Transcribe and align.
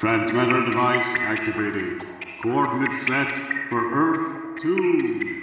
Transmitter 0.00 0.64
device 0.64 1.14
activated. 1.18 2.00
Coordinates 2.42 3.06
set 3.06 3.36
for 3.68 3.92
Earth 3.92 4.62
2. 4.62 5.42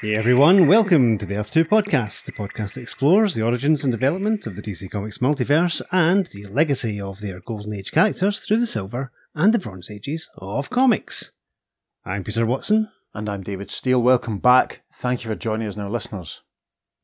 Hey 0.00 0.14
everyone, 0.14 0.66
welcome 0.66 1.18
to 1.18 1.26
the 1.26 1.36
Earth 1.36 1.50
2 1.50 1.66
podcast, 1.66 2.24
the 2.24 2.32
podcast 2.32 2.72
that 2.72 2.80
explores 2.80 3.34
the 3.34 3.44
origins 3.44 3.84
and 3.84 3.92
development 3.92 4.46
of 4.46 4.56
the 4.56 4.62
DC 4.62 4.90
Comics 4.90 5.18
multiverse 5.18 5.82
and 5.92 6.24
the 6.28 6.46
legacy 6.46 6.98
of 6.98 7.20
their 7.20 7.40
Golden 7.40 7.74
Age 7.74 7.92
characters 7.92 8.40
through 8.40 8.60
the 8.60 8.66
Silver 8.66 9.12
and 9.34 9.52
the 9.52 9.58
Bronze 9.58 9.90
Ages 9.90 10.30
of 10.38 10.70
comics. 10.70 11.32
I'm 12.06 12.24
Peter 12.24 12.46
Watson. 12.46 12.88
And 13.12 13.28
I'm 13.28 13.42
David 13.42 13.68
Steele. 13.68 14.00
Welcome 14.00 14.38
back. 14.38 14.84
Thank 14.94 15.22
you 15.22 15.28
for 15.28 15.36
joining 15.36 15.68
us 15.68 15.76
now, 15.76 15.90
listeners. 15.90 16.40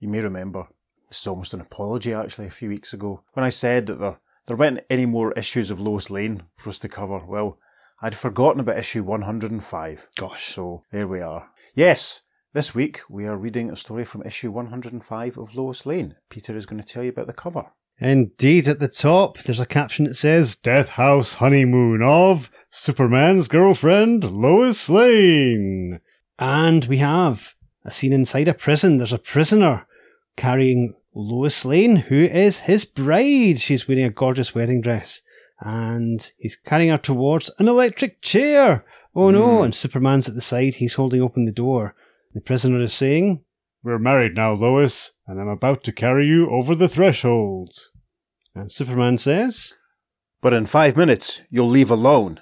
You 0.01 0.09
may 0.09 0.21
remember, 0.21 0.69
this 1.11 1.21
is 1.21 1.27
almost 1.27 1.53
an 1.53 1.61
apology 1.61 2.15
actually, 2.15 2.47
a 2.47 2.51
few 2.51 2.71
weeks 2.71 2.95
ago, 2.95 3.25
when 3.35 3.45
I 3.45 3.51
said 3.51 3.85
that 3.89 4.01
there, 4.01 4.19
there 4.47 4.57
weren't 4.57 4.85
any 4.89 5.07
more 5.07 5.33
issues 5.33 5.71
of 5.71 5.81
Lois 5.81 6.11
Lane 6.11 6.45
for 6.57 6.71
us 6.71 6.79
to 6.81 6.89
cover. 6.89 7.25
Well, 7.27 7.59
I'd 8.01 8.15
forgotten 8.15 8.61
about 8.61 8.79
issue 8.79 9.03
105. 9.03 10.09
Gosh. 10.17 10.55
So 10.55 10.85
there 10.93 11.09
we 11.09 11.21
are. 11.21 11.49
Yes, 11.75 12.23
this 12.53 12.75
week 12.75 13.01
we 13.09 13.27
are 13.27 13.37
reading 13.37 13.71
a 13.71 13.77
story 13.77 14.05
from 14.05 14.23
issue 14.23 14.51
105 14.51 15.37
of 15.39 15.57
Lois 15.57 15.85
Lane. 15.85 16.15
Peter 16.31 16.57
is 16.57 16.67
going 16.67 16.81
to 16.81 16.87
tell 16.87 17.03
you 17.03 17.11
about 17.11 17.27
the 17.27 17.33
cover. 17.33 17.67
Indeed, 17.99 18.69
at 18.69 18.79
the 18.79 18.89
top, 18.89 19.39
there's 19.39 19.61
a 19.61 19.67
caption 19.67 20.05
that 20.05 20.17
says 20.17 20.55
Death 20.55 20.91
House 20.91 21.35
Honeymoon 21.35 22.03
of 22.03 22.51
Superman's 22.69 23.49
girlfriend, 23.49 24.23
Lois 24.25 24.91
Lane. 24.91 26.01
And 26.39 26.85
we 26.85 26.99
have 26.99 27.55
a 27.85 27.91
scene 27.91 28.13
inside 28.13 28.49
a 28.49 28.55
prison. 28.55 28.99
There's 28.99 29.15
a 29.15 29.19
prisoner 29.19 29.87
carrying 30.37 30.95
Lois 31.19 31.65
Lane, 31.65 31.97
who 31.97 32.17
is 32.27 32.59
his 32.59 32.85
bride. 32.85 33.59
She's 33.59 33.89
wearing 33.89 34.05
a 34.05 34.11
gorgeous 34.11 34.55
wedding 34.55 34.83
dress. 34.83 35.23
And 35.61 36.31
he's 36.37 36.57
carrying 36.57 36.91
her 36.91 36.99
towards 36.99 37.51
an 37.59 37.69
electric 37.69 38.21
chair. 38.21 38.85
Oh 39.15 39.31
no, 39.31 39.59
Hmm. 39.59 39.65
and 39.65 39.75
Superman's 39.75 40.29
at 40.29 40.35
the 40.35 40.43
side. 40.43 40.75
He's 40.75 40.95
holding 40.95 41.23
open 41.23 41.47
the 41.47 41.53
door. 41.53 41.95
The 42.35 42.43
prisoner 42.43 42.83
is 42.83 42.93
saying, 42.93 43.43
We're 43.83 43.99
married 43.99 44.37
now, 44.37 44.53
Lois, 44.53 45.13
and 45.27 45.41
I'm 45.41 45.49
about 45.49 45.83
to 45.85 45.93
carry 45.93 46.27
you 46.27 46.51
over 46.51 46.75
the 46.75 46.89
threshold. 46.89 47.71
And 48.55 48.71
Superman 48.71 49.17
says, 49.17 49.75
But 50.43 50.53
in 50.53 50.67
five 50.67 50.97
minutes, 50.99 51.41
you'll 51.49 51.69
leave 51.69 51.91
alone 51.91 52.41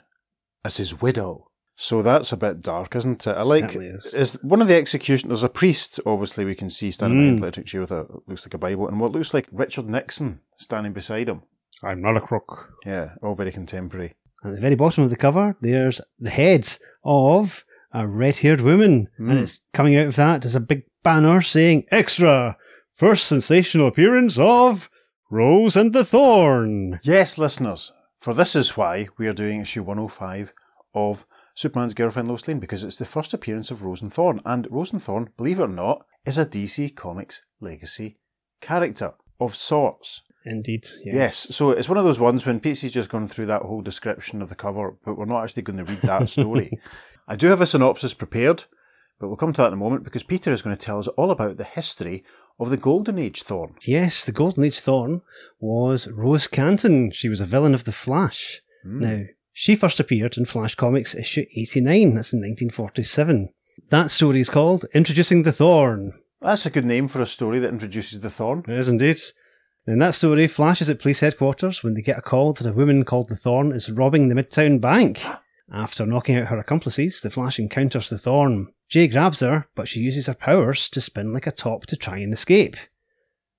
as 0.64 0.78
his 0.78 1.00
widow. 1.00 1.50
So 1.76 2.02
that's 2.02 2.32
a 2.32 2.36
bit 2.36 2.60
dark, 2.62 2.94
isn't 2.94 3.26
it? 3.26 3.36
I 3.36 3.42
like 3.42 3.74
is. 3.74 4.14
is 4.14 4.34
one 4.42 4.62
of 4.62 4.68
the 4.68 4.76
execution. 4.76 5.28
There's 5.28 5.42
a 5.42 5.48
priest, 5.48 5.98
obviously 6.06 6.44
we 6.44 6.54
can 6.54 6.70
see 6.70 6.90
standing 6.92 7.18
behind 7.20 7.38
Mm. 7.38 7.40
the 7.40 7.44
electric 7.46 7.66
chair 7.66 7.80
with 7.80 7.90
a 7.90 8.06
looks 8.28 8.46
like 8.46 8.54
a 8.54 8.58
Bible, 8.58 8.86
and 8.88 9.00
what 9.00 9.10
looks 9.12 9.34
like 9.34 9.48
Richard 9.50 9.88
Nixon 9.88 10.40
standing 10.56 10.92
beside 10.92 11.28
him. 11.28 11.42
I'm 11.82 12.00
not 12.00 12.16
a 12.16 12.20
crook. 12.20 12.70
Yeah, 12.86 13.14
all 13.22 13.34
very 13.34 13.50
contemporary. 13.50 14.14
At 14.44 14.54
the 14.54 14.60
very 14.60 14.76
bottom 14.76 15.02
of 15.04 15.10
the 15.10 15.16
cover, 15.16 15.56
there's 15.60 16.00
the 16.20 16.30
head 16.30 16.76
of 17.04 17.64
a 17.92 18.06
red 18.06 18.36
haired 18.36 18.60
woman. 18.60 19.08
And 19.18 19.28
Mm. 19.38 19.42
it's 19.42 19.60
coming 19.72 19.96
out 19.96 20.06
of 20.06 20.16
that 20.16 20.44
is 20.44 20.54
a 20.54 20.60
big 20.60 20.84
banner 21.02 21.40
saying, 21.42 21.86
Extra! 21.90 22.56
First 22.92 23.26
sensational 23.26 23.88
appearance 23.88 24.38
of 24.38 24.88
Rose 25.30 25.76
and 25.76 25.92
the 25.92 26.04
Thorn. 26.04 27.00
Yes, 27.02 27.36
listeners, 27.38 27.90
for 28.16 28.32
this 28.32 28.54
is 28.54 28.76
why 28.76 29.08
we 29.18 29.26
are 29.26 29.32
doing 29.32 29.60
issue 29.62 29.82
105 29.82 30.52
of 30.94 31.26
Superman's 31.54 31.94
girlfriend 31.94 32.28
Lois 32.28 32.46
Lane 32.46 32.58
because 32.58 32.82
it's 32.82 32.98
the 32.98 33.04
first 33.04 33.32
appearance 33.32 33.70
of 33.70 33.82
Rose 33.82 34.02
and 34.02 34.12
Thorn, 34.12 34.40
and 34.44 34.66
Rose 34.70 34.92
and 34.92 35.02
Thorn, 35.02 35.30
believe 35.36 35.60
it 35.60 35.64
or 35.64 35.68
not, 35.68 36.04
is 36.26 36.36
a 36.36 36.44
DC 36.44 36.94
Comics 36.94 37.42
legacy 37.60 38.18
character 38.60 39.14
of 39.40 39.54
sorts. 39.54 40.22
Indeed. 40.46 40.86
Yes. 41.04 41.54
so 41.56 41.70
it's 41.70 41.88
one 41.88 41.96
of 41.96 42.04
those 42.04 42.20
ones 42.20 42.44
when 42.44 42.60
Pete's 42.60 42.82
just 42.82 43.08
gone 43.08 43.26
through 43.26 43.46
that 43.46 43.62
whole 43.62 43.80
description 43.80 44.42
of 44.42 44.48
the 44.50 44.54
cover, 44.54 44.96
but 45.04 45.16
we're 45.16 45.24
not 45.24 45.42
actually 45.42 45.62
going 45.62 45.78
to 45.78 45.84
read 45.84 46.02
that 46.02 46.28
story. 46.28 46.70
I 47.28 47.36
do 47.36 47.46
have 47.46 47.62
a 47.62 47.66
synopsis 47.66 48.12
prepared, 48.12 48.64
but 49.18 49.28
we'll 49.28 49.36
come 49.36 49.54
to 49.54 49.62
that 49.62 49.68
in 49.68 49.74
a 49.74 49.76
moment 49.76 50.04
because 50.04 50.22
Peter 50.22 50.52
is 50.52 50.60
going 50.60 50.76
to 50.76 50.82
tell 50.84 50.98
us 50.98 51.08
all 51.08 51.30
about 51.30 51.56
the 51.56 51.64
history 51.64 52.24
of 52.60 52.68
the 52.68 52.76
Golden 52.76 53.18
Age 53.18 53.42
Thorn. 53.42 53.74
Yes, 53.86 54.24
the 54.24 54.32
Golden 54.32 54.64
Age 54.64 54.80
Thorn 54.80 55.22
was 55.60 56.08
Rose 56.08 56.46
Canton. 56.46 57.10
She 57.12 57.28
was 57.28 57.40
a 57.40 57.46
villain 57.46 57.74
of 57.74 57.84
The 57.84 57.92
Flash. 57.92 58.60
Hmm. 58.82 59.00
Now, 59.00 59.22
she 59.56 59.76
first 59.76 60.00
appeared 60.00 60.36
in 60.36 60.44
Flash 60.44 60.74
Comics 60.74 61.14
issue 61.14 61.46
89. 61.54 62.14
That's 62.14 62.32
in 62.32 62.40
1947. 62.40 63.50
That 63.88 64.10
story 64.10 64.40
is 64.40 64.50
called 64.50 64.84
Introducing 64.92 65.44
the 65.44 65.52
Thorn. 65.52 66.12
That's 66.42 66.66
a 66.66 66.70
good 66.70 66.84
name 66.84 67.06
for 67.06 67.22
a 67.22 67.26
story 67.26 67.60
that 67.60 67.72
introduces 67.72 68.18
the 68.18 68.30
Thorn. 68.30 68.64
It 68.66 68.76
is 68.76 68.88
indeed. 68.88 69.20
In 69.86 70.00
that 70.00 70.16
story, 70.16 70.48
Flash 70.48 70.82
is 70.82 70.90
at 70.90 70.98
police 70.98 71.20
headquarters 71.20 71.84
when 71.84 71.94
they 71.94 72.02
get 72.02 72.18
a 72.18 72.22
call 72.22 72.52
that 72.54 72.66
a 72.66 72.72
woman 72.72 73.04
called 73.04 73.28
the 73.28 73.36
Thorn 73.36 73.70
is 73.70 73.88
robbing 73.88 74.28
the 74.28 74.34
Midtown 74.34 74.80
Bank. 74.80 75.22
After 75.72 76.04
knocking 76.04 76.34
out 76.34 76.48
her 76.48 76.58
accomplices, 76.58 77.20
the 77.20 77.30
Flash 77.30 77.60
encounters 77.60 78.10
the 78.10 78.18
Thorn. 78.18 78.72
Jay 78.88 79.06
grabs 79.06 79.38
her, 79.38 79.68
but 79.76 79.86
she 79.86 80.00
uses 80.00 80.26
her 80.26 80.34
powers 80.34 80.88
to 80.88 81.00
spin 81.00 81.32
like 81.32 81.46
a 81.46 81.52
top 81.52 81.86
to 81.86 81.96
try 81.96 82.18
and 82.18 82.32
escape. 82.32 82.76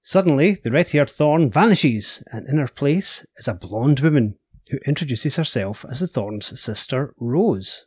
Suddenly, 0.03 0.55
the 0.61 0.71
red 0.71 0.89
haired 0.89 1.09
Thorn 1.09 1.49
vanishes, 1.49 2.21
and 2.33 2.47
in 2.49 2.57
her 2.57 2.67
place 2.67 3.25
is 3.37 3.47
a 3.47 3.53
blonde 3.53 4.01
woman 4.01 4.37
who 4.69 4.79
introduces 4.85 5.35
herself 5.35 5.85
as 5.89 5.99
the 5.99 6.07
Thorn's 6.07 6.59
sister, 6.59 7.13
Rose. 7.17 7.85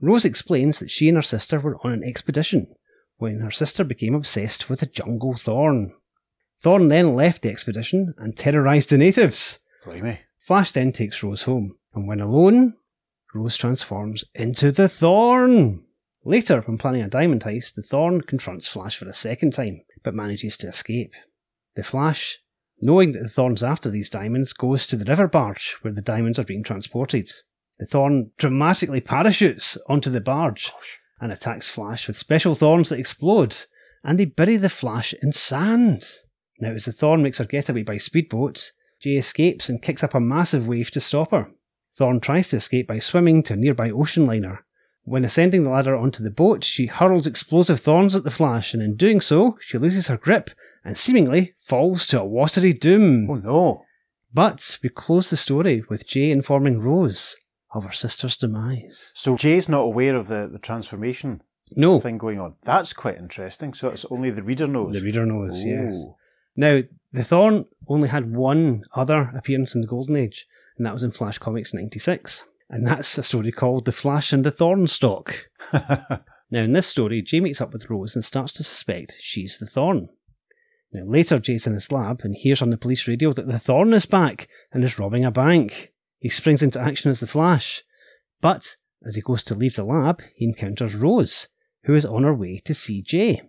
Rose 0.00 0.24
explains 0.24 0.78
that 0.78 0.90
she 0.90 1.08
and 1.08 1.16
her 1.16 1.22
sister 1.22 1.60
were 1.60 1.78
on 1.84 1.92
an 1.92 2.04
expedition 2.04 2.74
when 3.18 3.40
her 3.40 3.50
sister 3.50 3.84
became 3.84 4.14
obsessed 4.14 4.68
with 4.68 4.82
a 4.82 4.86
jungle 4.86 5.34
thorn. 5.36 5.94
Thorn 6.60 6.88
then 6.88 7.14
left 7.14 7.42
the 7.42 7.50
expedition 7.50 8.14
and 8.18 8.36
terrorised 8.36 8.90
the 8.90 8.98
natives. 8.98 9.60
Blimey. 9.84 10.20
Flash 10.38 10.72
then 10.72 10.92
takes 10.92 11.22
Rose 11.22 11.42
home, 11.42 11.76
and 11.94 12.08
when 12.08 12.20
alone, 12.20 12.76
Rose 13.34 13.56
transforms 13.56 14.24
into 14.34 14.72
the 14.72 14.88
Thorn. 14.88 15.84
Later, 16.24 16.60
when 16.62 16.78
planning 16.78 17.02
a 17.02 17.08
diamond 17.08 17.42
heist, 17.42 17.74
the 17.74 17.82
Thorn 17.82 18.22
confronts 18.22 18.68
Flash 18.68 18.96
for 18.96 19.08
a 19.08 19.14
second 19.14 19.52
time, 19.52 19.82
but 20.02 20.14
manages 20.14 20.56
to 20.58 20.68
escape. 20.68 21.12
The 21.76 21.84
Flash, 21.84 22.40
knowing 22.82 23.12
that 23.12 23.22
the 23.22 23.28
Thorn's 23.28 23.62
after 23.62 23.90
these 23.90 24.10
diamonds, 24.10 24.52
goes 24.52 24.86
to 24.86 24.96
the 24.96 25.04
river 25.04 25.28
barge 25.28 25.76
where 25.82 25.92
the 25.92 26.00
diamonds 26.00 26.38
are 26.38 26.44
being 26.44 26.62
transported. 26.62 27.30
The 27.78 27.86
Thorn 27.86 28.30
dramatically 28.36 29.00
parachutes 29.00 29.78
onto 29.88 30.10
the 30.10 30.20
barge 30.20 30.72
and 31.20 31.32
attacks 31.32 31.68
Flash 31.68 32.06
with 32.06 32.16
special 32.16 32.54
thorns 32.54 32.88
that 32.88 32.98
explode, 32.98 33.56
and 34.02 34.18
they 34.18 34.24
bury 34.24 34.56
the 34.56 34.68
Flash 34.68 35.14
in 35.22 35.32
sand. 35.32 36.04
Now, 36.58 36.70
as 36.70 36.86
the 36.86 36.92
Thorn 36.92 37.22
makes 37.22 37.38
her 37.38 37.44
getaway 37.44 37.82
by 37.82 37.98
speedboat, 37.98 38.72
Jay 39.00 39.16
escapes 39.16 39.68
and 39.68 39.82
kicks 39.82 40.04
up 40.04 40.14
a 40.14 40.20
massive 40.20 40.66
wave 40.68 40.90
to 40.90 41.00
stop 41.00 41.30
her. 41.30 41.50
Thorn 41.94 42.20
tries 42.20 42.48
to 42.48 42.56
escape 42.56 42.86
by 42.86 42.98
swimming 42.98 43.42
to 43.44 43.54
a 43.54 43.56
nearby 43.56 43.90
ocean 43.90 44.26
liner. 44.26 44.64
When 45.04 45.24
ascending 45.24 45.64
the 45.64 45.70
ladder 45.70 45.96
onto 45.96 46.22
the 46.22 46.30
boat, 46.30 46.64
she 46.64 46.86
hurls 46.86 47.26
explosive 47.26 47.80
thorns 47.80 48.14
at 48.14 48.24
the 48.24 48.30
Flash, 48.30 48.74
and 48.74 48.82
in 48.82 48.96
doing 48.96 49.20
so, 49.20 49.56
she 49.60 49.78
loses 49.78 50.08
her 50.08 50.16
grip 50.16 50.50
and 50.84 50.96
seemingly 50.96 51.54
falls 51.60 52.06
to 52.06 52.20
a 52.20 52.24
watery 52.24 52.72
doom. 52.72 53.30
Oh 53.30 53.34
no. 53.34 53.84
But 54.32 54.78
we 54.82 54.88
close 54.88 55.30
the 55.30 55.36
story 55.36 55.82
with 55.88 56.06
Jay 56.06 56.30
informing 56.30 56.80
Rose 56.80 57.36
of 57.74 57.84
her 57.84 57.92
sister's 57.92 58.36
demise. 58.36 59.12
So 59.14 59.36
Jay's 59.36 59.68
not 59.68 59.82
aware 59.82 60.16
of 60.16 60.28
the, 60.28 60.48
the 60.50 60.58
transformation 60.58 61.42
No, 61.76 62.00
thing 62.00 62.18
going 62.18 62.38
on. 62.40 62.54
That's 62.62 62.92
quite 62.92 63.16
interesting. 63.16 63.74
So 63.74 63.88
it's 63.88 64.06
only 64.10 64.30
the 64.30 64.42
reader 64.42 64.66
knows. 64.66 64.94
the 64.94 65.04
reader 65.04 65.26
knows, 65.26 65.62
oh. 65.64 65.68
yes. 65.68 66.04
Now, 66.56 66.82
the 67.12 67.24
Thorn 67.24 67.66
only 67.88 68.08
had 68.08 68.34
one 68.34 68.82
other 68.94 69.32
appearance 69.36 69.74
in 69.74 69.80
the 69.80 69.86
Golden 69.86 70.16
Age, 70.16 70.46
and 70.76 70.86
that 70.86 70.92
was 70.92 71.02
in 71.02 71.12
Flash 71.12 71.38
Comics 71.38 71.72
96. 71.72 72.44
And 72.68 72.86
that's 72.86 73.18
a 73.18 73.22
story 73.22 73.50
called 73.50 73.84
The 73.84 73.92
Flash 73.92 74.32
and 74.32 74.44
the 74.44 74.50
Thorn 74.50 74.86
Stalk. 74.86 75.48
Now, 76.52 76.62
in 76.62 76.72
this 76.72 76.88
story, 76.88 77.22
Jay 77.22 77.38
meets 77.40 77.60
up 77.60 77.72
with 77.72 77.88
Rose 77.88 78.16
and 78.16 78.24
starts 78.24 78.52
to 78.54 78.64
suspect 78.64 79.18
she's 79.20 79.58
the 79.58 79.66
Thorn. 79.66 80.08
Now, 80.92 81.04
later, 81.04 81.38
Jay's 81.38 81.66
in 81.66 81.74
his 81.74 81.92
lab 81.92 82.22
and 82.24 82.34
hears 82.34 82.60
on 82.60 82.70
the 82.70 82.76
police 82.76 83.06
radio 83.06 83.32
that 83.32 83.46
the 83.46 83.58
Thorn 83.58 83.92
is 83.92 84.06
back 84.06 84.48
and 84.72 84.82
is 84.82 84.98
robbing 84.98 85.24
a 85.24 85.30
bank. 85.30 85.92
He 86.18 86.28
springs 86.28 86.62
into 86.62 86.80
action 86.80 87.10
as 87.10 87.20
the 87.20 87.26
Flash. 87.26 87.84
But, 88.40 88.76
as 89.06 89.14
he 89.14 89.22
goes 89.22 89.44
to 89.44 89.54
leave 89.54 89.76
the 89.76 89.84
lab, 89.84 90.20
he 90.34 90.46
encounters 90.46 90.96
Rose, 90.96 91.48
who 91.84 91.94
is 91.94 92.04
on 92.04 92.24
her 92.24 92.34
way 92.34 92.58
to 92.64 92.74
see 92.74 93.02
Jay. 93.02 93.42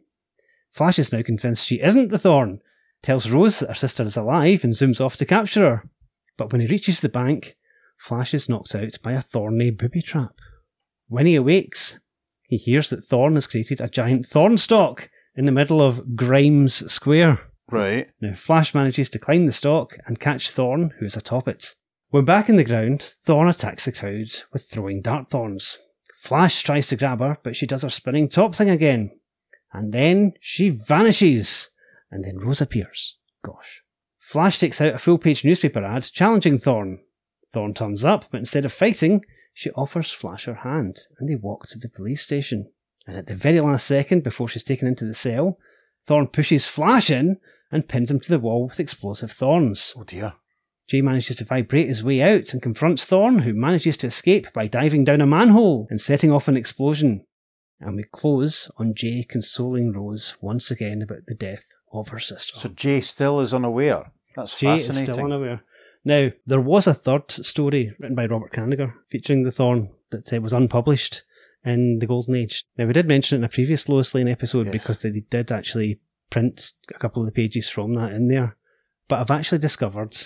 Flash 0.72 1.00
is 1.00 1.12
now 1.12 1.24
convinced 1.24 1.68
she 1.68 1.82
isn't 1.82 2.10
the 2.10 2.20
Thorn, 2.20 2.62
tells 3.02 3.30
Rose 3.30 3.60
that 3.60 3.70
her 3.70 3.76
sister 3.76 4.04
is 4.04 4.16
alive 4.16 4.64
and 4.64 4.74
zooms 4.74 5.04
off 5.04 5.18
to 5.18 5.26
capture 5.26 5.62
her. 5.62 5.90
But 6.38 6.52
when 6.52 6.62
he 6.62 6.68
reaches 6.68 7.00
the 7.00 7.10
bank, 7.10 7.58
Flash 7.98 8.34
is 8.34 8.50
knocked 8.50 8.76
out 8.76 8.98
by 9.04 9.14
a 9.14 9.22
thorny 9.22 9.72
booby 9.72 10.02
trap. 10.02 10.36
When 11.10 11.26
he 11.26 11.36
awakes, 11.36 12.00
he 12.44 12.58
hears 12.58 12.90
that 12.90 13.04
Thorn 13.04 13.36
has 13.36 13.48
created 13.48 13.82
a 13.82 13.90
giant 13.90 14.26
thorn 14.26 14.58
stalk 14.58 15.10
in 15.36 15.46
the 15.46 15.52
middle 15.52 15.82
of 15.82 16.16
Grimes 16.16 16.92
Square. 16.92 17.40
Right. 17.70 18.10
Now, 18.20 18.34
Flash 18.34 18.74
manages 18.74 19.10
to 19.12 19.20
climb 19.20 19.46
the 19.46 19.52
stalk 19.52 19.98
and 20.06 20.20
catch 20.20 20.52
Thorn, 20.52 20.94
who 21.00 21.06
is 21.06 21.16
atop 21.16 21.48
it. 21.48 21.76
When 22.10 22.26
back 22.26 22.50
in 22.50 22.58
the 22.58 22.66
ground, 22.66 23.16
Thorn 23.24 23.48
attacks 23.48 23.86
the 23.86 23.94
crowd 23.94 24.28
with 24.52 24.66
throwing 24.66 25.02
dart 25.02 25.30
thorns. 25.30 25.80
Flash 26.18 26.62
tries 26.62 26.88
to 26.88 26.98
grab 26.98 27.20
her, 27.20 27.38
but 27.42 27.56
she 27.56 27.66
does 27.66 27.84
her 27.84 27.90
spinning 27.90 28.28
top 28.28 28.54
thing 28.54 28.70
again. 28.70 29.12
And 29.72 29.94
then 29.94 30.34
she 30.42 30.70
vanishes. 30.70 31.70
And 32.12 32.26
then 32.26 32.38
Rose 32.38 32.60
appears. 32.60 33.18
Gosh. 33.46 33.82
Flash 34.20 34.60
takes 34.60 34.82
out 34.82 34.94
a 34.94 35.00
full 35.00 35.18
page 35.18 35.46
newspaper 35.46 35.84
ad 35.84 36.04
challenging 36.04 36.60
Thorn. 36.60 37.00
Thorn 37.54 37.74
turns 37.74 38.04
up, 38.04 38.26
but 38.30 38.40
instead 38.40 38.66
of 38.66 38.74
fighting, 38.74 39.24
she 39.54 39.72
offers 39.72 40.12
Flash 40.12 40.46
her 40.46 40.54
hand, 40.54 40.98
and 41.18 41.30
they 41.30 41.36
walk 41.36 41.68
to 41.68 41.80
the 41.80 41.90
police 41.90 42.22
station. 42.22 42.72
And 43.08 43.18
at 43.18 43.28
the 43.28 43.36
very 43.36 43.60
last 43.60 43.88
second, 43.88 44.24
before 44.24 44.48
she's 44.48 44.64
taken 44.64 44.88
into 44.88 45.06
the 45.06 45.16
cell, 45.16 45.58
Thorn 46.06 46.28
pushes 46.28 46.68
Flash 46.68 47.10
in 47.10 47.40
and 47.72 47.88
pins 47.88 48.12
him 48.12 48.20
to 48.20 48.30
the 48.30 48.40
wall 48.40 48.68
with 48.68 48.80
explosive 48.80 49.32
thorns. 49.32 49.94
Oh 49.98 50.04
dear. 50.04 50.34
Jay 50.88 51.02
manages 51.02 51.38
to 51.38 51.46
vibrate 51.46 51.88
his 51.88 52.04
way 52.04 52.22
out 52.22 52.52
and 52.54 52.62
confronts 52.62 53.06
Thorn, 53.06 53.40
who 53.40 53.54
manages 53.54 53.96
to 53.98 54.08
escape 54.08 54.52
by 54.52 54.68
diving 54.68 55.06
down 55.06 55.22
a 55.22 55.26
manhole 55.26 55.88
and 55.90 56.02
setting 56.02 56.32
off 56.32 56.48
an 56.48 56.58
explosion. 56.58 57.26
And 57.80 57.96
we 57.96 58.04
close 58.04 58.70
on 58.78 58.94
Jay 58.94 59.26
consoling 59.28 59.94
Rose 59.94 60.36
once 60.42 60.70
again 60.70 61.02
about 61.02 61.26
the 61.28 61.36
death 61.36 61.66
of 61.94 62.10
her 62.10 62.20
sister. 62.20 62.56
So 62.56 62.70
Jay 62.70 63.02
still 63.02 63.40
is 63.40 63.54
unaware. 63.54 64.12
That's 64.36 64.60
Jay 64.60 64.68
fascinating. 64.68 65.10
is 65.10 65.16
still 65.16 65.26
unaware. 65.26 65.64
Now, 66.04 66.32
there 66.46 66.62
was 66.62 66.88
a 66.88 66.94
third 66.94 67.32
story 67.32 67.96
written 68.00 68.16
by 68.16 68.26
Robert 68.26 68.52
Kanigher 68.52 68.94
featuring 69.10 69.44
the 69.44 69.52
Thorn 69.52 69.92
that 70.10 70.34
uh, 70.34 70.42
was 70.42 70.54
unpublished 70.54 71.24
in 71.66 72.00
the 72.00 72.08
Golden 72.08 72.36
Age. 72.36 72.64
Now, 72.78 72.86
we 72.88 72.94
did 72.94 73.08
mention 73.08 73.36
it 73.36 73.40
in 73.40 73.44
a 73.46 73.50
previous 73.50 73.88
Lois 73.88 74.14
Lane 74.16 74.28
episode 74.28 74.68
Yes. 74.68 74.74
because 74.74 74.98
they 75.00 75.12
did 75.30 75.52
actually 75.52 76.00
print 76.30 76.72
a 76.94 77.00
couple 77.00 77.22
of 77.22 77.26
the 77.28 77.32
pages 77.32 77.70
from 77.70 77.94
that 77.96 78.14
in 78.14 78.28
there. 78.28 78.58
But 79.08 79.20
I've 79.20 79.32
actually 79.32 79.60
discovered 79.60 80.18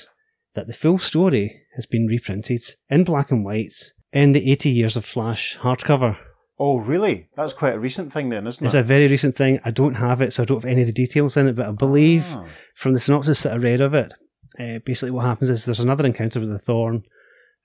that 0.54 0.68
the 0.68 0.74
full 0.74 0.98
story 1.00 1.62
has 1.76 1.86
been 1.86 2.06
reprinted 2.08 2.62
in 2.90 3.04
black 3.04 3.32
and 3.32 3.44
white 3.44 3.92
in 4.14 4.32
the 4.32 4.52
80 4.52 4.70
Years 4.70 4.96
of 4.96 5.04
Flash 5.06 5.58
hardcover. 5.58 6.18
Oh, 6.58 6.78
really? 6.78 7.28
That's 7.36 7.52
quite 7.52 7.74
a 7.76 7.80
recent 7.80 8.14
thing 8.14 8.30
then, 8.30 8.48
isn't 8.48 8.64
it? 8.64 8.68
It's 8.68 8.76
a 8.76 8.84
very 8.84 9.08
recent 9.10 9.36
thing. 9.36 9.60
I 9.66 9.72
don't 9.72 9.96
have 9.96 10.22
it, 10.22 10.32
so 10.32 10.44
I 10.44 10.46
don't 10.46 10.64
have 10.64 10.72
any 10.72 10.82
of 10.82 10.88
the 10.88 10.94
details 10.94 11.36
in 11.36 11.48
it, 11.50 11.56
but 11.58 11.68
I 11.68 11.72
believe 11.72 12.24
Ah. 12.30 12.48
from 12.76 12.94
the 12.94 13.00
synopsis 13.02 13.42
that 13.44 13.52
I 13.54 13.58
read 13.58 13.82
of 13.82 13.94
it, 13.94 14.14
uh, 14.58 14.80
basically 14.86 15.12
what 15.12 15.26
happens 15.26 15.50
is 15.50 15.66
there's 15.66 15.82
another 15.82 16.06
encounter 16.06 16.40
with 16.40 16.50
the 16.50 16.60
Thorn. 16.60 17.04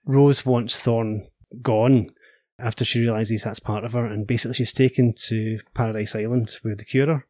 Rose 0.07 0.45
wants 0.45 0.81
Thorn 0.81 1.29
gone 1.63 2.09
after 2.63 2.85
she 2.85 3.01
realizes 3.01 3.43
that's 3.45 3.61
part 3.61 3.85
of 3.85 3.93
her, 3.93 4.05
and 4.07 4.27
basically 4.27 4.55
she's 4.55 4.73
taken 4.73 5.13
to 5.29 5.59
Paradise 5.75 6.15
Island 6.15 6.57
with 6.65 6.79
the 6.79 6.85
Curer. 6.85 7.27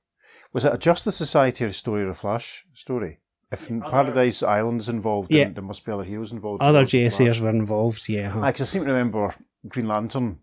Was 0.52 0.64
it 0.64 0.74
a 0.74 0.78
Justice 0.78 1.16
Society 1.16 1.70
story 1.72 2.02
or 2.02 2.10
a 2.10 2.14
Flash 2.14 2.64
story? 2.74 3.20
If 3.52 3.68
Paradise 3.68 4.42
Island 4.42 4.80
is 4.80 4.88
involved, 4.88 5.32
Yeah. 5.32 5.44
then 5.44 5.54
there 5.54 5.62
must 5.64 5.84
be 5.84 5.92
other 5.92 6.04
heroes 6.04 6.32
involved. 6.32 6.62
Other 6.62 6.80
Flash. 6.86 6.92
JSAs 6.92 7.40
were 7.40 7.50
involved, 7.50 8.08
yeah. 8.08 8.30
huh. 8.30 8.40
Aye, 8.42 8.52
'cause 8.52 8.60
I 8.62 8.64
seem 8.64 8.84
to 8.84 8.88
remember 8.90 9.34
Green 9.68 9.88
Lantern 9.88 10.38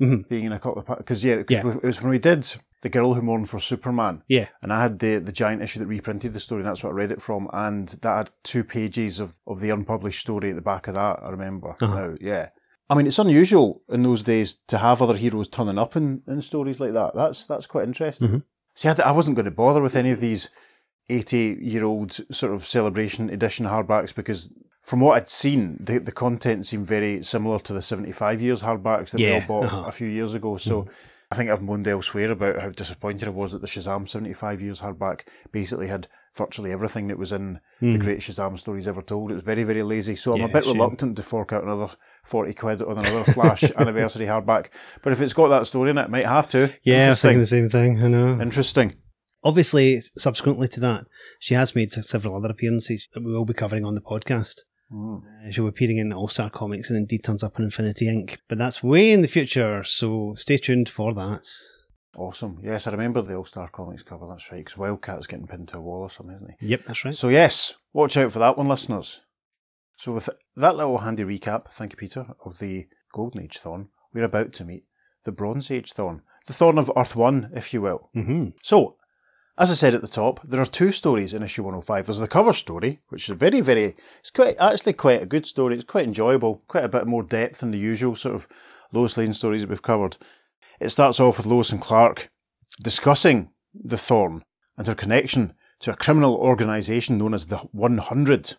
Mhm. 0.00 0.28
being 0.28 0.44
in 0.44 0.52
a 0.52 0.58
couple 0.60 0.80
of 0.80 0.98
because 0.98 1.24
yeah, 1.24 1.42
'cause 1.42 1.50
Yeah. 1.50 1.68
it 1.76 1.82
was 1.82 2.00
when 2.00 2.10
we 2.10 2.18
did 2.20 2.46
the 2.82 2.88
Girl 2.88 3.14
Who 3.14 3.22
Mourned 3.22 3.50
for 3.50 3.58
Superman, 3.58 4.22
Yeah, 4.28 4.46
and 4.62 4.72
I 4.72 4.80
had 4.80 5.00
the 5.00 5.18
the 5.18 5.32
giant 5.32 5.62
issue 5.62 5.80
that 5.80 5.86
reprinted 5.88 6.32
the 6.32 6.38
story, 6.40 6.60
and 6.62 6.68
that's 6.70 6.84
what 6.84 6.90
I 6.90 6.94
read 6.94 7.10
it 7.10 7.20
from, 7.20 7.48
and 7.52 7.88
that 8.02 8.16
had 8.16 8.30
two 8.44 8.62
pages 8.62 9.18
of 9.18 9.36
of 9.48 9.58
the 9.58 9.70
unpublished 9.70 10.20
story 10.20 10.50
at 10.50 10.54
the 10.56 10.62
back 10.62 10.86
of 10.86 10.94
that. 10.94 11.18
I 11.24 11.30
remember 11.30 11.74
Uh-huh. 11.80 11.94
now, 11.94 12.16
yeah. 12.20 12.50
I 12.90 12.94
mean, 12.94 13.06
it's 13.06 13.18
unusual 13.18 13.82
in 13.88 14.02
those 14.02 14.22
days 14.22 14.56
to 14.68 14.78
have 14.78 15.02
other 15.02 15.16
heroes 15.16 15.48
turning 15.48 15.78
up 15.78 15.94
in, 15.96 16.22
in 16.26 16.40
stories 16.40 16.80
like 16.80 16.94
that. 16.94 17.14
That's 17.14 17.44
that's 17.46 17.66
quite 17.66 17.84
interesting. 17.84 18.28
Mhm. 18.28 18.42
See, 18.74 18.88
I 18.88 19.12
wasn't 19.12 19.36
going 19.36 19.44
to 19.44 19.50
bother 19.50 19.82
with 19.82 19.96
any 19.96 20.10
of 20.10 20.20
these 20.20 20.50
eighty-year-old 21.10 22.12
sort 22.34 22.52
of 22.52 22.64
celebration 22.64 23.30
edition 23.30 23.66
hardbacks 23.66 24.14
because, 24.14 24.52
from 24.82 25.00
what 25.00 25.16
I'd 25.16 25.28
seen, 25.28 25.76
the 25.80 25.98
the 25.98 26.12
content 26.12 26.66
seemed 26.66 26.86
very 26.86 27.22
similar 27.22 27.58
to 27.60 27.72
the 27.72 27.82
seventy-five 27.82 28.40
years 28.40 28.62
hardbacks 28.62 29.10
that 29.10 29.20
we 29.20 29.32
all 29.32 29.40
bought 29.46 29.64
uh-huh. 29.64 29.84
a 29.86 29.92
few 29.92 30.08
years 30.08 30.34
ago. 30.34 30.56
So. 30.56 30.86
I 31.30 31.34
think 31.34 31.50
I've 31.50 31.60
moaned 31.60 31.86
elsewhere 31.86 32.30
about 32.30 32.58
how 32.58 32.70
disappointed 32.70 33.28
I 33.28 33.32
was 33.32 33.52
that 33.52 33.60
the 33.60 33.66
Shazam 33.66 34.08
75 34.08 34.62
years 34.62 34.80
hardback 34.80 35.26
basically 35.52 35.86
had 35.86 36.08
virtually 36.34 36.72
everything 36.72 37.08
that 37.08 37.18
was 37.18 37.32
in 37.32 37.60
the 37.80 37.98
Mm. 37.98 38.00
great 38.00 38.20
Shazam 38.20 38.58
stories 38.58 38.88
ever 38.88 39.02
told. 39.02 39.30
It 39.30 39.34
was 39.34 39.42
very, 39.42 39.62
very 39.64 39.82
lazy. 39.82 40.16
So 40.16 40.32
I'm 40.32 40.40
a 40.40 40.48
bit 40.48 40.64
reluctant 40.64 41.16
to 41.16 41.22
fork 41.22 41.52
out 41.52 41.64
another 41.64 41.90
40 42.28 42.52
quid 42.54 42.82
on 42.82 42.98
another 42.98 43.24
Flash 43.32 43.64
anniversary 43.76 44.26
hardback. 44.26 44.66
But 45.02 45.12
if 45.12 45.20
it's 45.20 45.32
got 45.32 45.48
that 45.48 45.66
story 45.66 45.90
in 45.90 45.98
it, 45.98 46.04
it 46.04 46.10
might 46.10 46.26
have 46.26 46.48
to. 46.50 46.72
yeah, 46.84 47.06
I 47.06 47.08
was 47.10 47.22
thinking 47.22 47.40
the 47.40 47.46
same 47.46 47.70
thing, 47.70 48.02
I 48.02 48.08
know. 48.08 48.40
Interesting. 48.40 48.94
Obviously, 49.42 50.00
subsequently 50.18 50.68
to 50.68 50.80
that, 50.80 51.04
she 51.40 51.54
has 51.54 51.74
made 51.74 51.90
several 51.90 52.36
other 52.36 52.50
appearances 52.50 53.08
that 53.14 53.24
we 53.24 53.32
will 53.32 53.44
be 53.44 53.54
covering 53.54 53.84
on 53.84 53.94
the 53.94 54.00
podcast. 54.00 54.56
Mm. 54.92 55.22
Uh, 55.22 55.50
she'll 55.50 55.64
be 55.64 55.68
appearing 55.68 55.98
in 55.98 56.12
All 56.12 56.28
Star 56.28 56.50
Comics 56.50 56.90
and 56.90 56.98
indeed 56.98 57.22
turns 57.24 57.42
up 57.44 57.58
in 57.58 57.64
Infinity 57.64 58.06
Inc. 58.06 58.38
But 58.48 58.58
that's 58.58 58.82
way 58.82 59.12
in 59.12 59.22
the 59.22 59.28
future, 59.28 59.84
so 59.84 60.34
stay 60.36 60.58
tuned 60.58 60.88
for 60.88 61.14
that. 61.14 61.46
Awesome. 62.16 62.58
Yes, 62.62 62.86
I 62.86 62.90
remember 62.90 63.22
the 63.22 63.36
All 63.36 63.44
Star 63.44 63.68
Comics 63.68 64.02
cover. 64.02 64.26
That's 64.26 64.50
right. 64.50 64.58
Because 64.64 64.74
Wildcat's 64.78 65.26
getting 65.26 65.46
pinned 65.46 65.68
to 65.68 65.78
a 65.78 65.80
wall 65.80 66.02
or 66.02 66.10
something, 66.10 66.34
isn't 66.34 66.54
he? 66.58 66.66
Yep, 66.66 66.80
that's 66.86 67.04
right. 67.04 67.14
So, 67.14 67.28
yes, 67.28 67.74
watch 67.92 68.16
out 68.16 68.32
for 68.32 68.40
that 68.40 68.58
one, 68.58 68.66
listeners. 68.66 69.20
So, 69.98 70.12
with 70.12 70.28
that 70.54 70.76
little 70.76 70.98
handy 70.98 71.24
recap, 71.24 71.72
thank 71.72 71.92
you, 71.92 71.96
Peter, 71.96 72.24
of 72.44 72.60
the 72.60 72.86
Golden 73.12 73.42
Age 73.42 73.58
Thorn, 73.58 73.88
we're 74.14 74.22
about 74.22 74.52
to 74.52 74.64
meet 74.64 74.84
the 75.24 75.32
Bronze 75.32 75.72
Age 75.72 75.92
Thorn, 75.92 76.22
the 76.46 76.52
Thorn 76.52 76.78
of 76.78 76.88
Earth 76.96 77.16
1, 77.16 77.50
if 77.56 77.74
you 77.74 77.82
will. 77.82 78.08
hmm 78.14 78.50
So, 78.62 78.96
as 79.58 79.72
I 79.72 79.74
said 79.74 79.94
at 79.94 80.00
the 80.00 80.06
top, 80.06 80.38
there 80.44 80.60
are 80.60 80.66
two 80.66 80.92
stories 80.92 81.34
in 81.34 81.42
issue 81.42 81.64
105. 81.64 82.06
There's 82.06 82.20
the 82.20 82.28
cover 82.28 82.52
story, 82.52 83.00
which 83.08 83.28
is 83.28 83.36
very, 83.36 83.60
very, 83.60 83.96
it's 84.20 84.30
quite, 84.30 84.54
actually 84.60 84.92
quite 84.92 85.20
a 85.20 85.26
good 85.26 85.46
story. 85.46 85.74
It's 85.74 85.82
quite 85.82 86.06
enjoyable, 86.06 86.62
quite 86.68 86.84
a 86.84 86.88
bit 86.88 87.08
more 87.08 87.24
depth 87.24 87.58
than 87.58 87.72
the 87.72 87.78
usual 87.78 88.14
sort 88.14 88.36
of 88.36 88.46
Lois 88.92 89.16
Lane 89.16 89.34
stories 89.34 89.62
that 89.62 89.70
we've 89.70 89.82
covered. 89.82 90.16
It 90.78 90.90
starts 90.90 91.18
off 91.18 91.38
with 91.38 91.46
Lois 91.46 91.72
and 91.72 91.80
Clark 91.80 92.30
discussing 92.84 93.50
the 93.74 93.98
Thorn 93.98 94.44
and 94.76 94.86
her 94.86 94.94
connection 94.94 95.54
to 95.80 95.90
a 95.90 95.96
criminal 95.96 96.36
organisation 96.36 97.18
known 97.18 97.34
as 97.34 97.46
the 97.46 97.56
100. 97.56 98.54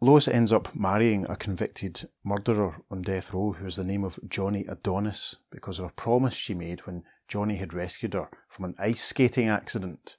Lois 0.00 0.28
ends 0.28 0.52
up 0.52 0.76
marrying 0.76 1.26
a 1.28 1.34
convicted 1.34 2.08
murderer 2.22 2.76
on 2.88 3.02
death 3.02 3.34
row 3.34 3.52
who 3.52 3.66
is 3.66 3.74
the 3.74 3.84
name 3.84 4.04
of 4.04 4.20
Johnny 4.28 4.64
Adonis 4.68 5.34
because 5.50 5.80
of 5.80 5.86
a 5.86 5.92
promise 5.92 6.34
she 6.34 6.54
made 6.54 6.80
when 6.80 7.02
Johnny 7.26 7.56
had 7.56 7.74
rescued 7.74 8.14
her 8.14 8.28
from 8.48 8.66
an 8.66 8.76
ice 8.78 9.02
skating 9.02 9.48
accident. 9.48 10.16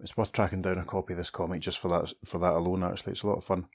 It's 0.00 0.16
worth 0.16 0.32
tracking 0.32 0.62
down 0.62 0.78
a 0.78 0.84
copy 0.84 1.12
of 1.12 1.18
this 1.18 1.30
comic 1.30 1.60
just 1.60 1.78
for 1.78 1.86
that 1.88 2.12
for 2.24 2.38
that 2.38 2.54
alone. 2.54 2.82
Actually, 2.82 3.12
it's 3.12 3.22
a 3.22 3.28
lot 3.28 3.38
of 3.38 3.44
fun. 3.44 3.66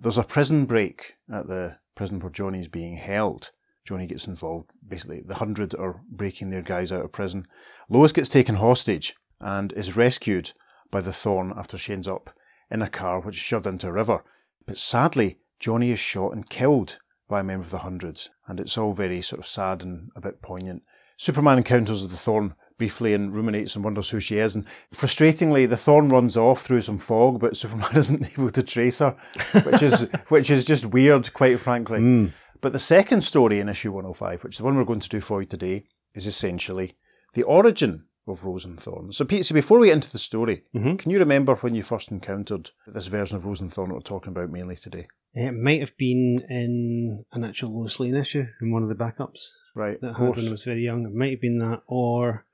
There's 0.00 0.16
a 0.16 0.24
prison 0.24 0.64
break 0.64 1.16
at 1.30 1.46
the 1.46 1.76
prison 1.94 2.18
where 2.18 2.30
Johnny 2.30 2.60
is 2.60 2.68
being 2.68 2.96
held. 2.96 3.50
Johnny 3.84 4.06
gets 4.06 4.26
involved. 4.26 4.70
Basically, 4.88 5.20
the 5.20 5.34
hundred 5.34 5.74
are 5.74 6.00
breaking 6.08 6.48
their 6.48 6.62
guys 6.62 6.90
out 6.90 7.04
of 7.04 7.12
prison. 7.12 7.46
Lois 7.90 8.12
gets 8.12 8.30
taken 8.30 8.54
hostage 8.54 9.14
and 9.42 9.74
is 9.74 9.94
rescued 9.94 10.52
by 10.90 11.02
the 11.02 11.12
Thorn 11.12 11.52
after 11.54 11.76
she 11.76 11.92
ends 11.92 12.08
up 12.08 12.30
in 12.70 12.80
a 12.80 12.88
car 12.88 13.20
which 13.20 13.36
is 13.36 13.42
shoved 13.42 13.66
into 13.66 13.88
a 13.88 13.92
river. 13.92 14.24
But 14.66 14.78
sadly, 14.78 15.38
Johnny 15.60 15.90
is 15.90 15.98
shot 15.98 16.32
and 16.32 16.48
killed 16.48 16.98
by 17.28 17.40
a 17.40 17.44
member 17.44 17.64
of 17.64 17.70
the 17.70 17.78
Hundreds, 17.78 18.30
and 18.46 18.60
it's 18.60 18.76
all 18.76 18.92
very 18.92 19.22
sort 19.22 19.40
of 19.40 19.46
sad 19.46 19.82
and 19.82 20.10
a 20.14 20.20
bit 20.20 20.42
poignant. 20.42 20.82
Superman 21.16 21.58
encounters 21.58 22.06
the 22.06 22.16
Thorn 22.16 22.54
briefly 22.78 23.14
and 23.14 23.34
ruminates 23.34 23.74
and 23.74 23.84
wonders 23.84 24.10
who 24.10 24.20
she 24.20 24.38
is. 24.38 24.54
And 24.54 24.66
frustratingly, 24.92 25.68
the 25.68 25.76
Thorn 25.76 26.08
runs 26.08 26.36
off 26.36 26.60
through 26.60 26.82
some 26.82 26.98
fog, 26.98 27.40
but 27.40 27.56
Superman 27.56 27.96
isn't 27.96 28.38
able 28.38 28.50
to 28.50 28.62
trace 28.62 28.98
her, 28.98 29.16
which 29.64 29.82
is 29.82 30.02
which 30.28 30.50
is 30.50 30.64
just 30.64 30.86
weird, 30.86 31.32
quite 31.32 31.60
frankly. 31.60 32.00
Mm. 32.00 32.32
But 32.60 32.72
the 32.72 32.78
second 32.78 33.22
story 33.22 33.60
in 33.60 33.68
issue 33.68 33.92
105, 33.92 34.42
which 34.42 34.54
is 34.54 34.58
the 34.58 34.64
one 34.64 34.76
we're 34.76 34.84
going 34.84 35.00
to 35.00 35.08
do 35.08 35.20
for 35.20 35.40
you 35.40 35.46
today, 35.46 35.84
is 36.14 36.26
essentially 36.26 36.96
the 37.34 37.42
origin 37.44 38.05
of 38.26 38.44
Rose 38.44 38.64
and 38.64 38.80
Thorn. 38.80 39.12
So, 39.12 39.24
Pete, 39.24 39.44
so 39.44 39.54
before 39.54 39.78
we 39.78 39.86
get 39.88 39.94
into 39.94 40.10
the 40.12 40.18
story, 40.18 40.64
Mhm. 40.74 40.98
can 40.98 41.10
you 41.10 41.18
remember 41.18 41.54
when 41.56 41.74
you 41.74 41.82
first 41.82 42.10
encountered 42.10 42.70
this 42.86 43.06
version 43.06 43.36
of 43.36 43.44
Rose 43.44 43.60
and 43.60 43.72
Thorn 43.72 43.88
that 43.90 43.94
we're 43.94 44.00
talking 44.00 44.30
about 44.30 44.50
mainly 44.50 44.76
today? 44.76 45.06
It 45.34 45.52
might 45.52 45.80
have 45.80 45.96
been 45.96 46.40
in 46.48 47.24
an 47.32 47.44
actual 47.44 47.78
Lois 47.78 48.00
Lane 48.00 48.16
issue 48.16 48.46
in 48.60 48.72
one 48.72 48.82
of 48.82 48.88
the 48.88 48.94
backups 48.94 49.50
Right, 49.74 50.00
that 50.00 50.10
of 50.12 50.16
I 50.20 50.30
when 50.30 50.48
I 50.48 50.50
was 50.50 50.64
very 50.64 50.82
young. 50.82 51.04
It 51.04 51.12
might 51.14 51.30
have 51.32 51.40
been 51.40 51.58
that, 51.58 51.82
or 51.86 52.46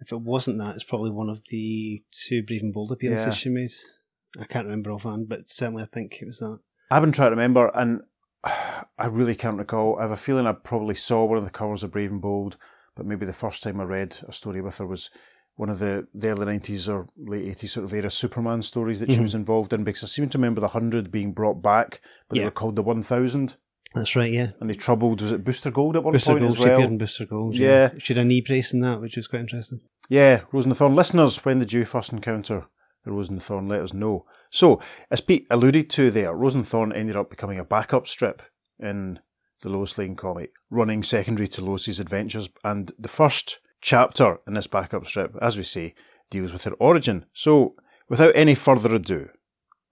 if 0.00 0.12
it 0.12 0.20
wasn't 0.20 0.58
that, 0.58 0.74
it's 0.74 0.84
probably 0.84 1.10
one 1.10 1.30
of 1.30 1.40
the 1.50 2.04
two 2.10 2.42
Brave 2.42 2.62
and 2.62 2.72
Bold 2.74 2.92
appearances 2.92 3.26
Yeah. 3.26 3.32
she 3.32 3.48
made. 3.48 3.72
I 4.38 4.44
can't 4.44 4.66
remember 4.66 4.90
offhand, 4.90 5.28
but 5.28 5.48
certainly 5.48 5.82
I 5.82 5.86
think 5.86 6.20
it 6.20 6.26
was 6.26 6.40
that. 6.40 6.58
I've 6.90 7.02
been 7.02 7.12
trying 7.12 7.28
to 7.28 7.36
remember, 7.36 7.70
and 7.74 8.02
I 8.44 9.06
really 9.06 9.34
can't 9.34 9.56
recall. 9.58 9.96
I 9.98 10.02
have 10.02 10.10
a 10.10 10.16
feeling 10.16 10.46
I 10.46 10.52
probably 10.52 10.94
saw 10.94 11.24
one 11.24 11.38
of 11.38 11.44
the 11.44 11.50
covers 11.50 11.82
of 11.82 11.90
Brave 11.92 12.10
and 12.10 12.20
Bold, 12.20 12.56
but 12.96 13.06
maybe 13.06 13.24
the 13.26 13.32
first 13.32 13.62
time 13.62 13.80
I 13.80 13.84
read 13.84 14.16
a 14.26 14.32
story 14.32 14.60
with 14.60 14.78
her 14.78 14.86
was 14.86 15.10
one 15.54 15.70
of 15.70 15.78
the, 15.78 16.06
the 16.12 16.28
early 16.28 16.58
90s 16.58 16.92
or 16.92 17.08
late 17.16 17.46
80s 17.46 17.68
sort 17.70 17.84
of 17.84 17.94
era 17.94 18.10
Superman 18.10 18.60
stories 18.62 19.00
that 19.00 19.10
she 19.10 19.18
Mhm. 19.18 19.22
was 19.22 19.34
involved 19.34 19.72
in, 19.72 19.84
because 19.84 20.02
I 20.02 20.06
seem 20.06 20.28
to 20.28 20.38
remember 20.38 20.60
the 20.60 20.68
100 20.68 21.10
being 21.10 21.32
brought 21.32 21.62
back, 21.62 22.00
but 22.28 22.36
they 22.38 22.44
were 22.44 22.50
called 22.50 22.76
the 22.76 22.82
1000, 22.82 23.56
That's 23.94 24.14
right, 24.16 24.30
yeah. 24.32 24.50
and 24.60 24.68
they 24.68 24.74
troubled, 24.74 25.22
was 25.22 25.32
it 25.32 25.44
Booster 25.44 25.70
Gold 25.70 25.96
at 25.96 26.04
one 26.04 26.12
Booster 26.12 26.32
point 26.32 26.42
Gold, 26.42 26.56
as 26.58 26.62
she 26.62 26.68
appeared 26.68 26.90
in 26.90 26.98
Booster 26.98 27.24
Gold. 27.24 27.56
Yeah. 27.56 27.90
She 27.98 28.12
had 28.12 28.20
a 28.20 28.24
knee 28.26 28.42
brace 28.42 28.72
in 28.74 28.80
that, 28.80 29.00
which 29.00 29.16
was 29.16 29.26
quite 29.28 29.40
interesting. 29.40 29.80
Yeah, 30.10 30.40
Rose 30.52 30.64
and 30.66 30.72
the 30.72 30.76
Thorn. 30.76 30.94
Listeners, 30.94 31.42
when 31.44 31.58
did 31.58 31.72
you 31.72 31.84
first 31.86 32.12
encounter 32.12 32.66
the 33.04 33.12
Rose 33.12 33.28
and 33.30 33.38
the 33.38 33.42
Thorn? 33.44 33.66
Let 33.68 33.80
us 33.80 33.94
know. 33.94 34.26
So, 34.50 34.80
as 35.10 35.20
Pete 35.22 35.46
alluded 35.50 35.88
to 35.90 36.10
there, 36.10 36.34
Rose 36.34 36.54
and 36.54 36.64
the 36.64 36.68
Thorn 36.68 36.92
ended 36.92 37.16
up 37.16 37.30
becoming 37.30 37.58
a 37.58 37.64
backup 37.64 38.06
strip 38.06 38.42
in 38.78 39.20
the 39.62 39.68
Lois 39.68 39.96
Lane 39.98 40.16
comic, 40.16 40.52
running 40.70 41.02
secondary 41.02 41.48
to 41.48 41.64
Lois's 41.64 42.00
adventures. 42.00 42.48
And 42.64 42.92
the 42.98 43.08
first 43.08 43.60
chapter 43.80 44.38
in 44.46 44.54
this 44.54 44.66
backup 44.66 45.06
strip, 45.06 45.36
as 45.40 45.56
we 45.56 45.62
say, 45.62 45.94
deals 46.30 46.52
with 46.52 46.64
her 46.64 46.72
origin. 46.72 47.26
So, 47.32 47.74
without 48.08 48.34
any 48.34 48.54
further 48.54 48.94
ado, 48.94 49.28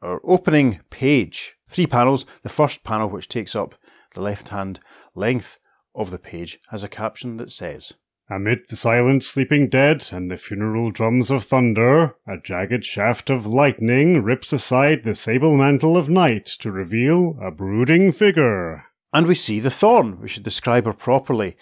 our 0.04 0.21
opening 0.23 0.80
page, 0.90 1.56
three 1.66 1.87
panels. 1.87 2.26
The 2.42 2.50
first 2.50 2.85
panel, 2.85 3.09
which 3.09 3.28
takes 3.28 3.56
up 3.56 3.75
The 4.14 4.21
left 4.21 4.49
hand 4.49 4.80
length 5.14 5.59
of 5.94 6.11
the 6.11 6.18
page 6.18 6.59
has 6.68 6.85
a 6.85 6.88
caption 6.88 7.38
that 7.38 7.50
says, 7.50 7.94
Amid 8.30 8.68
the 8.68 8.76
silent 8.76 9.25
sleeping 9.25 9.68
dead 9.68 10.09
and 10.12 10.30
the 10.30 10.37
funeral 10.37 10.90
drums 10.90 11.30
of 11.30 11.44
thunder, 11.44 12.16
a 12.26 12.37
jagged 12.42 12.85
shaft 12.85 13.30
of 13.30 13.47
lightning 13.47 14.23
rips 14.23 14.52
aside 14.52 15.04
the 15.04 15.14
sable 15.14 15.56
mantle 15.56 15.97
of 15.97 16.09
night 16.09 16.47
to 16.61 16.71
reveal 16.71 17.38
a 17.42 17.50
brooding 17.50 18.12
figure. 18.12 18.85
And 19.14 19.26
we 19.26 19.35
see 19.35 19.61
the 19.61 19.71
thorn. 19.71 20.21
We 20.21 20.28
should 20.28 20.42
describe 20.42 20.85
her 20.85 20.92
properly. 20.92 21.56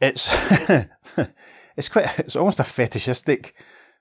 It's 0.00 0.30
it's 1.76 1.88
quite 1.90 2.18
it's 2.18 2.36
almost 2.36 2.60
a 2.60 2.64
fetishistic 2.64 3.54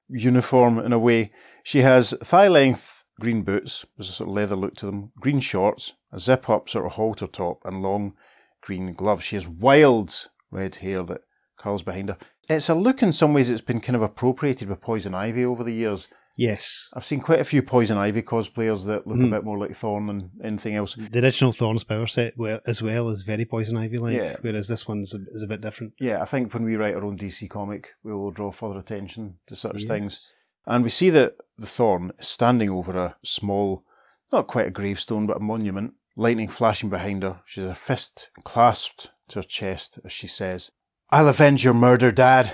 uniform 0.07 0.79
in 0.79 0.93
a 0.93 0.99
way. 0.99 1.31
She 1.63 1.79
has 1.79 2.13
thigh 2.23 2.47
length 2.47 3.01
green 3.21 3.43
boots, 3.43 3.85
there's 3.95 4.09
a 4.09 4.13
sort 4.13 4.29
of 4.29 4.35
leather 4.35 4.55
look 4.55 4.75
to 4.75 4.87
them, 4.87 5.11
green 5.19 5.39
shorts, 5.39 5.93
a 6.11 6.19
zip 6.19 6.49
up 6.49 6.67
sort 6.67 6.85
of 6.85 6.93
halter 6.93 7.27
top, 7.27 7.61
and 7.63 7.81
long 7.81 8.13
green 8.61 8.93
gloves. 8.93 9.23
She 9.23 9.35
has 9.35 9.47
wild 9.47 10.27
red 10.49 10.77
hair 10.77 11.03
that 11.03 11.21
curls 11.57 11.83
behind 11.83 12.09
her. 12.09 12.17
It's 12.49 12.67
a 12.67 12.75
look 12.75 13.01
in 13.01 13.13
some 13.13 13.33
ways 13.33 13.49
that's 13.49 13.61
been 13.61 13.79
kind 13.79 13.95
of 13.95 14.01
appropriated 14.01 14.67
by 14.67 14.75
Poison 14.75 15.13
Ivy 15.13 15.45
over 15.45 15.63
the 15.63 15.71
years. 15.71 16.07
Yes. 16.35 16.89
I've 16.95 17.05
seen 17.05 17.19
quite 17.21 17.39
a 17.39 17.43
few 17.45 17.61
Poison 17.61 17.97
Ivy 17.97 18.21
cosplayers 18.23 18.85
that 18.87 19.05
look 19.05 19.17
Mhm. 19.17 19.27
a 19.27 19.31
bit 19.31 19.43
more 19.43 19.57
like 19.59 19.75
Thorn 19.75 20.07
than 20.07 20.31
anything 20.43 20.75
else. 20.75 20.95
The 20.95 21.23
original 21.23 21.51
Thorns 21.51 21.83
power 21.83 22.07
set 22.07 22.37
well, 22.37 22.59
as 22.65 22.81
well 22.81 23.09
is 23.09 23.23
very 23.23 23.45
Poison 23.45 23.77
Ivy 23.77 23.97
like, 23.97 24.15
Yeah. 24.15 24.37
whereas 24.41 24.67
this 24.67 24.87
one's 24.87 25.13
a, 25.13 25.19
is 25.33 25.43
a 25.43 25.47
bit 25.47 25.61
different. 25.61 25.93
Yeah, 25.99 26.21
I 26.21 26.25
think 26.25 26.53
when 26.53 26.63
we 26.63 26.75
write 26.77 26.95
our 26.95 27.03
own 27.05 27.17
DC 27.17 27.47
comic, 27.49 27.89
we 28.03 28.13
will 28.13 28.31
draw 28.31 28.51
further 28.51 28.79
attention 28.79 29.35
to 29.47 29.55
such 29.55 29.81
Yes. 29.81 29.87
things. 29.87 30.31
And 30.65 30.83
we 30.83 30.89
see 30.89 31.09
that 31.09 31.35
the 31.57 31.65
Thorn 31.67 32.11
is 32.19 32.27
standing 32.27 32.69
over 32.69 32.97
a 32.97 33.15
small, 33.23 33.83
not 34.31 34.47
quite 34.47 34.67
a 34.67 34.71
gravestone, 34.71 35.25
but 35.27 35.37
a 35.37 35.41
monument, 35.41 35.93
lightning 36.15 36.47
flashing 36.47 36.89
behind 36.89 37.23
her. 37.23 37.41
She 37.45 37.61
has 37.61 37.69
a 37.69 37.75
fist 37.75 38.29
clasped 38.43 39.09
to 39.29 39.39
her 39.39 39.43
chest 39.43 39.99
as 40.05 40.11
she 40.11 40.27
says, 40.27 40.71
I'll 41.09 41.27
avenge 41.27 41.63
your 41.65 41.73
murder, 41.73 42.11
Dad. 42.11 42.53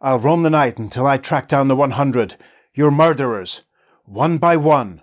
I'll 0.00 0.18
roam 0.18 0.42
the 0.42 0.50
night 0.50 0.78
until 0.78 1.06
I 1.06 1.16
track 1.16 1.48
down 1.48 1.68
the 1.68 1.76
100, 1.76 2.36
your 2.78 2.92
murderers, 2.92 3.62
one 4.04 4.38
by 4.38 4.56
one. 4.56 5.02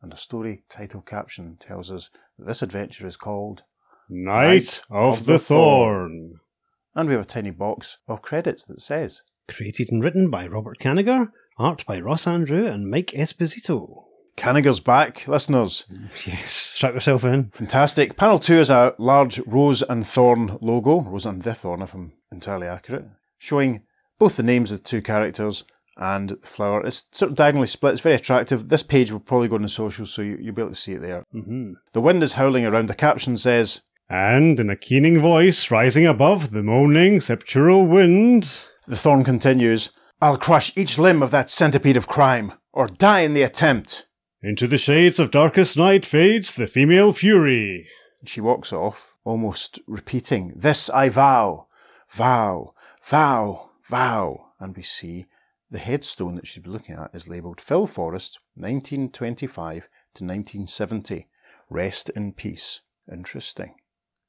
And 0.00 0.12
the 0.12 0.16
story 0.16 0.62
title 0.70 1.00
caption 1.00 1.56
tells 1.58 1.90
us 1.90 2.08
that 2.38 2.46
this 2.46 2.62
adventure 2.62 3.04
is 3.04 3.16
called, 3.16 3.64
Night 4.08 4.80
of 4.90 5.26
the 5.26 5.36
Thorn. 5.40 6.34
and 6.94 7.08
we 7.08 7.14
have 7.14 7.24
a 7.24 7.26
tiny 7.26 7.50
box 7.50 7.98
of 8.06 8.22
credits 8.22 8.62
that 8.66 8.80
says, 8.80 9.22
Created 9.48 9.88
and 9.90 10.04
written 10.04 10.30
by 10.30 10.46
Robert 10.46 10.78
Kanigher, 10.78 11.32
art 11.58 11.84
by 11.84 11.98
Ross 11.98 12.26
Andru 12.26 12.72
and 12.72 12.88
Mike 12.88 13.10
Esposito. 13.12 14.04
Kanigher's 14.36 14.78
back, 14.78 15.26
listeners. 15.26 15.84
Yes, 16.26 16.52
strap 16.52 16.94
yourself 16.94 17.24
in. 17.24 17.50
Fantastic. 17.54 18.16
Panel 18.16 18.38
two 18.38 18.54
is 18.60 18.70
a 18.70 18.94
large 18.98 19.40
rose 19.48 19.82
and 19.82 20.06
thorn 20.06 20.58
logo, 20.60 21.00
rose 21.00 21.26
and 21.26 21.42
the 21.42 21.54
thorn, 21.54 21.82
if 21.82 21.92
I'm 21.92 22.12
entirely 22.30 22.68
accurate, 22.68 23.06
showing 23.36 23.82
both 24.20 24.36
the 24.36 24.44
names 24.44 24.70
of 24.70 24.78
the 24.78 24.84
two 24.84 25.02
characters 25.02 25.64
and 25.96 26.30
the 26.30 26.46
flower. 26.46 26.84
It's 26.84 27.04
sort 27.12 27.30
of 27.32 27.36
diagonally 27.36 27.66
split. 27.66 27.92
It's 27.94 28.02
very 28.02 28.14
attractive. 28.16 28.68
This 28.68 28.82
page 28.82 29.10
will 29.12 29.20
probably 29.20 29.48
go 29.48 29.56
on 29.56 29.62
the 29.62 29.68
socials, 29.68 30.12
so 30.12 30.22
you, 30.22 30.36
you'll 30.40 30.54
be 30.54 30.62
able 30.62 30.70
to 30.70 30.76
see 30.76 30.92
it 30.92 31.00
there. 31.02 31.24
hmm 31.32 31.72
The 31.92 32.00
wind 32.00 32.22
is 32.22 32.34
howling 32.34 32.66
around. 32.66 32.88
The 32.88 32.94
caption 32.94 33.36
says, 33.38 33.82
And 34.08 34.60
in 34.60 34.70
a 34.70 34.76
keening 34.76 35.20
voice 35.20 35.70
rising 35.70 36.06
above 36.06 36.50
the 36.50 36.62
moaning 36.62 37.20
septural 37.20 37.86
wind, 37.86 38.64
The 38.86 38.96
thorn 38.96 39.24
continues, 39.24 39.90
I'll 40.20 40.38
crush 40.38 40.72
each 40.76 40.98
limb 40.98 41.22
of 41.22 41.30
that 41.32 41.50
centipede 41.50 41.96
of 41.96 42.06
crime, 42.08 42.52
or 42.72 42.86
die 42.88 43.20
in 43.20 43.34
the 43.34 43.42
attempt. 43.42 44.06
into 44.42 44.66
the 44.66 44.78
shades 44.78 45.18
of 45.18 45.30
darkest 45.30 45.76
night 45.76 46.06
fades 46.06 46.52
the 46.54 46.66
female 46.66 47.12
fury. 47.12 47.86
She 48.24 48.40
walks 48.40 48.72
off, 48.72 49.14
almost 49.24 49.80
repeating, 49.86 50.52
This 50.56 50.88
I 50.90 51.08
vow, 51.08 51.66
vow, 52.08 52.74
vow, 53.02 53.70
vow. 53.88 54.46
And 54.58 54.74
we 54.76 54.82
see 54.82 55.26
the 55.70 55.78
headstone 55.78 56.36
that 56.36 56.46
she's 56.46 56.66
looking 56.66 56.94
at 56.94 57.14
is 57.14 57.28
labelled 57.28 57.60
Phil 57.60 57.86
Forrest, 57.86 58.38
1925 58.54 59.88
to 60.14 60.24
1970. 60.24 61.28
Rest 61.68 62.08
in 62.10 62.32
peace. 62.32 62.80
Interesting. 63.10 63.74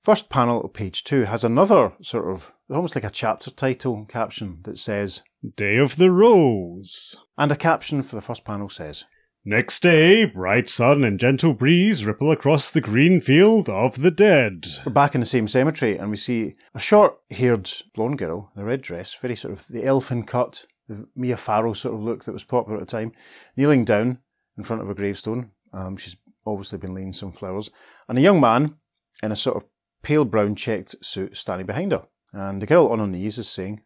First 0.03 0.29
panel 0.29 0.63
of 0.63 0.74
page 0.74 1.03
two 1.03 1.24
has 1.24 1.44
another 1.44 1.94
sort 2.01 2.32
of 2.32 2.53
almost 2.70 2.96
like 2.96 3.03
a 3.03 3.10
chapter 3.10 3.51
title 3.51 4.06
caption 4.06 4.60
that 4.63 4.77
says, 4.77 5.22
Day 5.56 5.77
of 5.77 5.98
the 5.98 6.12
Rose. 6.12 7.17
and 7.38 7.51
a 7.51 7.56
caption 7.56 8.01
for 8.01 8.15
the 8.15 8.22
first 8.22 8.44
panel 8.46 8.70
says, 8.70 9.06
Next 9.46 9.82
day, 9.82 10.25
bright 10.25 10.70
sun 10.70 11.03
and 11.06 11.20
gentle 11.20 11.53
breeze 11.53 12.06
ripple 12.06 12.32
across 12.32 12.72
the 12.72 12.82
green 12.82 13.22
field 13.22 13.70
of 13.70 14.01
the 14.01 14.12
dead. 14.12 14.67
We're 14.86 14.91
back 14.91 15.15
in 15.15 15.22
the 15.22 15.27
same 15.27 15.48
cemetery 15.48 15.98
and 15.98 16.10
we 16.10 16.17
see 16.17 16.56
a 16.74 16.79
short 16.79 17.17
haired 17.29 17.72
blonde 17.96 18.17
girl 18.17 18.51
in 18.56 18.62
a 18.62 18.65
red 18.65 18.82
dress, 18.82 19.13
very 19.13 19.36
sort 19.38 19.53
of 19.53 19.67
the 19.67 19.86
elfin 19.86 20.24
cut, 20.24 20.65
the 20.88 21.08
Mia 21.15 21.38
Farrow 21.38 21.74
sort 21.74 21.96
of 21.96 22.01
look 22.01 22.25
that 22.25 22.34
was 22.34 22.44
popular 22.44 22.79
at 22.79 22.88
the 22.88 22.91
time, 22.91 23.12
kneeling 23.56 23.86
down 23.86 24.20
in 24.58 24.63
front 24.63 24.82
of 24.82 24.89
a 24.89 24.96
gravestone. 24.96 25.51
Um, 25.74 25.98
she's 25.98 26.15
obviously 26.46 26.77
been 26.77 26.94
laying 26.94 27.13
some 27.13 27.32
flowers. 27.32 27.70
And 28.08 28.17
a 28.17 28.22
young 28.22 28.39
man 28.39 28.75
in 29.22 29.32
a 29.32 29.36
sort 29.36 29.58
of 29.58 29.63
pale 30.01 30.25
brown 30.25 30.56
checked 30.56 30.96
suit 31.01 31.36
standing 31.36 31.67
behind 31.67 31.91
her. 31.91 32.03
And 32.34 32.62
the 32.62 32.65
girl 32.65 32.88
on 32.88 33.00
her 33.00 33.08
knees 33.08 33.38
is 33.38 33.50
saying, 33.50 33.82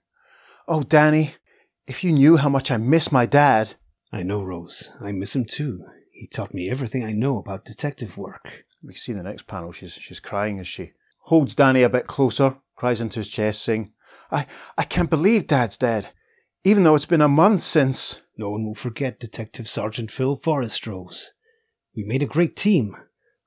Oh, 0.68 0.84
Danny, 0.84 1.36
if 1.88 2.04
you 2.04 2.12
knew 2.12 2.38
how 2.38 2.50
much 2.50 2.72
I 2.72 2.78
miss 2.78 3.12
my 3.12 3.26
dad. 3.26 3.76
I 4.12 4.24
know, 4.24 4.44
Rose. 4.44 4.92
I 5.02 5.12
miss 5.12 5.36
him 5.36 5.46
too. 5.46 5.84
He 6.12 6.28
taught 6.28 6.54
me 6.54 6.70
everything 6.70 7.04
I 7.04 7.14
know 7.14 7.40
about 7.40 7.66
detective 7.66 8.18
work. 8.18 8.46
We 8.84 8.94
see 8.94 9.12
in 9.14 9.18
the 9.18 9.24
next 9.24 9.48
panel 9.48 9.72
she's 9.72 9.94
she's 9.94 10.20
crying 10.20 10.60
as 10.60 10.68
she 10.68 10.92
holds 11.26 11.56
Danny 11.56 11.84
a 11.84 11.90
bit 11.90 12.08
closer, 12.08 12.58
cries 12.76 13.02
into 13.02 13.20
his 13.20 13.30
chest, 13.30 13.64
saying, 13.64 13.94
I, 14.32 14.46
I 14.78 14.84
can't 14.84 15.10
believe 15.10 15.48
Dad's 15.48 15.78
dead. 15.78 16.10
Even 16.64 16.84
though 16.84 16.94
it's 16.94 17.08
been 17.08 17.22
a 17.22 17.28
month 17.28 17.62
since 17.62 18.22
No 18.38 18.52
one 18.52 18.64
will 18.64 18.76
forget 18.76 19.20
Detective 19.20 19.68
Sergeant 19.68 20.12
Phil 20.12 20.36
Forrest, 20.36 20.86
Rose. 20.86 21.34
We 21.96 22.04
made 22.04 22.22
a 22.22 22.28
great 22.28 22.56
team. 22.56 22.96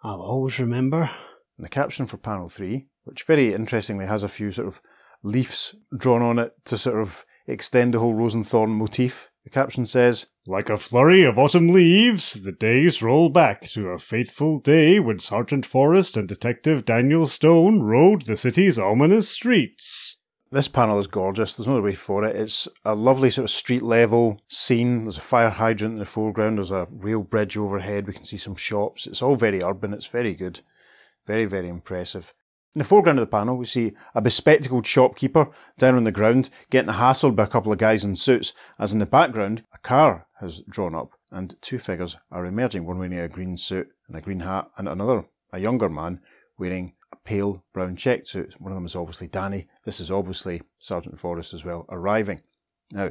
I'll 0.02 0.20
always 0.20 0.58
remember. 0.58 1.12
And 1.56 1.64
the 1.64 1.68
caption 1.68 2.06
for 2.06 2.16
panel 2.16 2.48
three, 2.48 2.88
which 3.04 3.22
very 3.22 3.54
interestingly 3.54 4.06
has 4.06 4.24
a 4.24 4.28
few 4.28 4.50
sort 4.50 4.66
of 4.66 4.80
leaves 5.22 5.76
drawn 5.96 6.22
on 6.22 6.40
it 6.40 6.56
to 6.64 6.76
sort 6.76 7.00
of 7.00 7.24
extend 7.46 7.94
the 7.94 8.00
whole 8.00 8.14
rose 8.14 8.34
and 8.34 8.44
thorn 8.44 8.70
motif. 8.70 9.30
The 9.44 9.50
caption 9.50 9.86
says, 9.86 10.26
Like 10.44 10.68
a 10.68 10.76
flurry 10.76 11.22
of 11.22 11.38
autumn 11.38 11.68
leaves, 11.68 12.32
the 12.32 12.50
days 12.50 13.00
roll 13.00 13.28
back 13.28 13.62
to 13.70 13.90
a 13.90 13.98
fateful 14.00 14.58
day 14.58 14.98
when 14.98 15.20
Sergeant 15.20 15.64
Forrest 15.64 16.16
and 16.16 16.26
Detective 16.26 16.84
Daniel 16.84 17.28
Stone 17.28 17.82
rode 17.82 18.22
the 18.22 18.36
city's 18.36 18.76
ominous 18.76 19.28
streets. 19.28 20.16
This 20.54 20.68
panel 20.68 21.00
is 21.00 21.08
gorgeous. 21.08 21.56
There's 21.56 21.66
no 21.66 21.72
other 21.72 21.82
way 21.82 21.96
for 21.96 22.24
it. 22.24 22.36
It's 22.36 22.68
a 22.84 22.94
lovely 22.94 23.28
sort 23.28 23.46
of 23.46 23.50
street 23.50 23.82
level 23.82 24.40
scene. 24.46 25.02
There's 25.02 25.18
a 25.18 25.20
fire 25.20 25.50
hydrant 25.50 25.94
in 25.94 25.98
the 25.98 26.04
foreground. 26.04 26.58
There's 26.58 26.70
a 26.70 26.86
rail 26.92 27.22
bridge 27.22 27.56
overhead. 27.56 28.06
We 28.06 28.12
can 28.12 28.22
see 28.22 28.36
some 28.36 28.54
shops. 28.54 29.08
It's 29.08 29.20
all 29.20 29.34
very 29.34 29.64
urban. 29.64 29.92
It's 29.92 30.06
very 30.06 30.32
good. 30.32 30.60
Very, 31.26 31.44
very 31.44 31.68
impressive. 31.68 32.32
In 32.72 32.78
the 32.78 32.84
foreground 32.84 33.18
of 33.18 33.24
the 33.24 33.36
panel, 33.36 33.56
we 33.56 33.64
see 33.64 33.94
a 34.14 34.22
bespectacled 34.22 34.86
shopkeeper 34.86 35.48
down 35.76 35.96
on 35.96 36.04
the 36.04 36.12
ground 36.12 36.50
getting 36.70 36.92
hassled 36.92 37.34
by 37.34 37.42
a 37.42 37.48
couple 37.48 37.72
of 37.72 37.78
guys 37.78 38.04
in 38.04 38.14
suits, 38.14 38.52
as 38.78 38.92
in 38.92 39.00
the 39.00 39.06
background, 39.06 39.64
a 39.74 39.78
car 39.78 40.28
has 40.38 40.62
drawn 40.70 40.94
up 40.94 41.10
and 41.32 41.60
two 41.62 41.80
figures 41.80 42.16
are 42.30 42.46
emerging, 42.46 42.86
one 42.86 42.98
wearing 42.98 43.18
a 43.18 43.26
green 43.26 43.56
suit 43.56 43.88
and 44.06 44.16
a 44.16 44.20
green 44.20 44.38
hat, 44.38 44.70
and 44.78 44.88
another, 44.88 45.24
a 45.52 45.58
younger 45.58 45.88
man, 45.88 46.20
wearing 46.58 46.93
pale 47.24 47.64
brown 47.72 47.96
checked 47.96 48.28
suit. 48.28 48.54
One 48.60 48.72
of 48.72 48.76
them 48.76 48.86
is 48.86 48.96
obviously 48.96 49.28
Danny. 49.28 49.66
This 49.84 50.00
is 50.00 50.10
obviously 50.10 50.62
Sergeant 50.78 51.18
Forrest 51.18 51.54
as 51.54 51.64
well, 51.64 51.86
arriving. 51.90 52.40
Now, 52.92 53.10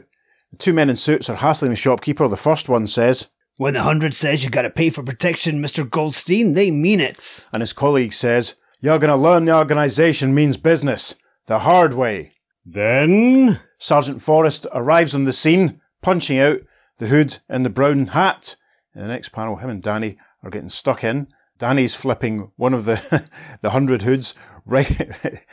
the 0.51 0.57
two 0.57 0.73
men 0.73 0.89
in 0.89 0.95
suits 0.95 1.29
are 1.29 1.35
hassling 1.35 1.71
the 1.71 1.77
shopkeeper. 1.77 2.27
The 2.27 2.37
first 2.37 2.69
one 2.69 2.87
says, 2.87 3.27
When 3.57 3.73
the 3.73 3.81
hundred 3.81 4.13
says 4.13 4.43
you 4.43 4.49
gotta 4.49 4.69
pay 4.69 4.89
for 4.89 5.03
protection, 5.03 5.61
Mr. 5.61 5.89
Goldstein, 5.89 6.53
they 6.53 6.69
mean 6.71 6.99
it. 6.99 7.47
and 7.51 7.61
his 7.61 7.73
colleague 7.73 8.13
says, 8.13 8.55
You're 8.79 8.99
going 8.99 9.09
to 9.09 9.15
learn 9.15 9.45
the 9.45 9.55
organisation 9.55 10.35
means 10.35 10.57
business 10.57 11.15
the 11.47 11.59
hard 11.59 11.93
way. 11.93 12.33
Then, 12.65 13.59
Sergeant 13.77 14.21
Forrest 14.21 14.67
arrives 14.73 15.13
on 15.13 15.25
the 15.25 15.33
scene, 15.33 15.81
punching 16.01 16.37
out 16.37 16.61
the 16.99 17.07
hood 17.07 17.39
and 17.49 17.65
the 17.65 17.69
brown 17.69 18.07
hat. 18.07 18.55
In 18.95 19.01
the 19.01 19.07
next 19.07 19.29
panel, 19.29 19.57
him 19.57 19.69
and 19.69 19.81
Danny 19.81 20.17
are 20.43 20.49
getting 20.49 20.69
stuck 20.69 21.03
in. 21.03 21.27
Danny's 21.63 21.95
flipping 21.95 22.51
one 22.57 22.73
of 22.73 22.83
the 22.83 23.29
the 23.61 23.69
hundred 23.69 24.01
hoods 24.01 24.33
right. 24.65 24.85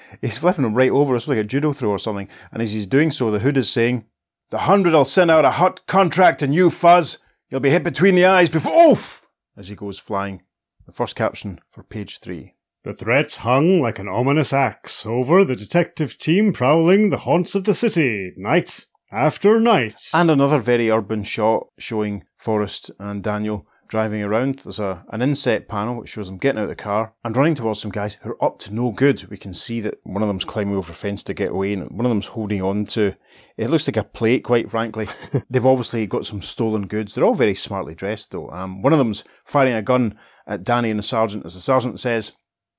he's 0.21 0.39
flipping 0.39 0.65
them 0.65 0.75
right 0.75 0.91
over. 0.91 1.15
It's 1.15 1.29
like 1.29 1.39
a 1.39 1.45
judo 1.45 1.73
throw 1.73 1.91
or 1.91 2.01
something. 2.01 2.29
And 2.51 2.61
as 2.61 2.73
he's 2.73 2.89
doing 2.89 3.13
so, 3.13 3.31
the 3.31 3.39
hood 3.39 3.57
is 3.57 3.71
saying, 3.71 4.07
"The 4.51 4.59
hundred 4.59 4.93
will 4.93 5.05
send 5.05 5.31
out 5.31 5.45
a 5.45 5.53
hot 5.53 5.87
contract, 5.87 6.43
and 6.43 6.53
you 6.53 6.69
fuzz, 6.69 7.19
you'll 7.49 7.61
be 7.61 7.71
hit 7.71 7.85
between 7.85 8.17
the 8.17 8.25
eyes 8.25 8.49
before." 8.49 8.91
Oof! 8.91 9.29
As 9.57 9.69
he 9.69 9.77
goes 9.77 10.01
flying. 10.01 10.43
The 10.85 10.91
first 10.91 11.15
caption 11.15 11.61
for 11.71 11.85
page 11.85 12.19
three. 12.19 12.57
the 12.83 12.93
threat 12.93 13.33
hung 13.47 13.81
like 13.81 14.01
an 14.01 14.09
ominous 14.09 14.53
axe 14.53 15.07
over 15.07 15.45
the 15.45 15.55
detective 15.55 16.19
team 16.19 16.53
prowling 16.53 17.11
the 17.11 17.19
haunts 17.19 17.55
of 17.55 17.63
the 17.63 17.75
city, 17.75 18.33
night 18.37 18.87
after 19.13 19.61
night. 19.61 20.09
And 20.13 20.29
another 20.29 20.59
very 20.59 20.91
urban 20.91 21.23
shot 21.23 21.69
showing 21.79 22.25
Forrest 22.37 22.91
and 22.99 23.23
Daniel 23.23 23.65
driving 23.91 24.23
around. 24.23 24.61
There's 24.61 24.79
a, 24.79 25.05
an 25.11 25.21
inset 25.21 25.67
panel 25.69 25.97
which 25.97 26.11
shows 26.11 26.29
them 26.29 26.39
getting 26.39 26.61
out 26.61 26.63
of 26.63 26.69
the 26.69 26.77
car 26.77 27.13
and 27.25 27.37
running 27.37 27.57
towards 27.57 27.81
some 27.81 27.91
guys 27.91 28.17
who 28.23 28.31
are 28.31 28.45
up 28.45 28.61
to 28.61 28.73
no 28.73 28.93
good. 28.93 29.29
We 29.29 29.37
can 29.37 29.53
see 29.53 29.81
that 29.81 29.99
one 30.05 30.23
of 30.23 30.29
them's 30.29 30.45
climbing 30.45 30.77
over 30.77 30.93
a 30.93 30.95
fence 30.95 31.25
to 31.25 31.35
get 31.35 31.51
away 31.51 31.73
and 31.73 31.91
one 31.91 32.07
of 32.07 32.11
them's 32.11 32.29
holding 32.29 32.63
on 32.63 32.85
to, 32.87 33.17
it 33.57 33.69
looks 33.69 33.89
like 33.89 33.97
a 33.97 34.05
plate, 34.05 34.45
quite 34.45 34.71
frankly. 34.71 35.09
They've 35.51 35.67
obviously 35.67 36.07
got 36.07 36.25
some 36.25 36.41
stolen 36.41 36.87
goods. 36.87 37.15
They're 37.15 37.25
all 37.25 37.35
very 37.35 37.57
smartly 37.57 37.97
dressed 37.97 38.31
though. 38.31 38.49
Um, 38.51 38.81
one 38.81 38.93
of 38.93 39.01
them's 39.01 39.25
firing 39.45 39.75
a 39.75 39.83
gun 39.83 40.17
at 40.47 40.63
Danny 40.63 40.91
and 40.91 40.99
the 40.99 41.03
sergeant 41.03 41.45
as 41.45 41.55
the 41.55 41.61
sergeant 41.61 41.99
says, 41.99 42.33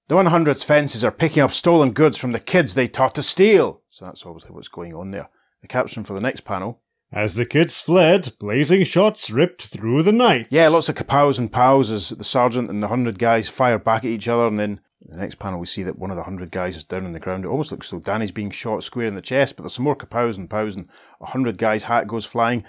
the 0.07 0.15
100's 0.15 0.63
fences 0.63 1.03
are 1.03 1.11
picking 1.11 1.43
up 1.43 1.51
stolen 1.51 1.91
goods 1.91 2.17
from 2.17 2.31
the 2.31 2.39
kids 2.39 2.73
they 2.73 2.87
taught 2.87 3.15
to 3.15 3.23
steal. 3.23 3.81
So 3.89 4.05
that's 4.05 4.25
obviously 4.25 4.51
what's 4.51 4.69
going 4.69 4.95
on 4.95 5.11
there. 5.11 5.29
The 5.61 5.67
caption 5.67 6.05
for 6.05 6.13
the 6.13 6.21
next 6.21 6.41
panel 6.41 6.81
as 7.11 7.35
the 7.35 7.45
kids 7.45 7.81
fled, 7.81 8.33
blazing 8.39 8.83
shots 8.83 9.29
ripped 9.29 9.67
through 9.67 10.03
the 10.03 10.11
night. 10.11 10.47
Yeah, 10.49 10.69
lots 10.69 10.89
of 10.89 10.95
kapows 10.95 11.37
and 11.37 11.51
pows 11.51 11.91
as 11.91 12.09
the 12.09 12.23
sergeant 12.23 12.69
and 12.69 12.81
the 12.81 12.87
hundred 12.87 13.19
guys 13.19 13.49
fire 13.49 13.77
back 13.77 14.05
at 14.05 14.11
each 14.11 14.27
other, 14.27 14.47
and 14.47 14.59
then 14.59 14.79
the 15.01 15.17
next 15.17 15.35
panel 15.39 15.59
we 15.59 15.65
see 15.65 15.83
that 15.83 15.97
one 15.97 16.11
of 16.11 16.17
the 16.17 16.23
hundred 16.23 16.51
guys 16.51 16.77
is 16.77 16.85
down 16.85 17.05
on 17.05 17.13
the 17.13 17.19
ground. 17.19 17.43
It 17.43 17.49
almost 17.49 17.71
looks 17.71 17.87
as 17.87 17.91
though 17.91 17.99
Danny's 17.99 18.31
being 18.31 18.51
shot 18.51 18.83
square 18.83 19.07
in 19.07 19.15
the 19.15 19.21
chest, 19.21 19.55
but 19.55 19.63
there's 19.63 19.73
some 19.73 19.83
more 19.83 19.95
kapows 19.95 20.37
and 20.37 20.49
pows, 20.49 20.75
and 20.75 20.87
a 21.19 21.25
hundred 21.27 21.57
guys' 21.57 21.83
hat 21.83 22.07
goes 22.07 22.25
flying. 22.25 22.63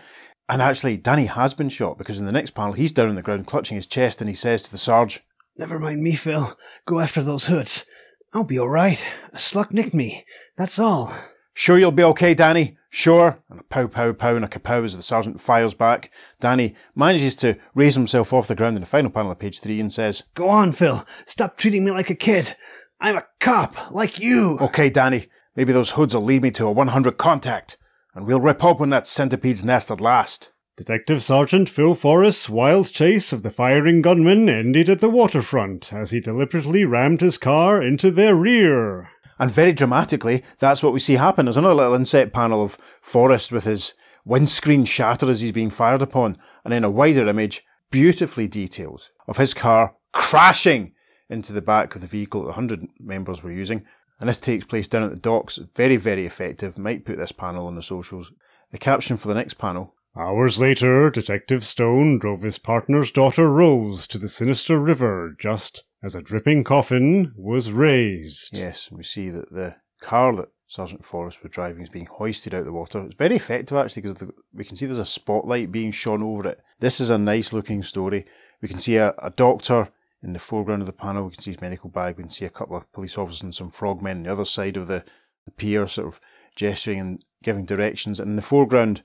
And 0.49 0.61
actually, 0.61 0.97
Danny 0.97 1.27
has 1.27 1.55
been 1.55 1.69
shot 1.69 1.99
because 1.99 2.19
in 2.19 2.27
the 2.27 2.33
next 2.33 2.51
panel 2.51 2.73
he's 2.73 2.93
down 2.93 3.09
on 3.09 3.15
the 3.15 3.23
ground 3.23 3.47
clutching 3.47 3.77
his 3.77 3.87
chest, 3.87 4.21
and 4.21 4.29
he 4.29 4.35
says 4.35 4.63
to 4.65 4.71
the 4.71 4.79
sarge, 4.79 5.23
"Never 5.57 5.79
mind 5.79 6.03
me, 6.03 6.15
Phil. 6.17 6.59
Go 6.87 6.99
after 6.99 7.23
those 7.23 7.47
hoods. 7.47 7.87
I'll 8.35 8.45
be 8.45 8.59
all 8.59 8.69
right. 8.69 9.05
A 9.33 9.39
slug 9.39 9.73
nicked 9.73 9.95
me. 9.95 10.25
That's 10.57 10.79
all." 10.79 11.13
Sure 11.55 11.79
you'll 11.79 11.93
be 11.93 12.03
okay, 12.03 12.35
Danny? 12.35 12.77
Sure. 12.95 13.39
And 13.49 13.59
a 13.59 13.63
pow, 13.63 13.87
pow, 13.87 14.13
pow, 14.13 14.37
and 14.37 14.45
a 14.45 14.49
kapow 14.49 14.85
as 14.85 14.95
the 14.95 15.03
sergeant 15.03 15.41
fires 15.41 15.73
back. 15.73 16.11
Danny 16.41 16.75
manages 16.95 17.35
to 17.37 17.57
raise 17.75 17.95
himself 17.95 18.35
off 18.35 18.49
the 18.49 18.55
ground 18.55 18.77
in 18.77 18.83
the 18.83 18.87
final 18.87 19.11
panel 19.11 19.33
of 19.33 19.39
page 19.39 19.61
three 19.61 19.81
and 19.81 19.91
says, 19.91 20.25
Go 20.35 20.51
on, 20.51 20.73
Phil. 20.73 21.07
Stop 21.25 21.57
treating 21.57 21.87
me 21.87 21.91
like 21.91 22.11
a 22.11 22.15
kid. 22.15 22.55
I'm 23.01 23.17
a 23.17 23.25
cop, 23.41 23.91
like 23.93 24.19
you. 24.19 24.59
Okay, 24.59 24.91
Danny. 24.91 25.29
Maybe 25.57 25.73
those 25.73 25.93
hoods 25.93 26.15
will 26.15 26.23
lead 26.23 26.43
me 26.43 26.51
to 26.51 26.67
a 26.67 26.71
100 26.71 27.17
contact, 27.17 27.79
and 28.15 28.27
we'll 28.27 28.43
rip 28.43 28.63
open 28.63 28.91
that 28.91 29.07
centipede's 29.07 29.65
nest 29.65 29.91
at 29.91 30.03
last. 30.03 30.51
Detective 30.77 31.23
Sergeant 31.23 31.71
Phil 31.71 31.95
Forrest's 31.95 32.51
wild 32.51 32.93
chase 32.93 33.33
of 33.33 33.43
the 33.43 33.51
firing 33.51 34.03
gunmen 34.03 34.51
ended 34.51 34.91
at 34.91 35.01
the 35.01 35.09
waterfront 35.09 35.95
as 35.95 36.11
he 36.11 36.21
deliberately 36.21 36.85
rammed 36.85 37.23
his 37.23 37.39
car 37.39 37.83
into 37.83 38.11
their 38.11 38.35
rear. 38.35 39.09
And 39.43 39.51
very 39.51 39.73
dramatically, 39.73 40.45
that's 40.61 40.85
what 40.85 40.93
we 40.93 41.01
see 41.01 41.15
happen. 41.15 41.47
There's 41.47 41.57
another 41.57 41.75
little 41.75 41.95
inset 41.95 42.33
panel 42.33 42.63
of 42.63 42.79
Forrest 43.01 43.51
with 43.51 43.65
his 43.65 43.93
windscreen 44.25 44.85
shattered 44.85 45.29
as 45.29 45.41
he's 45.41 45.51
being 45.51 45.69
fired 45.69 46.01
upon, 46.01 46.39
and 46.65 46.73
then 46.73 46.85
a 46.85 46.91
wider 46.93 47.27
image, 47.27 47.65
beautifully 47.91 48.47
detailed, 48.47 49.11
of 49.27 49.39
his 49.39 49.53
car 49.53 49.97
crashing 50.13 50.95
into 51.29 51.53
the 51.53 51.61
back 51.61 51.97
of 51.97 52.03
the 52.03 52.07
vehicle 52.07 52.43
that 52.43 52.55
the 52.55 52.61
100 52.61 52.87
members 53.01 53.43
were 53.43 53.51
using. 53.51 53.85
And 54.21 54.29
this 54.29 54.39
takes 54.39 54.65
place 54.65 54.87
down 54.87 55.03
at 55.03 55.11
the 55.11 55.17
docks. 55.17 55.59
Very, 55.75 55.97
very 55.97 56.25
effective. 56.25 56.79
Might 56.79 57.05
put 57.05 57.19
this 57.19 57.33
panel 57.33 57.67
on 57.67 57.75
the 57.75 57.83
socials. 57.83 58.31
The 58.71 58.79
caption 58.79 59.17
for 59.17 59.27
the 59.27 59.35
next 59.35 59.55
panel 59.55 59.97
Hours 60.15 60.61
later, 60.61 61.09
Detective 61.09 61.65
Stone 61.65 62.19
drove 62.19 62.43
his 62.43 62.59
partner's 62.59 63.11
daughter 63.11 63.51
Rose 63.51 64.07
to 64.09 64.19
the 64.19 64.29
sinister 64.29 64.79
river 64.79 65.35
just 65.37 65.85
as 66.02 66.14
a 66.14 66.23
dripping 66.23 66.64
coffin 66.64 67.32
was 67.37 67.73
raised. 67.73 68.56
Yes, 68.56 68.90
we 68.90 69.02
see 69.02 69.30
that 69.30 69.50
the 69.50 69.76
car 70.00 70.35
that 70.37 70.49
Sergeant 70.66 71.04
Forrest 71.04 71.42
was 71.42 71.52
driving 71.52 71.82
is 71.82 71.88
being 71.88 72.06
hoisted 72.06 72.54
out 72.54 72.61
of 72.61 72.66
the 72.66 72.73
water. 72.73 73.04
It's 73.04 73.14
very 73.14 73.37
effective 73.37 73.76
actually 73.76 74.02
because 74.02 74.28
we 74.52 74.64
can 74.64 74.76
see 74.76 74.87
there's 74.87 74.99
a 74.99 75.06
spotlight 75.06 75.71
being 75.71 75.92
shone 75.92 76.23
over 76.23 76.49
it. 76.49 76.61
This 76.80 77.00
is 77.00 77.11
a 77.11 77.18
nice 77.18 77.52
looking 77.52 77.82
story. 77.82 78.25
We 78.61 78.68
can 78.68 78.78
see 78.78 78.97
a, 78.97 79.14
a 79.18 79.30
doctor 79.30 79.90
in 80.23 80.32
the 80.32 80.38
foreground 80.38 80.82
of 80.82 80.87
the 80.87 80.92
panel. 80.92 81.25
We 81.25 81.32
can 81.32 81.42
see 81.42 81.50
his 81.50 81.61
medical 81.61 81.90
bag. 81.90 82.16
We 82.16 82.25
can 82.25 82.30
see 82.30 82.47
a 82.47 82.50
couple 82.50 82.76
of 82.76 82.90
police 82.92 83.18
officers 83.18 83.42
and 83.42 83.54
some 83.54 83.71
frogmen 83.71 84.18
on 84.18 84.23
the 84.25 84.32
other 84.32 84.44
side 84.44 84.76
of 84.76 84.87
the, 84.87 85.04
the 85.44 85.50
pier, 85.50 85.86
sort 85.86 86.08
of 86.08 86.21
gesturing 86.56 87.00
and 87.00 87.25
giving 87.43 87.67
directions. 87.67 88.19
And 88.19 88.30
in 88.30 88.36
the 88.36 88.43
foreground, 88.43 89.02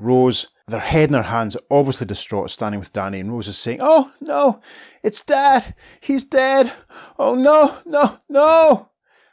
Rose, 0.00 0.48
their 0.66 0.80
head 0.80 1.10
in 1.10 1.12
their 1.12 1.22
hands, 1.22 1.56
obviously 1.70 2.06
distraught, 2.06 2.50
standing 2.50 2.80
with 2.80 2.92
Danny, 2.92 3.20
and 3.20 3.32
Rose 3.32 3.48
is 3.48 3.58
saying, 3.58 3.78
Oh, 3.82 4.10
no, 4.20 4.60
it's 5.02 5.20
Dad. 5.20 5.74
He's 6.00 6.24
dead. 6.24 6.72
Oh, 7.18 7.34
no, 7.34 7.78
no, 7.84 8.18
no. 8.28 8.90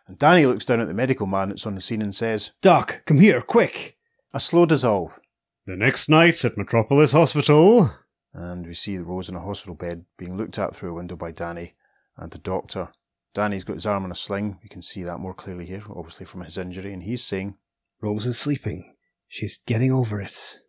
And 0.07 0.17
Danny 0.17 0.45
looks 0.45 0.65
down 0.65 0.79
at 0.79 0.87
the 0.87 0.93
medical 0.93 1.27
man 1.27 1.49
that's 1.49 1.65
on 1.65 1.75
the 1.75 1.81
scene 1.81 2.01
and 2.01 2.15
says, 2.15 2.51
Doc, 2.61 3.01
come 3.05 3.19
here, 3.19 3.41
quick. 3.41 3.97
A 4.33 4.39
slow 4.39 4.65
dissolve. 4.65 5.19
The 5.65 5.75
next 5.75 6.09
night 6.09 6.43
at 6.45 6.57
Metropolis 6.57 7.11
Hospital. 7.11 7.91
And 8.33 8.65
we 8.65 8.73
see 8.73 8.97
Rose 8.97 9.29
in 9.29 9.35
a 9.35 9.41
hospital 9.41 9.75
bed 9.75 10.05
being 10.17 10.37
looked 10.37 10.59
at 10.59 10.75
through 10.75 10.91
a 10.91 10.95
window 10.95 11.15
by 11.15 11.31
Danny 11.31 11.75
and 12.17 12.31
the 12.31 12.37
doctor. 12.37 12.89
Danny's 13.33 13.63
got 13.63 13.73
his 13.73 13.85
arm 13.85 14.05
in 14.05 14.11
a 14.11 14.15
sling. 14.15 14.59
We 14.63 14.69
can 14.69 14.81
see 14.81 15.03
that 15.03 15.19
more 15.19 15.33
clearly 15.33 15.65
here, 15.65 15.83
obviously 15.89 16.25
from 16.25 16.41
his 16.41 16.57
injury. 16.57 16.93
And 16.93 17.03
he's 17.03 17.23
saying, 17.23 17.57
Rose 18.01 18.25
is 18.25 18.37
sleeping. 18.37 18.95
She's 19.27 19.59
getting 19.65 19.91
over 19.91 20.21
it. 20.21 20.59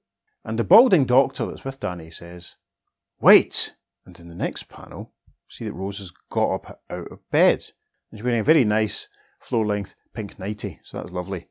And 0.45 0.59
the 0.59 0.65
balding 0.65 1.05
doctor 1.05 1.47
that's 1.47 1.65
with 1.65 1.81
Danny 1.81 2.11
says, 2.11 2.57
Wait! 3.21 3.75
And 4.07 4.19
in 4.19 4.29
the 4.29 4.35
next 4.35 4.69
panel, 4.69 5.13
we 5.27 5.33
see 5.51 5.65
that 5.65 5.75
Rose 5.75 5.99
has 5.99 6.13
got 6.31 6.55
up 6.55 6.81
out 6.91 7.13
of 7.13 7.31
bed. 7.31 7.65
And 8.11 8.19
she's 8.19 8.23
wearing 8.23 8.41
a 8.41 8.45
very 8.45 8.65
nice 8.65 9.09
floor 9.41 9.67
length 9.67 9.95
pink 10.15 10.39
nightie, 10.39 10.81
so 10.83 10.99
that's 10.99 11.13
lovely. 11.13 11.49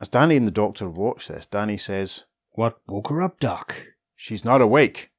As 0.00 0.08
Danny 0.08 0.36
and 0.36 0.46
the 0.46 0.52
doctor 0.52 0.88
watch 0.88 1.28
this, 1.28 1.46
Danny 1.46 1.76
says, 1.76 2.24
What 2.50 2.80
woke 2.86 3.08
her 3.08 3.22
up, 3.22 3.40
Doc? 3.40 3.74
She's 4.14 4.44
not 4.44 4.60
awake. 4.60 5.10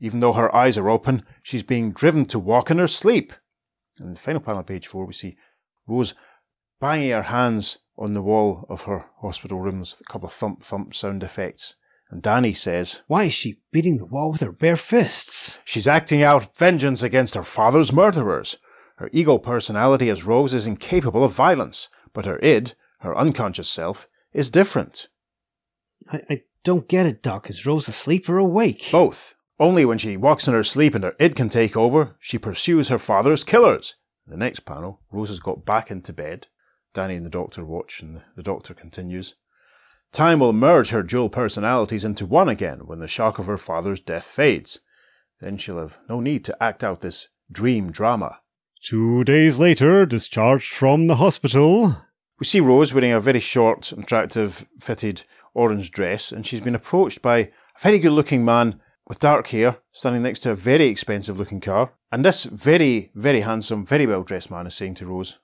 Even 0.00 0.20
though 0.20 0.34
her 0.34 0.54
eyes 0.54 0.76
are 0.76 0.90
open, 0.90 1.24
she's 1.42 1.62
being 1.62 1.92
driven 1.92 2.26
to 2.26 2.38
walk 2.38 2.70
in 2.70 2.78
her 2.78 2.86
sleep. 2.86 3.32
And 3.98 4.08
in 4.08 4.14
the 4.14 4.20
final 4.20 4.40
panel, 4.40 4.62
page 4.62 4.86
four, 4.86 5.06
we 5.06 5.12
see 5.14 5.36
Rose 5.86 6.14
banging 6.80 7.10
her 7.10 7.22
hands 7.22 7.78
on 7.98 8.14
the 8.14 8.22
wall 8.22 8.66
of 8.68 8.82
her 8.82 9.06
hospital 9.20 9.60
rooms, 9.60 9.96
a 10.00 10.12
couple 10.12 10.26
of 10.26 10.32
thump 10.32 10.62
thump 10.62 10.94
sound 10.94 11.22
effects. 11.22 11.74
And 12.10 12.22
Danny 12.22 12.54
says, 12.54 13.00
Why 13.08 13.24
is 13.24 13.34
she 13.34 13.60
beating 13.72 13.96
the 13.96 14.06
wall 14.06 14.30
with 14.30 14.40
her 14.40 14.52
bare 14.52 14.76
fists? 14.76 15.58
She's 15.64 15.88
acting 15.88 16.22
out 16.22 16.56
vengeance 16.56 17.02
against 17.02 17.34
her 17.34 17.42
father's 17.42 17.92
murderers. 17.92 18.58
Her 18.96 19.10
ego 19.12 19.38
personality 19.38 20.08
as 20.08 20.24
Rose 20.24 20.54
is 20.54 20.66
incapable 20.66 21.24
of 21.24 21.32
violence, 21.32 21.88
but 22.12 22.24
her 22.24 22.38
id, 22.42 22.74
her 23.00 23.16
unconscious 23.16 23.68
self, 23.68 24.08
is 24.32 24.50
different. 24.50 25.08
I, 26.08 26.20
I 26.30 26.42
don't 26.62 26.88
get 26.88 27.06
it, 27.06 27.22
Doc. 27.22 27.50
Is 27.50 27.66
Rose 27.66 27.88
asleep 27.88 28.28
or 28.28 28.38
awake? 28.38 28.88
Both. 28.92 29.34
Only 29.58 29.84
when 29.84 29.98
she 29.98 30.16
walks 30.16 30.46
in 30.46 30.54
her 30.54 30.62
sleep 30.62 30.94
and 30.94 31.02
her 31.02 31.16
id 31.18 31.34
can 31.34 31.48
take 31.48 31.76
over, 31.76 32.16
she 32.20 32.38
pursues 32.38 32.88
her 32.88 32.98
father's 32.98 33.42
killers. 33.42 33.96
The 34.26 34.36
next 34.36 34.60
panel, 34.60 35.00
Rose 35.10 35.28
has 35.28 35.40
got 35.40 35.64
back 35.64 35.90
into 35.90 36.12
bed. 36.12 36.48
Danny 36.96 37.16
and 37.16 37.26
the 37.26 37.30
doctor 37.30 37.62
watch, 37.62 38.00
and 38.00 38.22
the 38.36 38.42
doctor 38.42 38.72
continues. 38.72 39.34
Time 40.12 40.40
will 40.40 40.54
merge 40.54 40.88
her 40.88 41.02
dual 41.02 41.28
personalities 41.28 42.04
into 42.04 42.24
one 42.24 42.48
again 42.48 42.86
when 42.86 43.00
the 43.00 43.06
shock 43.06 43.38
of 43.38 43.44
her 43.44 43.58
father's 43.58 44.00
death 44.00 44.24
fades. 44.24 44.80
Then 45.38 45.58
she'll 45.58 45.78
have 45.78 45.98
no 46.08 46.20
need 46.20 46.42
to 46.46 46.56
act 46.62 46.82
out 46.82 47.02
this 47.02 47.28
dream 47.52 47.92
drama. 47.92 48.40
Two 48.82 49.24
days 49.24 49.58
later, 49.58 50.06
discharged 50.06 50.72
from 50.72 51.06
the 51.06 51.16
hospital. 51.16 51.98
We 52.40 52.46
see 52.46 52.60
Rose 52.60 52.94
wearing 52.94 53.12
a 53.12 53.20
very 53.20 53.40
short, 53.40 53.92
attractive, 53.92 54.66
fitted 54.80 55.24
orange 55.52 55.90
dress, 55.90 56.32
and 56.32 56.46
she's 56.46 56.62
been 56.62 56.74
approached 56.74 57.20
by 57.20 57.36
a 57.38 57.50
very 57.82 57.98
good 57.98 58.12
looking 58.12 58.42
man 58.42 58.80
with 59.06 59.18
dark 59.18 59.48
hair 59.48 59.76
standing 59.92 60.22
next 60.22 60.40
to 60.40 60.52
a 60.52 60.54
very 60.54 60.86
expensive 60.86 61.38
looking 61.38 61.60
car. 61.60 61.92
And 62.10 62.24
this 62.24 62.44
very, 62.44 63.10
very 63.14 63.42
handsome, 63.42 63.84
very 63.84 64.06
well 64.06 64.22
dressed 64.22 64.50
man 64.50 64.66
is 64.66 64.74
saying 64.74 64.94
to 64.94 65.06
Rose, 65.06 65.38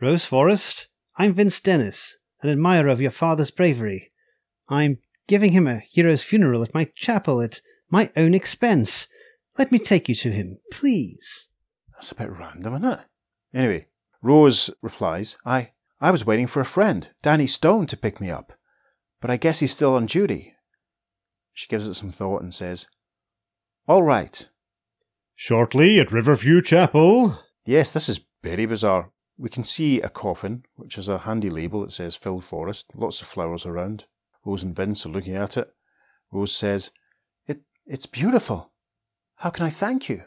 Rose 0.00 0.24
Forrest, 0.24 0.88
I'm 1.18 1.32
Vince 1.32 1.60
Dennis, 1.60 2.18
an 2.42 2.50
admirer 2.50 2.88
of 2.88 3.00
your 3.00 3.10
father's 3.10 3.50
bravery. 3.50 4.12
I'm 4.68 4.98
giving 5.26 5.52
him 5.52 5.66
a 5.66 5.78
hero's 5.78 6.22
funeral 6.22 6.62
at 6.62 6.74
my 6.74 6.90
chapel 6.94 7.40
at 7.40 7.62
my 7.88 8.10
own 8.16 8.34
expense. 8.34 9.08
Let 9.56 9.72
me 9.72 9.78
take 9.78 10.10
you 10.10 10.14
to 10.16 10.30
him, 10.30 10.58
please. 10.70 11.48
That's 11.94 12.12
a 12.12 12.16
bit 12.16 12.30
random, 12.30 12.74
isn't 12.74 12.84
it? 12.84 13.00
Anyway, 13.54 13.86
Rose 14.20 14.68
replies, 14.82 15.38
I, 15.46 15.70
I 16.02 16.10
was 16.10 16.26
waiting 16.26 16.46
for 16.46 16.60
a 16.60 16.66
friend, 16.66 17.08
Danny 17.22 17.46
Stone, 17.46 17.86
to 17.86 17.96
pick 17.96 18.20
me 18.20 18.30
up, 18.30 18.52
but 19.22 19.30
I 19.30 19.38
guess 19.38 19.60
he's 19.60 19.72
still 19.72 19.94
on 19.94 20.04
duty. 20.04 20.52
She 21.54 21.66
gives 21.68 21.86
it 21.86 21.94
some 21.94 22.10
thought 22.10 22.42
and 22.42 22.52
says, 22.52 22.86
All 23.88 24.02
right. 24.02 24.46
Shortly 25.34 25.98
at 25.98 26.12
Riverview 26.12 26.60
Chapel. 26.60 27.38
Yes, 27.64 27.90
this 27.90 28.10
is 28.10 28.20
very 28.42 28.66
bizarre. 28.66 29.12
We 29.38 29.50
can 29.50 29.64
see 29.64 30.00
a 30.00 30.08
coffin, 30.08 30.64
which 30.76 30.94
has 30.94 31.08
a 31.08 31.18
handy 31.18 31.50
label 31.50 31.82
that 31.82 31.92
says 31.92 32.16
Phil 32.16 32.40
Forrest, 32.40 32.86
lots 32.94 33.20
of 33.20 33.28
flowers 33.28 33.66
around. 33.66 34.06
Rose 34.44 34.62
and 34.62 34.74
Vince 34.74 35.04
are 35.04 35.10
looking 35.10 35.34
at 35.36 35.56
it. 35.56 35.68
Rose 36.32 36.56
says, 36.56 36.90
it, 37.46 37.60
It's 37.86 38.06
beautiful. 38.06 38.72
How 39.36 39.50
can 39.50 39.66
I 39.66 39.70
thank 39.70 40.08
you? 40.08 40.22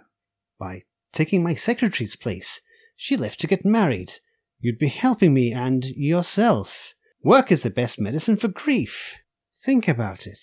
By 0.60 0.84
taking 1.12 1.42
my 1.42 1.56
secretary's 1.56 2.16
place. 2.16 2.62
She 2.96 3.18
left 3.18 3.40
to 3.40 3.48
get 3.48 3.66
married. 3.66 4.14
You'd 4.60 4.78
be 4.78 4.90
helping 4.90 5.34
me 5.34 5.54
and 5.54 5.86
yourself. 5.86 6.94
Work 7.24 7.52
is 7.52 7.64
the 7.64 7.70
best 7.70 8.00
medicine 8.00 8.38
for 8.38 8.50
grief. 8.50 9.18
Think 9.64 9.88
about 9.88 10.28
it. 10.28 10.40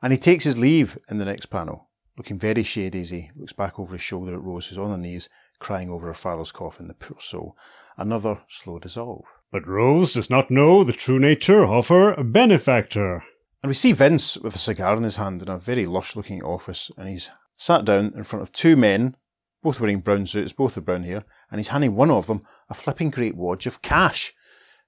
And 0.00 0.12
he 0.12 0.18
takes 0.18 0.44
his 0.44 0.58
leave 0.58 0.98
in 1.10 1.18
the 1.18 1.24
next 1.24 1.46
panel. 1.46 1.90
looking 2.16 2.38
very 2.38 2.62
shady 2.62 3.00
as 3.00 3.10
he 3.10 3.30
looks 3.36 3.52
back 3.52 3.78
over 3.78 3.94
his 3.94 4.02
shoulder 4.02 4.34
at 4.34 4.42
Rose, 4.42 4.66
who's 4.66 4.78
on 4.78 4.90
her 4.90 4.98
knees, 4.98 5.28
crying 5.58 5.90
over 5.90 6.06
her 6.06 6.14
father's 6.14 6.52
coffin, 6.52 6.88
the 6.88 6.94
poor 6.94 7.18
soul. 7.20 7.56
Another 7.96 8.42
slow 8.48 8.78
dissolve. 8.78 9.24
But 9.50 9.66
Rose 9.66 10.14
does 10.14 10.30
not 10.30 10.50
know 10.50 10.82
the 10.82 10.92
true 10.92 11.18
nature 11.18 11.64
of 11.64 11.88
her 11.88 12.22
benefactor. 12.22 13.22
And 13.62 13.68
we 13.68 13.74
see 13.74 13.92
Vince 13.92 14.38
with 14.38 14.54
a 14.54 14.58
cigar 14.58 14.96
in 14.96 15.02
his 15.02 15.16
hand 15.16 15.42
in 15.42 15.48
a 15.48 15.58
very 15.58 15.86
lush 15.86 16.16
looking 16.16 16.42
office, 16.42 16.90
and 16.96 17.08
he's 17.08 17.30
sat 17.56 17.84
down 17.84 18.12
in 18.16 18.24
front 18.24 18.42
of 18.42 18.52
two 18.52 18.76
men, 18.76 19.16
both 19.62 19.78
wearing 19.78 20.00
brown 20.00 20.26
suits, 20.26 20.52
both 20.52 20.74
with 20.74 20.84
brown 20.84 21.04
hair, 21.04 21.24
and 21.50 21.58
he's 21.58 21.68
handing 21.68 21.94
one 21.94 22.10
of 22.10 22.26
them 22.26 22.42
a 22.68 22.74
flipping 22.74 23.10
great 23.10 23.36
wad 23.36 23.66
of 23.66 23.82
cash. 23.82 24.32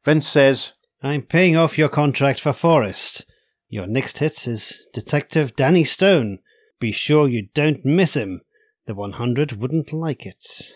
Vince 0.03 0.27
says, 0.27 0.73
I'm 1.03 1.23
paying 1.23 1.57
off 1.57 1.79
your 1.79 1.89
contract 1.89 2.41
for 2.41 2.53
Forrest. 2.53 3.27
Your 3.69 3.87
next 3.87 4.19
hit 4.19 4.49
is 4.49 4.89
Detective 4.93 5.55
Danny 5.55 5.85
Stone. 5.85 6.39
Be 6.81 6.91
sure 6.93 7.29
you 7.29 7.49
don't 7.55 7.85
miss 7.85 8.15
him. 8.15 8.41
The 8.87 8.95
100 8.95 9.53
wouldn't 9.53 9.93
like 9.93 10.27
it. 10.27 10.73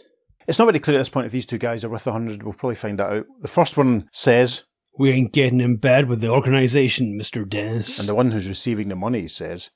It's 0.49 0.59
not 0.59 0.65
very 0.65 0.79
clear 0.79 0.97
at 0.97 1.01
this 1.01 1.11
point 1.11 1.27
if 1.27 1.33
these 1.33 1.45
two 1.45 1.59
guys 1.59 1.85
are 1.85 1.91
with 1.91 2.05
the 2.05 2.11
100. 2.11 2.43
We'll 2.43 2.55
probably 2.55 2.75
find 2.75 2.99
that 2.99 3.13
out. 3.13 3.27
The 3.43 3.49
first 3.49 3.77
one 3.77 4.09
says, 4.11 4.65
We 4.99 5.11
ain't 5.11 5.35
getting 5.35 5.61
in 5.61 5.77
bed 5.77 6.09
with 6.09 6.23
the 6.23 6.31
organization, 6.31 7.19
Mr. 7.21 7.47
Dennis. 7.47 7.99
and 7.99 8.09
the 8.09 8.15
one 8.15 8.31
who's 8.31 8.49
receiving 8.49 8.89
the 8.89 8.97
money 8.97 9.29
says, 9.29 9.69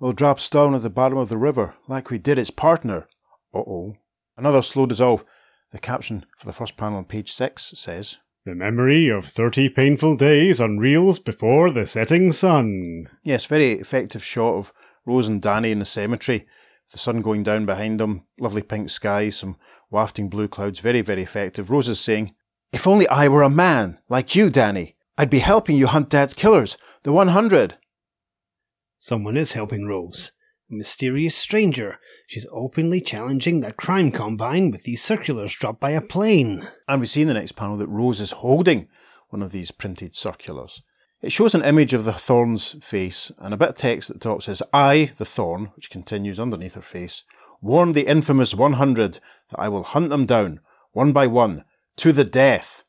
We'll 0.00 0.14
drop 0.14 0.40
Stone 0.40 0.74
at 0.74 0.82
the 0.82 0.88
bottom 0.88 1.18
of 1.18 1.28
the 1.28 1.36
river, 1.36 1.74
like 1.86 2.08
we 2.08 2.16
did 2.16 2.38
its 2.38 2.50
partner. 2.50 3.08
Uh 3.54 3.58
oh. 3.58 3.96
Another 4.38 4.62
slow 4.62 4.86
dissolve. 4.86 5.22
The 5.70 5.78
caption 5.78 6.24
for 6.38 6.46
the 6.46 6.52
first 6.54 6.78
panel 6.78 6.96
on 6.96 7.04
page 7.04 7.30
6 7.32 7.74
says, 7.76 8.16
The 8.46 8.54
memory 8.54 9.10
of 9.10 9.26
30 9.26 9.68
painful 9.68 10.16
days 10.16 10.62
on 10.62 10.78
reels 10.78 11.18
before 11.18 11.70
the 11.70 11.86
setting 11.86 12.32
sun. 12.32 13.08
Yes, 13.22 13.44
very 13.44 13.72
effective 13.72 14.24
shot 14.24 14.54
of 14.54 14.72
Rose 15.04 15.28
and 15.28 15.42
Danny 15.42 15.72
in 15.72 15.78
the 15.80 15.84
cemetery. 15.84 16.46
The 16.92 16.98
sun 16.98 17.20
going 17.20 17.42
down 17.42 17.66
behind 17.66 18.00
them, 18.00 18.26
lovely 18.38 18.62
pink 18.62 18.88
sky, 18.90 19.28
some 19.28 19.56
wafting 19.90 20.28
blue 20.28 20.48
clouds, 20.48 20.80
very, 20.80 21.00
very 21.00 21.22
effective. 21.22 21.70
Rose 21.70 21.88
is 21.88 22.00
saying, 22.00 22.34
If 22.72 22.86
only 22.86 23.08
I 23.08 23.28
were 23.28 23.42
a 23.42 23.50
man, 23.50 23.98
like 24.08 24.34
you, 24.34 24.50
Danny, 24.50 24.96
I'd 25.18 25.30
be 25.30 25.38
helping 25.38 25.76
you 25.76 25.86
hunt 25.86 26.10
Dad's 26.10 26.34
killers, 26.34 26.76
the 27.02 27.12
100. 27.12 27.76
Someone 28.98 29.36
is 29.36 29.52
helping 29.52 29.86
Rose. 29.86 30.32
A 30.70 30.74
mysterious 30.74 31.36
stranger. 31.36 31.98
She's 32.26 32.46
openly 32.50 33.00
challenging 33.00 33.60
the 33.60 33.72
crime 33.72 34.10
combine 34.10 34.70
with 34.70 34.82
these 34.82 35.02
circulars 35.02 35.54
dropped 35.54 35.80
by 35.80 35.92
a 35.92 36.00
plane. 36.00 36.68
And 36.88 37.00
we 37.00 37.06
see 37.06 37.22
in 37.22 37.28
the 37.28 37.34
next 37.34 37.52
panel 37.52 37.76
that 37.76 37.86
Rose 37.86 38.20
is 38.20 38.32
holding 38.32 38.88
one 39.28 39.42
of 39.42 39.52
these 39.52 39.70
printed 39.70 40.16
circulars. 40.16 40.82
It 41.22 41.32
shows 41.32 41.54
an 41.54 41.64
image 41.64 41.94
of 41.94 42.04
the 42.04 42.12
Thorn's 42.12 42.76
face 42.84 43.32
and 43.38 43.54
a 43.54 43.56
bit 43.56 43.70
of 43.70 43.74
text 43.76 44.10
at 44.10 44.16
the 44.16 44.28
top 44.28 44.42
says, 44.42 44.62
I, 44.72 45.12
the 45.16 45.24
Thorn, 45.24 45.70
which 45.76 45.90
continues 45.90 46.38
underneath 46.38 46.74
her 46.74 46.82
face, 46.82 47.22
warn 47.60 47.92
the 47.92 48.06
infamous 48.06 48.54
100 48.54 49.14
that 49.50 49.58
I 49.58 49.68
will 49.68 49.82
hunt 49.82 50.08
them 50.10 50.26
down, 50.26 50.60
one 50.92 51.12
by 51.12 51.26
one, 51.26 51.64
to 51.96 52.12
the 52.12 52.24
death. 52.24 52.82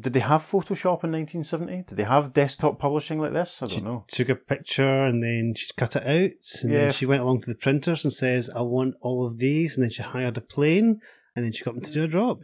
Did 0.00 0.14
they 0.14 0.20
have 0.20 0.40
Photoshop 0.42 1.04
in 1.04 1.12
1970? 1.12 1.82
Did 1.88 1.96
they 1.96 2.04
have 2.04 2.32
desktop 2.32 2.78
publishing 2.78 3.18
like 3.18 3.34
this? 3.34 3.62
I 3.62 3.66
don't 3.66 3.74
She 3.74 3.80
know. 3.82 4.04
took 4.08 4.30
a 4.30 4.34
picture 4.34 5.04
and 5.04 5.22
then 5.22 5.52
she 5.54 5.66
cut 5.76 5.94
it 5.96 6.04
out. 6.04 6.62
And 6.62 6.72
Yeah. 6.72 6.78
then 6.84 6.92
she 6.92 7.04
went 7.04 7.20
along 7.22 7.42
to 7.42 7.50
the 7.50 7.54
printers 7.58 8.02
and 8.04 8.12
says, 8.12 8.48
I 8.48 8.62
want 8.62 8.94
all 9.02 9.26
of 9.26 9.36
these. 9.38 9.76
And 9.76 9.84
then 9.84 9.90
she 9.90 10.02
hired 10.02 10.38
a 10.38 10.40
plane 10.40 11.00
and 11.36 11.44
then 11.44 11.52
she 11.52 11.64
got 11.64 11.74
them 11.74 11.82
to 11.82 11.92
do 11.92 12.04
a 12.04 12.08
job. 12.08 12.40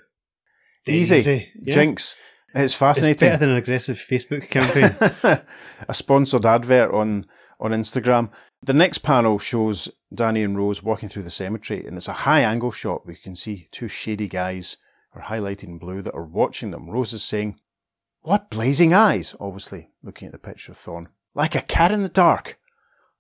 Easy. 0.87 1.51
Yeah. 1.63 1.75
Jinx. 1.75 2.17
It's 2.55 2.65
It's 2.65 2.75
fascinating. 2.75 3.29
better 3.29 3.39
than 3.39 3.49
an 3.51 3.57
aggressive 3.57 3.97
Facebook 3.99 4.49
campaign. 4.51 4.91
a 5.89 5.95
sponsored 5.95 6.45
advert 6.47 6.91
on 6.93 7.27
on 7.59 7.71
Instagram. 7.71 8.31
The 8.63 8.75
next 8.75 8.99
panel 8.99 9.39
shows 9.39 9.91
Danny 10.15 10.43
and 10.43 10.57
Rose 10.57 10.83
walking 10.83 11.09
through 11.09 11.23
the 11.25 11.31
cemetery, 11.31 11.87
and 11.87 11.97
it's 11.97 12.09
a 12.09 12.25
high 12.25 12.41
angle 12.41 12.71
shot. 12.71 13.07
We 13.07 13.15
can 13.15 13.37
see 13.37 13.69
two 13.73 13.89
shady 13.89 14.29
guys 14.29 14.77
are 15.15 15.23
highlighted 15.23 15.65
in 15.65 15.79
blue 15.79 16.03
that 16.03 16.15
are 16.15 16.25
watching 16.25 16.71
them. 16.71 16.91
Rose 16.91 17.13
is 17.13 17.23
saying, 17.23 17.59
"What 18.21 18.51
blazing 18.51 18.93
eyes!" 18.93 19.35
Obviously, 19.41 19.91
looking 20.03 20.27
at 20.27 20.33
the 20.33 20.39
picture 20.39 20.73
of 20.73 20.79
Thorn, 20.79 21.09
like 21.35 21.55
a 21.55 21.63
cat 21.63 21.93
in 21.93 22.03
the 22.03 22.09
dark. 22.09 22.59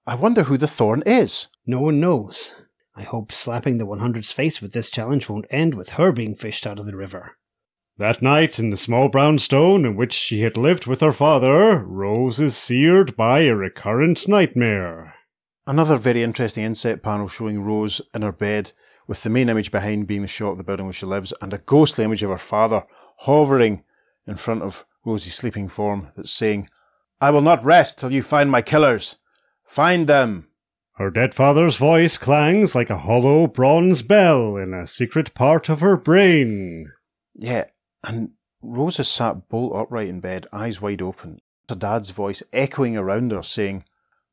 I 0.07 0.15
wonder 0.15 0.45
who 0.45 0.57
the 0.57 0.69
Thorn 0.69 1.03
is. 1.05 1.49
no 1.67 1.81
one 1.81 1.99
knows. 1.99 2.55
I 2.95 3.03
hope 3.03 3.33
slapping 3.33 3.79
the 3.79 3.87
100's 3.87 4.33
face 4.33 4.63
with 4.63 4.73
this 4.73 4.91
challenge 4.91 5.29
won't 5.29 5.47
end 5.51 5.75
with 5.75 5.91
her 5.91 6.13
being 6.13 6.35
fished 6.35 6.67
out 6.67 6.79
of 6.79 6.87
the 6.87 6.97
river. 6.97 7.37
That 7.99 8.21
night, 8.21 8.59
in 8.59 8.69
the 8.69 8.77
small 8.77 9.09
brown 9.09 9.39
stone 9.39 9.87
in 9.87 9.97
which 9.97 10.13
she 10.13 10.43
had 10.43 10.59
lived 10.59 10.87
with 10.87 11.01
her 11.01 11.13
father, 11.13 11.79
Rose 11.79 12.39
is 12.39 12.55
seared 12.55 13.17
by 13.17 13.41
a 13.41 13.55
recurrent 13.55 14.29
nightmare. 14.29 15.15
Another 15.67 15.97
very 15.97 16.23
interesting 16.23 16.63
inset 16.63 17.03
panel 17.03 17.27
showing 17.27 17.63
Rose 17.63 18.03
in 18.15 18.21
her 18.21 18.33
bed, 18.33 18.73
with 19.07 19.23
the 19.23 19.31
main 19.31 19.49
image 19.49 19.71
behind 19.71 20.07
being 20.07 20.21
the 20.21 20.29
shot 20.29 20.51
of 20.51 20.59
the 20.59 20.65
building 20.65 20.85
where 20.85 20.93
she 20.93 21.07
lives, 21.07 21.33
and 21.41 21.55
a 21.55 21.59
ghostly 21.59 22.05
image 22.05 22.23
of 22.23 22.29
her 22.29 22.37
father 22.37 22.85
hovering 23.21 23.83
in 24.27 24.35
front 24.35 24.63
of 24.63 24.85
Rosie's 25.07 25.35
sleeping 25.35 25.71
form 25.71 26.13
that's 26.17 26.31
saying, 26.31 26.69
I 27.19 27.31
will 27.31 27.41
not 27.41 27.65
rest 27.65 27.97
till 27.97 28.13
you 28.13 28.23
find 28.23 28.51
my 28.51 28.61
killers. 28.61 29.17
Find 29.65 30.07
them. 30.07 30.49
Her 30.97 31.11
dead 31.11 31.33
father's 31.33 31.79
voice 31.79 32.19
clangs 32.19 32.75
like 32.75 32.91
a 32.91 32.99
hollow 32.99 33.47
bronze 33.47 34.03
bell 34.03 34.59
in 34.59 34.75
a 34.75 34.87
secret 34.87 35.33
part 35.33 35.71
of 35.71 35.81
her 35.81 35.97
brain. 35.97 36.93
Yeah, 37.35 37.65
and 38.07 38.31
Rose 38.63 38.99
is 38.99 39.09
sat 39.09 39.49
bolt 39.49 39.75
upright 39.75 40.09
in 40.09 40.21
bed, 40.21 40.47
eyes 40.53 40.81
wide 40.81 41.03
open. 41.03 41.41
Her 41.69 41.75
dad's 41.75 42.11
voice 42.11 42.43
echoing 42.53 42.97
around 42.97 43.33
her, 43.33 43.43
saying, 43.43 43.85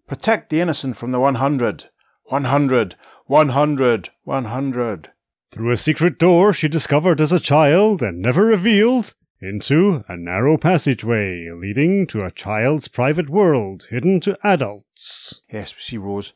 Protect 0.07 0.49
the 0.49 0.61
innocent 0.61 0.97
from 0.97 1.11
the 1.11 1.19
100. 1.19 1.89
100. 2.25 2.95
100. 3.25 4.09
100. 4.23 5.11
Through 5.51 5.71
a 5.71 5.77
secret 5.77 6.17
door 6.17 6.53
she 6.53 6.67
discovered 6.67 7.19
as 7.19 7.31
a 7.31 7.39
child 7.39 8.01
and 8.01 8.21
never 8.21 8.45
revealed, 8.45 9.13
into 9.43 10.03
a 10.07 10.15
narrow 10.15 10.57
passageway 10.57 11.49
leading 11.53 12.07
to 12.07 12.23
a 12.23 12.31
child's 12.31 12.87
private 12.87 13.29
world 13.29 13.85
hidden 13.89 14.19
to 14.21 14.37
adults. 14.43 15.41
Yes, 15.51 15.73
she 15.77 15.91
see 15.91 15.97
Rose 15.97 16.33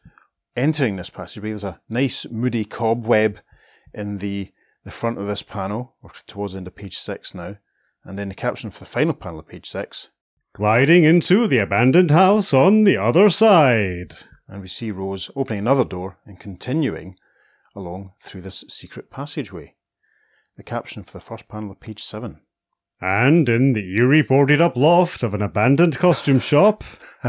entering 0.56 0.97
this 0.97 1.10
passageway. 1.10 1.50
There's 1.50 1.63
a 1.63 1.80
nice 1.88 2.26
moody 2.30 2.65
cobweb 2.65 3.39
in 3.93 4.17
the, 4.17 4.52
the 4.88 4.91
front 4.91 5.19
of 5.19 5.28
this 5.28 5.41
panel, 5.41 5.95
or 6.02 6.12
towards 6.28 6.54
the 6.54 6.60
end 6.60 6.67
of 6.67 6.73
page 6.73 6.97
six 6.97 7.36
now. 7.36 7.58
And 8.06 8.17
then 8.17 8.30
the 8.30 8.36
caption 8.36 8.69
for 8.69 8.80
the 8.80 8.86
final 8.86 9.13
panel 9.13 9.39
of 9.39 9.47
page 9.50 9.69
six. 9.69 10.12
Gliding 10.54 11.04
into 11.04 11.45
the 11.45 11.58
abandoned 11.58 12.10
house 12.10 12.54
on 12.54 12.86
the 12.86 12.95
other 12.95 13.30
side. 13.30 14.13
And 14.47 14.62
we 14.62 14.69
see 14.69 14.91
Rose 14.91 15.30
opening 15.36 15.60
another 15.60 15.84
door 15.84 16.19
and 16.26 16.39
continuing 16.39 17.17
along 17.76 18.13
through 18.21 18.41
this 18.41 18.63
secret 18.69 19.12
passageway. 19.12 19.76
The 20.56 20.63
caption 20.63 21.04
for 21.04 21.12
the 21.12 21.19
first 21.19 21.50
panel 21.50 21.71
of 21.71 21.82
page 21.82 22.02
seven. 22.02 22.39
And 23.02 23.50
in 23.50 23.73
the 23.73 23.93
eerie 23.93 24.21
boarded 24.21 24.62
up 24.62 24.78
loft 24.78 25.21
of 25.21 25.34
an 25.34 25.41
abandoned 25.41 25.97
costume 25.97 26.39
shop, 26.39 26.86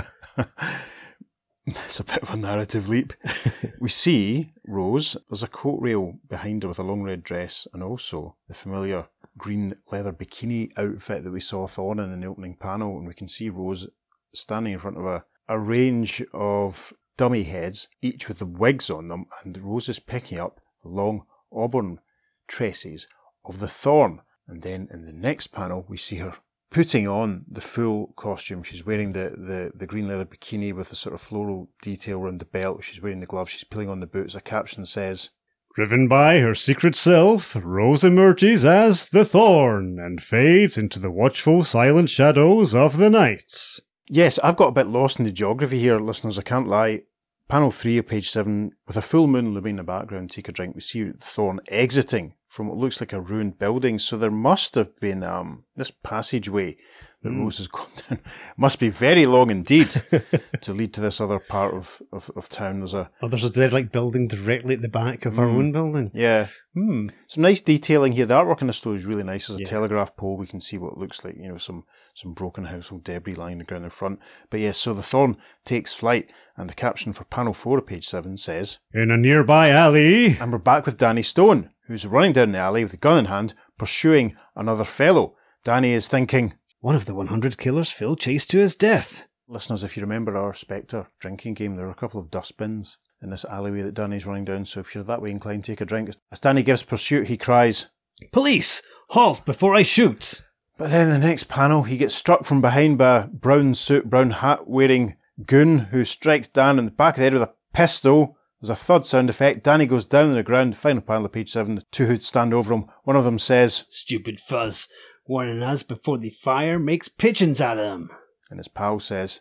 It's 1.86 2.00
a 2.00 2.04
bit 2.04 2.22
of 2.22 2.30
a 2.30 2.36
narrative 2.36 2.88
leap. 2.88 3.12
we 3.80 3.88
see 3.88 4.52
Rose, 4.66 5.16
there's 5.28 5.42
a 5.42 5.48
coat 5.48 5.78
rail 5.80 6.14
behind 6.28 6.62
her 6.62 6.68
with 6.68 6.78
a 6.78 6.82
long 6.82 7.02
red 7.02 7.22
dress, 7.22 7.66
and 7.72 7.82
also 7.82 8.36
the 8.48 8.54
familiar 8.54 9.06
green 9.36 9.74
leather 9.92 10.12
bikini 10.12 10.72
outfit 10.76 11.24
that 11.24 11.32
we 11.32 11.40
saw 11.40 11.66
Thorn 11.66 11.98
in 11.98 12.20
the 12.20 12.26
opening 12.26 12.56
panel. 12.56 12.96
And 12.96 13.06
we 13.06 13.14
can 13.14 13.28
see 13.28 13.50
Rose 13.50 13.88
standing 14.32 14.72
in 14.72 14.78
front 14.78 14.96
of 14.96 15.04
a, 15.04 15.24
a 15.48 15.58
range 15.58 16.22
of 16.32 16.92
dummy 17.16 17.44
heads, 17.44 17.88
each 18.00 18.28
with 18.28 18.38
the 18.38 18.46
wigs 18.46 18.88
on 18.88 19.08
them, 19.08 19.26
and 19.44 19.58
Rose 19.58 19.88
is 19.88 19.98
picking 19.98 20.38
up 20.38 20.60
long 20.84 21.24
auburn 21.52 22.00
tresses 22.46 23.06
of 23.44 23.58
the 23.58 23.68
Thorn. 23.68 24.22
And 24.46 24.62
then 24.62 24.88
in 24.90 25.04
the 25.04 25.12
next 25.12 25.48
panel, 25.48 25.84
we 25.88 25.98
see 25.98 26.16
her 26.16 26.34
putting 26.70 27.08
on 27.08 27.44
the 27.48 27.60
full 27.60 28.08
costume. 28.16 28.62
She's 28.62 28.84
wearing 28.84 29.12
the, 29.12 29.30
the, 29.36 29.72
the 29.74 29.86
green 29.86 30.08
leather 30.08 30.26
bikini 30.26 30.74
with 30.74 30.90
the 30.90 30.96
sort 30.96 31.14
of 31.14 31.20
floral 31.20 31.70
detail 31.82 32.20
around 32.20 32.40
the 32.40 32.44
belt. 32.44 32.84
She's 32.84 33.02
wearing 33.02 33.20
the 33.20 33.26
gloves. 33.26 33.50
She's 33.50 33.64
pulling 33.64 33.88
on 33.88 34.00
the 34.00 34.06
boots. 34.06 34.34
A 34.34 34.40
caption 34.40 34.84
says, 34.84 35.30
driven 35.74 36.08
by 36.08 36.40
her 36.40 36.54
secret 36.54 36.94
self, 36.94 37.56
Rose 37.60 38.04
emerges 38.04 38.64
as 38.64 39.08
the 39.10 39.24
Thorn 39.24 39.98
and 39.98 40.22
fades 40.22 40.76
into 40.76 40.98
the 40.98 41.10
watchful, 41.10 41.64
silent 41.64 42.10
shadows 42.10 42.74
of 42.74 42.96
the 42.96 43.10
night. 43.10 43.80
Yes, 44.08 44.38
I've 44.40 44.56
got 44.56 44.68
a 44.68 44.72
bit 44.72 44.86
lost 44.86 45.18
in 45.18 45.24
the 45.24 45.32
geography 45.32 45.78
here, 45.78 46.00
listeners. 46.00 46.38
I 46.38 46.42
can't 46.42 46.68
lie. 46.68 47.02
Panel 47.48 47.70
3 47.70 47.98
of 47.98 48.06
page 48.06 48.30
7, 48.30 48.70
with 48.86 48.96
a 48.96 49.02
full 49.02 49.26
moon 49.26 49.54
looming 49.54 49.70
in 49.70 49.76
the 49.76 49.82
background, 49.84 50.30
take 50.30 50.48
a 50.48 50.52
drink. 50.52 50.74
We 50.74 50.82
see 50.82 51.04
the 51.04 51.14
Thorn 51.18 51.60
exiting 51.68 52.34
from 52.48 52.66
what 52.68 52.78
looks 52.78 53.00
like 53.00 53.12
a 53.12 53.20
ruined 53.20 53.58
building. 53.58 53.98
So 53.98 54.16
there 54.16 54.30
must 54.30 54.74
have 54.74 54.98
been 55.00 55.22
um, 55.22 55.64
this 55.76 55.90
passageway 55.90 56.76
that 57.22 57.30
Hmm. 57.30 57.40
Rose 57.42 57.58
has 57.58 57.66
gone 57.78 57.86
down. 58.08 58.20
Must 58.56 58.78
be 58.78 58.88
very 58.90 59.26
long 59.26 59.50
indeed 59.50 59.90
to 60.62 60.72
lead 60.72 60.94
to 60.94 61.00
this 61.00 61.20
other 61.20 61.38
part 61.40 61.74
of, 61.74 62.00
of, 62.12 62.30
of 62.36 62.48
town. 62.48 62.78
There's 62.78 62.94
a 62.94 63.10
Oh, 63.20 63.28
there's 63.28 63.44
a 63.44 63.50
derelict 63.50 63.92
building 63.92 64.28
directly 64.28 64.74
at 64.74 64.82
the 64.82 64.88
back 64.88 65.26
of 65.26 65.38
our 65.38 65.46
Mm. 65.46 65.54
own 65.56 65.72
building. 65.72 66.10
yeah, 66.14 66.46
Hmm. 66.74 67.08
some 67.26 67.42
nice 67.42 67.60
detailing 67.60 68.12
here. 68.12 68.24
The 68.26 68.34
artwork 68.34 68.60
in 68.60 68.68
the 68.68 68.72
story 68.72 68.96
is 68.98 69.04
really 69.06 69.24
nice. 69.24 69.48
There's 69.48 69.58
a 69.60 69.62
Yeah. 69.64 69.68
telegraph 69.68 70.16
pole. 70.16 70.36
We 70.36 70.46
can 70.46 70.60
see 70.60 70.78
what 70.78 70.96
looks 70.96 71.24
like 71.24 71.34
you 71.36 71.48
know 71.48 71.58
some 71.58 71.84
some 72.14 72.32
broken 72.34 72.64
household 72.64 73.04
debris 73.04 73.34
lying 73.34 73.58
the 73.58 73.64
ground 73.64 73.84
in 73.84 73.90
front. 73.90 74.18
But 74.50 74.60
yes, 74.60 74.78
so 74.78 74.94
the 74.94 75.02
thorn 75.04 75.36
takes 75.64 75.92
flight, 75.94 76.32
and 76.56 76.68
the 76.70 76.74
caption 76.74 77.12
for 77.12 77.24
panel 77.24 77.52
four 77.52 77.78
of 77.78 77.86
page 77.86 78.06
seven 78.08 78.36
says. 78.36 78.78
In 78.94 79.10
a 79.10 79.16
nearby 79.16 79.70
alley, 79.70 80.36
And 80.40 80.50
we're 80.52 80.58
back 80.58 80.84
with 80.86 80.98
Danny 80.98 81.22
Stone, 81.22 81.70
who's 81.88 82.06
running 82.06 82.32
down 82.32 82.52
the 82.52 82.58
alley 82.58 82.84
with 82.84 82.94
a 82.94 82.98
gun 82.98 83.18
in 83.18 83.24
hand, 83.24 83.54
pursuing 83.76 84.36
another 84.54 84.84
fellow. 84.84 85.34
Danny 85.64 85.92
is 85.92 86.06
thinking, 86.06 86.54
One 86.80 86.94
of 86.94 87.06
the 87.06 87.14
100 87.14 87.58
killers 87.58 87.90
Phil 87.90 88.14
chased 88.14 88.50
to 88.50 88.58
his 88.58 88.76
death. 88.76 89.24
listeners, 89.48 89.82
if 89.82 89.96
you 89.96 90.02
remember 90.02 90.36
our 90.36 90.54
Spectre 90.54 91.08
drinking 91.18 91.54
game, 91.54 91.74
there 91.76 91.86
are 91.86 91.90
a 91.90 91.94
couple 91.96 92.20
of 92.20 92.30
dustbins 92.30 92.98
in 93.20 93.30
this 93.30 93.44
alleyway 93.46 93.82
that 93.82 93.94
Danny's 93.94 94.26
running 94.26 94.44
down. 94.44 94.64
So 94.64 94.80
if 94.80 94.94
you're 94.94 95.02
that 95.04 95.20
way 95.20 95.30
inclined, 95.30 95.64
take 95.64 95.80
a 95.80 95.84
drink. 95.84 96.10
As 96.30 96.40
Danny 96.40 96.62
gives 96.62 96.82
pursuit, 96.84 97.26
he 97.26 97.36
cries. 97.36 97.86
Police! 98.32 98.82
Halt 99.10 99.44
before 99.44 99.74
I 99.74 99.82
shoot! 99.82 100.42
But 100.76 100.90
then 100.90 101.10
the 101.10 101.18
next 101.18 101.48
panel, 101.48 101.82
he 101.82 101.96
gets 101.96 102.14
struck 102.14 102.44
from 102.44 102.60
behind 102.60 102.98
by 102.98 103.16
a 103.22 103.26
brown 103.26 103.74
suit, 103.74 104.08
brown 104.08 104.30
hat 104.30 104.68
wearing 104.68 105.16
goon 105.44 105.78
who 105.78 106.04
strikes 106.04 106.46
Dan 106.46 106.78
in 106.78 106.84
the 106.84 106.90
back 106.92 107.14
of 107.14 107.18
the 107.18 107.24
head 107.24 107.32
with 107.32 107.42
a 107.42 107.54
pistol. 107.72 108.37
There's 108.60 108.70
a 108.70 108.76
thud 108.76 109.06
sound 109.06 109.30
effect. 109.30 109.62
Danny 109.62 109.86
goes 109.86 110.04
down 110.04 110.30
on 110.30 110.34
the 110.34 110.42
ground. 110.42 110.76
Final 110.76 111.02
panel 111.02 111.26
of 111.26 111.32
page 111.32 111.50
seven. 111.50 111.76
The 111.76 111.82
two 111.92 112.06
hoods 112.06 112.26
stand 112.26 112.52
over 112.52 112.74
him. 112.74 112.86
One 113.04 113.16
of 113.16 113.24
them 113.24 113.38
says, 113.38 113.84
Stupid 113.88 114.40
fuzz. 114.40 114.88
Warning 115.26 115.62
us 115.62 115.82
before 115.82 116.18
the 116.18 116.30
fire 116.30 116.78
makes 116.78 117.08
pigeons 117.08 117.60
out 117.60 117.78
of 117.78 117.84
them. 117.84 118.10
and 118.50 118.58
his 118.58 118.68
pal 118.68 118.98
says, 118.98 119.40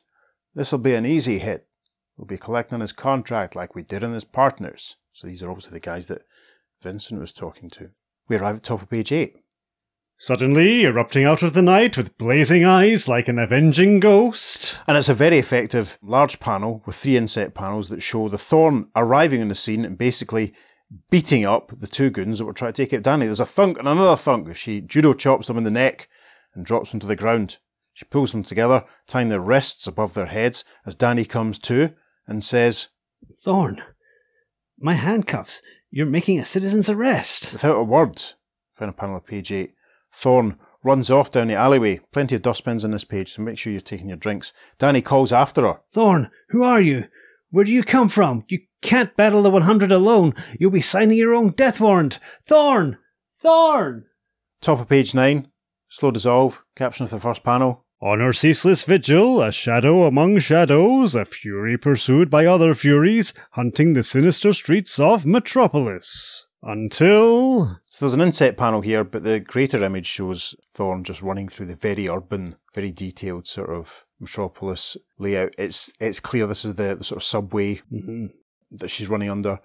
This'll 0.53 0.77
be 0.77 0.95
an 0.95 1.05
easy 1.05 1.39
hit. 1.39 1.67
We'll 2.17 2.25
be 2.25 2.37
collecting 2.37 2.81
his 2.81 2.93
contract 2.93 3.55
like 3.55 3.73
we 3.73 3.83
did 3.83 4.03
on 4.03 4.13
his 4.13 4.25
partners. 4.25 4.97
So 5.13 5.27
these 5.27 5.41
are 5.41 5.49
obviously 5.49 5.73
the 5.73 5.79
guys 5.79 6.07
that 6.07 6.23
Vincent 6.81 7.19
was 7.19 7.31
talking 7.31 7.69
to. 7.71 7.89
We 8.27 8.35
arrive 8.35 8.57
at 8.57 8.63
top 8.63 8.81
of 8.81 8.89
page 8.89 9.11
eight. 9.11 9.35
Suddenly 10.17 10.83
erupting 10.83 11.25
out 11.25 11.43
of 11.43 11.53
the 11.53 11.61
night 11.61 11.95
with 11.95 12.17
blazing 12.17 12.65
eyes 12.65 13.07
like 13.07 13.27
an 13.27 13.37
avenging 13.37 13.99
ghost. 13.99 14.79
And 14.87 14.97
it's 14.97 15.09
a 15.09 15.13
very 15.13 15.37
effective 15.37 15.99
large 16.01 16.39
panel 16.39 16.81
with 16.85 16.95
three 16.95 17.17
inset 17.17 17.53
panels 17.53 17.89
that 17.89 18.01
show 18.01 18.27
the 18.27 18.37
Thorn 18.37 18.89
arriving 18.95 19.41
on 19.41 19.47
the 19.47 19.55
scene 19.55 19.85
and 19.85 19.97
basically 19.97 20.53
beating 21.09 21.45
up 21.45 21.71
the 21.79 21.87
two 21.87 22.09
goons 22.09 22.39
that 22.39 22.45
were 22.45 22.53
trying 22.53 22.73
to 22.73 22.85
take 22.85 22.93
out 22.93 23.03
Danny. 23.03 23.25
There's 23.25 23.39
a 23.39 23.45
thunk 23.45 23.77
and 23.77 23.87
another 23.87 24.15
thunk 24.15 24.49
as 24.49 24.57
she 24.57 24.81
judo 24.81 25.13
chops 25.13 25.47
them 25.47 25.57
in 25.57 25.63
the 25.63 25.71
neck 25.71 26.09
and 26.55 26.65
drops 26.65 26.91
them 26.91 26.99
to 27.01 27.07
the 27.07 27.15
ground. 27.15 27.57
She 27.93 28.05
pulls 28.05 28.31
them 28.31 28.43
together, 28.43 28.85
tying 29.07 29.29
their 29.29 29.39
wrists 29.39 29.87
above 29.87 30.13
their 30.13 30.27
heads 30.27 30.63
as 30.85 30.95
Danny 30.95 31.25
comes 31.25 31.59
to 31.59 31.93
and 32.27 32.43
says, 32.43 32.89
Thorn, 33.35 33.81
my 34.79 34.93
handcuffs. 34.93 35.61
You're 35.89 36.05
making 36.05 36.39
a 36.39 36.45
citizen's 36.45 36.89
arrest. 36.89 37.53
without 37.53 37.77
a 37.77 37.83
word, 37.83 38.21
final 38.75 38.93
panel 38.93 39.17
of 39.17 39.25
page 39.25 39.51
8, 39.51 39.73
Thorn 40.17 40.57
runs 40.83 41.11
off 41.11 41.29
down 41.29 41.47
the 41.47 41.53
alleyway. 41.53 41.99
Plenty 42.11 42.33
of 42.33 42.41
dustbins 42.41 42.83
on 42.83 42.89
this 42.89 43.03
page, 43.03 43.31
so 43.31 43.43
make 43.43 43.59
sure 43.59 43.71
you're 43.71 43.79
taking 43.79 44.07
your 44.07 44.17
drinks. 44.17 44.51
Danny 44.79 44.99
calls 44.99 45.31
after 45.31 45.61
her. 45.61 45.79
Thorn, 45.91 46.31
who 46.49 46.63
are 46.63 46.81
you? 46.81 47.05
Where 47.51 47.63
do 47.63 47.71
you 47.71 47.83
come 47.83 48.09
from? 48.09 48.43
You 48.47 48.61
can't 48.81 49.15
battle 49.15 49.43
the 49.43 49.51
100 49.51 49.91
alone. 49.91 50.33
You'll 50.59 50.71
be 50.71 50.81
signing 50.81 51.19
your 51.19 51.35
own 51.35 51.51
death 51.51 51.79
warrant. 51.79 52.17
Thorn! 52.43 52.97
Thorn! 53.39 54.05
Top 54.59 54.79
of 54.79 54.89
page 54.89 55.13
9, 55.13 55.51
slow 55.87 56.09
dissolve, 56.09 56.63
caption 56.75 57.03
of 57.03 57.11
the 57.11 57.19
first 57.19 57.43
panel. 57.43 57.85
On 58.01 58.19
her 58.19 58.33
ceaseless 58.33 58.85
vigil, 58.85 59.39
a 59.39 59.51
shadow 59.51 60.05
among 60.05 60.39
shadows, 60.39 61.13
a 61.13 61.25
fury 61.25 61.77
pursued 61.77 62.31
by 62.31 62.47
other 62.47 62.73
furies, 62.73 63.35
hunting 63.51 63.93
the 63.93 64.01
sinister 64.01 64.51
streets 64.51 64.99
of 64.99 65.27
Metropolis. 65.27 66.46
Until. 66.63 67.79
So 67.89 68.05
there's 68.05 68.13
an 68.13 68.21
inset 68.21 68.57
panel 68.57 68.81
here, 68.81 69.03
but 69.03 69.23
the 69.23 69.39
greater 69.39 69.83
image 69.83 70.07
shows 70.07 70.55
Thorn 70.73 71.03
just 71.03 71.21
running 71.21 71.47
through 71.47 71.67
the 71.67 71.75
very 71.75 72.07
urban, 72.09 72.55
very 72.73 72.91
detailed 72.91 73.47
sort 73.47 73.69
of 73.69 74.05
metropolis 74.19 74.97
layout. 75.17 75.53
It's 75.57 75.91
it's 75.99 76.19
clear 76.19 76.47
this 76.47 76.65
is 76.65 76.75
the, 76.75 76.95
the 76.95 77.03
sort 77.03 77.17
of 77.17 77.23
subway 77.23 77.75
Mm-hmm. 77.91 78.27
that 78.71 78.89
she's 78.89 79.07
running 79.09 79.29
under. 79.29 79.59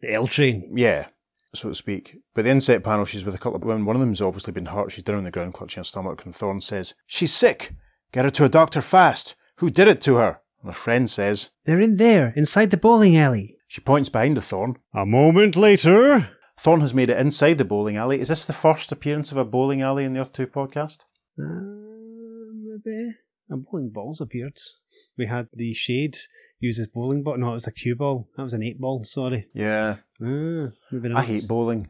The 0.00 0.12
L 0.12 0.26
train. 0.28 0.72
Yeah, 0.76 1.08
so 1.54 1.68
to 1.68 1.74
speak. 1.74 2.16
But 2.34 2.42
the 2.44 2.50
inset 2.50 2.84
panel, 2.84 3.04
she's 3.04 3.24
with 3.24 3.34
a 3.34 3.38
couple 3.38 3.56
of 3.56 3.64
women. 3.64 3.84
One 3.84 3.96
of 3.96 4.00
them's 4.00 4.20
obviously 4.20 4.52
been 4.52 4.66
hurt. 4.66 4.92
She's 4.92 5.02
down 5.04 5.16
on 5.16 5.24
the 5.24 5.30
ground 5.32 5.54
clutching 5.54 5.80
her 5.80 5.84
stomach, 5.84 6.24
and 6.24 6.34
Thorn 6.34 6.60
says, 6.60 6.94
She's 7.06 7.32
sick. 7.32 7.74
Get 8.12 8.24
her 8.24 8.30
to 8.30 8.44
a 8.44 8.48
doctor 8.48 8.80
fast. 8.80 9.34
Who 9.56 9.70
did 9.70 9.88
it 9.88 10.00
to 10.02 10.14
her? 10.16 10.40
And 10.62 10.70
her 10.70 10.72
friend 10.72 11.10
says, 11.10 11.50
They're 11.64 11.80
in 11.80 11.96
there, 11.96 12.32
inside 12.36 12.70
the 12.70 12.76
bowling 12.76 13.16
alley. 13.16 13.56
She 13.68 13.82
points 13.82 14.08
behind 14.08 14.36
the 14.36 14.40
Thorn. 14.40 14.78
A 14.94 15.04
moment 15.04 15.54
later. 15.54 16.30
Thorn 16.58 16.80
has 16.80 16.94
made 16.94 17.10
it 17.10 17.18
inside 17.18 17.58
the 17.58 17.66
bowling 17.66 17.96
alley. 17.96 18.18
Is 18.18 18.28
this 18.28 18.46
the 18.46 18.54
first 18.54 18.90
appearance 18.90 19.30
of 19.30 19.36
a 19.36 19.44
bowling 19.44 19.82
alley 19.82 20.04
in 20.04 20.14
the 20.14 20.20
Earth 20.20 20.32
2 20.32 20.46
podcast? 20.46 21.00
Uh, 21.38 22.50
maybe. 22.54 23.14
A 23.50 23.56
bowling 23.56 23.90
ball's 23.90 24.22
appeared. 24.22 24.58
We 25.18 25.26
had 25.26 25.48
the 25.52 25.74
shade 25.74 26.16
use 26.60 26.78
his 26.78 26.86
bowling 26.86 27.22
ball. 27.22 27.36
No, 27.36 27.50
it 27.50 27.54
was 27.54 27.66
a 27.66 27.72
cue 27.72 27.94
ball. 27.94 28.26
That 28.36 28.42
was 28.42 28.54
an 28.54 28.62
eight 28.62 28.80
ball, 28.80 29.04
sorry. 29.04 29.44
Yeah. 29.52 29.96
Ah, 30.22 30.68
maybe 30.90 31.14
I 31.14 31.22
hate 31.22 31.46
bowling. 31.46 31.88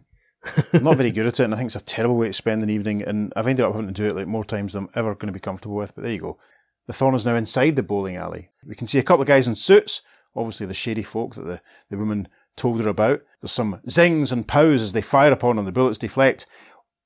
I'm 0.73 0.83
not 0.83 0.97
very 0.97 1.13
good 1.13 1.27
at 1.27 1.39
it, 1.39 1.45
and 1.45 1.55
I 1.55 1.57
think 1.57 1.69
it's 1.69 1.77
a 1.77 1.81
terrible 1.81 2.17
way 2.17 2.27
to 2.27 2.33
spend 2.33 2.63
an 2.63 2.71
evening. 2.71 3.03
And 3.03 3.33
I've 3.37 3.47
ended 3.47 3.65
up 3.65 3.73
having 3.73 3.87
to 3.87 3.93
do 3.93 4.07
it 4.07 4.17
like 4.17 4.27
more 4.27 4.45
times 4.45 4.73
than 4.73 4.85
I'm 4.85 4.91
ever 4.95 5.15
going 5.15 5.29
to 5.29 5.33
be 5.33 5.41
comfortable 5.41 5.77
with. 5.77 5.95
But 5.95 6.03
there 6.03 6.13
you 6.13 6.21
go. 6.21 6.39
The 6.89 6.93
Thorn 6.93 7.15
is 7.15 7.25
now 7.25 7.37
inside 7.37 7.77
the 7.77 7.83
bowling 7.83 8.17
alley. 8.17 8.51
We 8.67 8.75
can 8.75 8.87
see 8.87 8.99
a 8.99 9.03
couple 9.03 9.23
of 9.23 9.29
guys 9.29 9.47
in 9.47 9.55
suits. 9.55 10.03
Obviously, 10.37 10.67
the 10.67 10.75
shady 10.75 11.03
folk 11.03 11.35
that 11.35 11.45
the, 11.45 11.61
the 11.91 11.99
woman 11.99 12.29
told 12.57 12.81
her 12.81 12.89
about. 12.89 13.21
There's 13.41 13.53
some 13.53 13.81
zings 13.89 14.33
and 14.33 14.47
pows 14.47 14.83
as 14.83 14.93
they 14.93 15.01
fire 15.01 15.33
upon 15.33 15.59
and 15.59 15.67
the 15.67 15.73
bullets 15.73 15.99
deflect. 15.99 16.47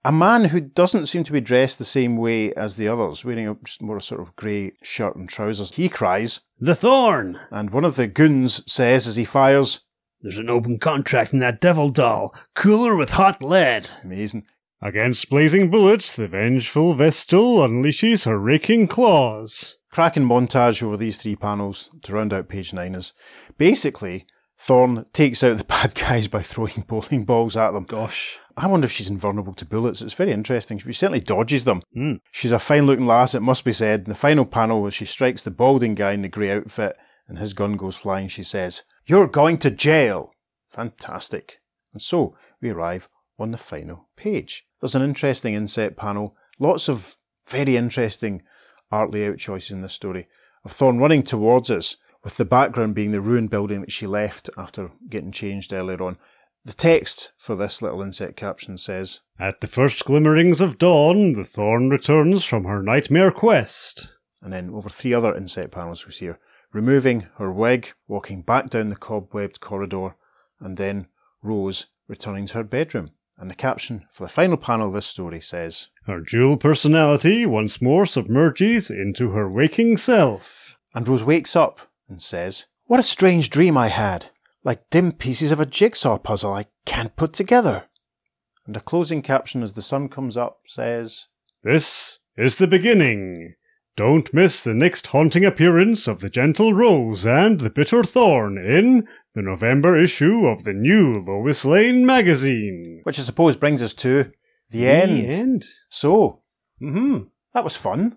A 0.05 0.11
man 0.11 0.47
who 0.47 0.61
doesn't 0.61 1.07
seem 1.07 1.23
to 1.25 1.33
be 1.33 1.41
dressed 1.41 1.79
the 1.79 1.85
same 1.85 2.17
way 2.17 2.53
as 2.55 2.77
the 2.77 2.89
others, 2.89 3.25
wearing 3.25 3.47
a 3.47 3.55
just 3.65 3.81
more 3.81 4.01
sort 4.01 4.21
of 4.21 4.35
grey 4.35 4.73
shirt 4.83 5.15
and 5.15 5.29
trousers. 5.29 5.73
He 5.75 5.89
cries, 5.89 6.41
The 6.59 6.75
Thorn! 6.75 7.39
and 7.53 7.71
one 7.71 7.85
of 7.85 7.95
the 7.95 8.09
goons 8.09 8.65
says 8.71 9.07
as 9.07 9.15
he 9.15 9.25
fires, 9.25 9.85
There's 10.21 10.39
an 10.39 10.51
open 10.51 10.81
contract 10.81 11.33
in 11.33 11.39
that 11.39 11.61
devil 11.61 11.91
doll. 11.91 12.35
Cooler 12.57 12.97
with 12.97 13.11
hot 13.11 13.43
lead. 13.45 13.89
amazing. 14.03 14.45
Against 14.81 15.31
blazing 15.31 15.71
bullets, 15.71 16.17
the 16.17 16.27
vengeful 16.27 16.95
Vestal 16.95 17.59
unleashes 17.59 18.25
her 18.25 18.37
raking 18.37 18.89
claws. 18.89 19.77
Cracking 19.93 20.25
montage 20.25 20.83
over 20.83 20.97
these 20.97 21.19
three 21.19 21.37
panels 21.37 21.91
to 22.03 22.13
round 22.13 22.33
out 22.33 22.49
page 22.49 22.73
nine 22.73 22.95
is 22.95 23.13
basically 23.59 24.27
Thorn 24.59 25.07
takes 25.13 25.43
out 25.43 25.59
the 25.59 25.65
bad 25.79 25.95
guys 25.95 26.29
by 26.29 26.43
throwing 26.43 26.85
bowling 26.87 27.25
balls 27.25 27.57
at 27.57 27.73
them. 27.73 27.85
Gosh. 27.85 28.39
I 28.57 28.67
wonder 28.67 28.85
if 28.85 28.93
she's 28.93 29.11
invulnerable 29.11 29.55
to 29.55 29.65
bullets. 29.65 30.03
It's 30.03 30.15
very 30.15 30.31
interesting. 30.31 30.79
She 30.79 30.93
certainly 30.93 31.21
dodges 31.21 31.65
them. 31.65 31.83
Hmm. 31.95 32.15
She's 32.31 32.53
a 32.53 32.59
fine 32.59 32.87
looking 32.87 33.07
lass, 33.07 33.35
it 33.35 33.41
must 33.41 33.65
be 33.65 33.73
said. 33.73 34.01
In 34.01 34.11
the 34.11 34.15
final 34.15 34.45
panel, 34.45 34.87
as 34.87 34.95
she 34.95 35.05
strikes 35.05 35.43
the 35.43 35.51
balding 35.51 35.95
guy 35.95 36.13
in 36.13 36.23
the 36.23 36.29
grey 36.29 36.51
outfit 36.51 36.97
and 37.27 37.39
his 37.39 37.55
gun 37.55 37.77
goes 37.77 37.97
flying, 37.97 38.29
she 38.29 38.43
says, 38.43 38.83
You're 39.07 39.27
going 39.27 39.57
to 39.59 39.71
jail. 39.71 40.33
Fantastic. 40.69 41.61
And 41.93 42.01
so 42.01 42.37
we 42.61 42.71
arrive 42.71 43.09
on 43.39 43.51
the 43.51 43.59
final 43.59 44.09
page. 44.17 44.65
There's 44.81 44.95
an 44.95 45.03
interesting 45.03 45.55
inset 45.55 45.97
panel, 45.97 46.37
lots 46.59 46.89
of 46.89 47.17
very 47.47 47.77
interesting 47.77 48.43
art 48.93 49.11
layout 49.11 49.39
choices 49.39 49.73
in 49.73 49.83
this 49.83 49.93
story 49.93 50.29
of 50.65 50.71
Thorn 50.71 50.99
running 50.99 51.25
towards 51.25 51.71
us, 51.71 51.97
with 52.23 52.37
the 52.37 52.45
background 52.45 52.95
being 52.95 53.11
the 53.11 53.21
ruined 53.21 53.51
building 53.51 53.81
that 53.81 53.91
she 53.91 54.07
left 54.07 54.49
after 54.57 54.93
getting 55.09 55.33
changed 55.33 55.73
earlier 55.73 56.01
on. 56.03 56.19
The 56.65 56.73
text 56.73 57.33
for 57.37 57.57
this 57.57 57.83
little 57.83 58.03
inset 58.03 58.37
caption 58.37 58.79
says, 58.79 59.21
At 59.41 59.61
the 59.61 59.67
first 59.67 60.05
glimmerings 60.05 60.61
of 60.61 60.79
dawn, 60.79 61.33
the 61.33 61.43
Thorn 61.43 61.91
returns 61.91 62.45
from 62.45 62.65
her 62.65 62.81
nightmare 62.81 63.33
quest. 63.33 64.13
and 64.41 64.53
then 64.53 64.71
over 64.71 64.89
three 64.89 65.15
other 65.15 65.35
inset 65.37 65.73
panels 65.73 66.07
we 66.07 66.13
see 66.13 66.27
her 66.27 66.39
removing 66.73 67.27
her 67.37 67.53
wig, 67.53 67.93
walking 68.09 68.43
back 68.43 68.71
down 68.71 68.89
the 68.89 68.97
cobwebbed 68.97 69.61
corridor, 69.61 70.15
and 70.61 70.77
then 70.77 71.07
Rose 71.43 71.87
returning 72.09 72.47
to 72.47 72.55
her 72.59 72.65
bedroom. 72.65 73.11
And 73.39 73.51
the 73.51 73.55
caption 73.55 74.07
for 74.11 74.25
the 74.25 74.33
final 74.33 74.57
panel 74.57 74.89
of 74.89 74.95
this 74.95 75.07
story 75.07 75.41
says, 75.41 75.89
Her 76.07 76.19
dual 76.21 76.57
personality 76.57 77.47
once 77.47 77.81
more 77.81 78.05
submerges 78.07 78.91
into 78.91 79.31
her 79.31 79.49
waking 79.49 79.97
self. 79.99 80.77
And 80.95 81.07
Rose 81.07 81.23
wakes 81.23 81.55
up 81.55 81.81
and 82.09 82.21
says, 82.21 82.67
What 82.87 82.99
a 82.99 83.05
strange 83.05 83.51
dream 83.51 83.77
I 83.77 83.87
had, 83.87 84.27
like 84.65 84.91
dim 84.91 85.13
pieces 85.13 85.53
of 85.53 85.61
a 85.61 85.67
jigsaw 85.67 86.19
puzzle 86.19 86.53
I 86.53 86.67
can't 86.87 87.15
put 87.15 87.33
together. 87.33 87.85
And 88.67 88.77
a 88.77 88.81
closing 88.81 89.23
caption 89.23 89.63
as 89.63 89.75
the 89.75 89.83
sun 89.83 90.09
comes 90.09 90.37
up 90.37 90.63
says, 90.67 91.29
This 91.63 92.19
is 92.37 92.57
the 92.57 92.67
beginning. 92.67 93.55
Don't 93.95 94.35
miss 94.35 94.61
the 94.61 94.75
next 94.75 95.07
haunting 95.07 95.45
appearance 95.45 96.09
of 96.09 96.19
the 96.19 96.31
gentle 96.31 96.75
Rose 96.75 97.25
and 97.25 97.61
the 97.61 97.71
bitter 97.71 98.03
Thorn 98.03 98.59
in 98.59 99.07
the 99.35 99.43
November 99.43 99.97
issue 99.97 100.47
of 100.47 100.65
the 100.65 100.73
new 100.73 101.21
Lois 101.21 101.65
Lane 101.65 102.05
magazine. 102.05 103.03
Which 103.05 103.21
I 103.21 103.23
suppose 103.23 103.57
brings 103.57 103.83
us 103.83 103.95
to 103.95 104.33
the 104.73 104.87
end. 104.89 105.11
The 105.33 105.37
end. 105.39 105.65
So, 105.91 106.41
Mm-hmm. 106.81 107.25
that 107.55 107.65
was 107.65 107.77
fun. 107.77 108.17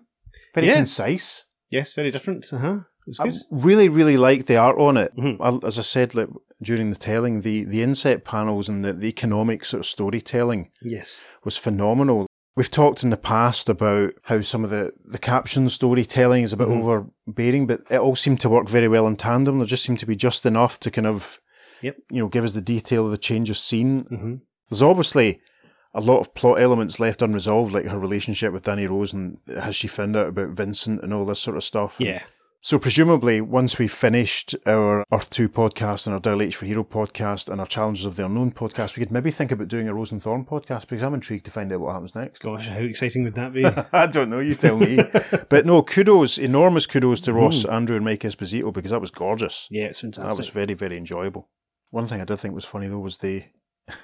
Very 0.54 0.66
Yeah. 0.68 0.74
concise. 0.76 1.44
Yes, 1.70 1.94
very 1.94 2.10
different. 2.10 2.46
Uh 2.52 2.58
huh. 2.58 2.78
I 3.20 3.28
good. 3.28 3.36
really, 3.52 3.88
really 3.88 4.16
like 4.16 4.46
the 4.46 4.56
art 4.56 4.78
on 4.78 4.96
it. 4.96 5.12
Mhm. 5.16 5.36
I- 5.40 5.66
As 5.66 5.78
I 5.78 5.82
said 5.82 6.14
like, 6.14 6.28
during 6.60 6.90
the 6.90 6.96
telling, 6.96 7.42
the, 7.42 7.64
the 7.64 7.82
inset 7.82 8.24
panels 8.24 8.68
and 8.68 8.84
the, 8.84 8.92
the 8.92 9.06
economic 9.06 9.64
sort 9.64 9.80
of 9.80 9.86
storytelling 9.86 10.70
Yes. 10.82 11.22
was 11.44 11.56
phenomenal. 11.56 12.26
We've 12.56 12.70
talked 12.70 13.04
in 13.04 13.10
the 13.10 13.16
past 13.18 13.68
about 13.68 14.14
how 14.22 14.40
some 14.40 14.64
of 14.64 14.70
the, 14.70 14.92
the 15.04 15.18
caption 15.18 15.68
storytelling 15.68 16.42
is 16.42 16.52
a 16.52 16.56
bit 16.56 16.66
Mhm. 16.68 16.82
overbearing, 16.82 17.66
but 17.68 17.82
it 17.90 17.98
all 18.00 18.16
seemed 18.16 18.40
to 18.40 18.48
work 18.48 18.68
very 18.68 18.88
well 18.88 19.06
in 19.06 19.16
tandem. 19.16 19.58
There 19.58 19.66
just 19.66 19.84
seemed 19.84 20.00
to 20.00 20.06
be 20.06 20.16
just 20.16 20.44
enough 20.46 20.80
to 20.80 20.90
kind 20.90 21.06
of, 21.06 21.38
Yep. 21.82 21.96
you 22.10 22.20
know, 22.22 22.28
give 22.28 22.44
us 22.44 22.54
the 22.54 22.60
detail 22.62 23.04
of 23.04 23.10
the 23.12 23.18
change 23.18 23.50
of 23.50 23.58
scene. 23.58 24.04
Mm-hmm. 24.10 24.34
There's 24.70 24.82
obviously 24.82 25.40
a 25.96 26.00
lot 26.00 26.20
of 26.20 26.34
plot 26.34 26.60
elements 26.60 27.00
left 27.00 27.22
unresolved, 27.22 27.72
like 27.72 27.86
her 27.86 27.98
relationship 27.98 28.52
with 28.52 28.62
Danny 28.62 28.86
Rose 28.86 29.14
and 29.14 29.38
has 29.48 29.74
she 29.74 29.88
found 29.88 30.14
out 30.14 30.28
about 30.28 30.50
Vincent 30.50 31.02
and 31.02 31.12
all 31.12 31.24
this 31.24 31.40
sort 31.40 31.56
of 31.56 31.64
stuff. 31.64 31.96
Yeah. 31.98 32.22
So 32.60 32.78
presumably, 32.78 33.40
once 33.40 33.78
we've 33.78 33.92
finished 33.92 34.54
our 34.66 35.04
Earth 35.12 35.30
Two 35.30 35.48
podcast 35.48 36.06
and 36.06 36.12
our 36.12 36.20
Dial 36.20 36.42
H 36.42 36.56
for 36.56 36.66
Hero 36.66 36.84
podcast 36.84 37.48
and 37.48 37.60
our 37.60 37.66
Challengers 37.66 38.04
of 38.04 38.16
the 38.16 38.26
Unknown 38.26 38.52
podcast, 38.52 38.96
we 38.96 39.04
could 39.04 39.12
maybe 39.12 39.30
think 39.30 39.52
about 39.52 39.68
doing 39.68 39.88
a 39.88 39.94
Rose 39.94 40.12
and 40.12 40.22
Thorn 40.22 40.44
podcast 40.44 40.88
because 40.88 41.02
I'm 41.02 41.14
intrigued 41.14 41.46
to 41.46 41.50
find 41.50 41.72
out 41.72 41.80
what 41.80 41.92
happens 41.92 42.14
next. 42.14 42.42
Gosh, 42.42 42.66
how 42.66 42.80
exciting 42.80 43.22
would 43.24 43.36
that 43.36 43.54
be? 43.54 43.64
I 43.92 44.06
don't 44.06 44.28
know, 44.28 44.40
you 44.40 44.54
tell 44.54 44.76
me. 44.76 44.98
but 45.48 45.64
no, 45.64 45.82
kudos, 45.82 46.36
enormous 46.36 46.86
kudos 46.86 47.20
to 47.22 47.32
Ross, 47.32 47.64
mm. 47.64 47.70
Andru, 47.70 47.96
and 47.96 48.04
Mike 48.04 48.20
Esposito 48.20 48.72
because 48.72 48.90
that 48.90 49.00
was 49.00 49.12
gorgeous. 49.12 49.68
yeah, 49.70 49.84
it's 49.84 50.02
That 50.02 50.34
was 50.36 50.48
very, 50.48 50.74
very 50.74 50.98
enjoyable. 50.98 51.48
One 51.90 52.08
thing 52.08 52.20
I 52.20 52.24
did 52.24 52.38
think 52.38 52.54
was 52.54 52.66
funny 52.66 52.88
though 52.88 52.98
was 52.98 53.18
the. 53.18 53.44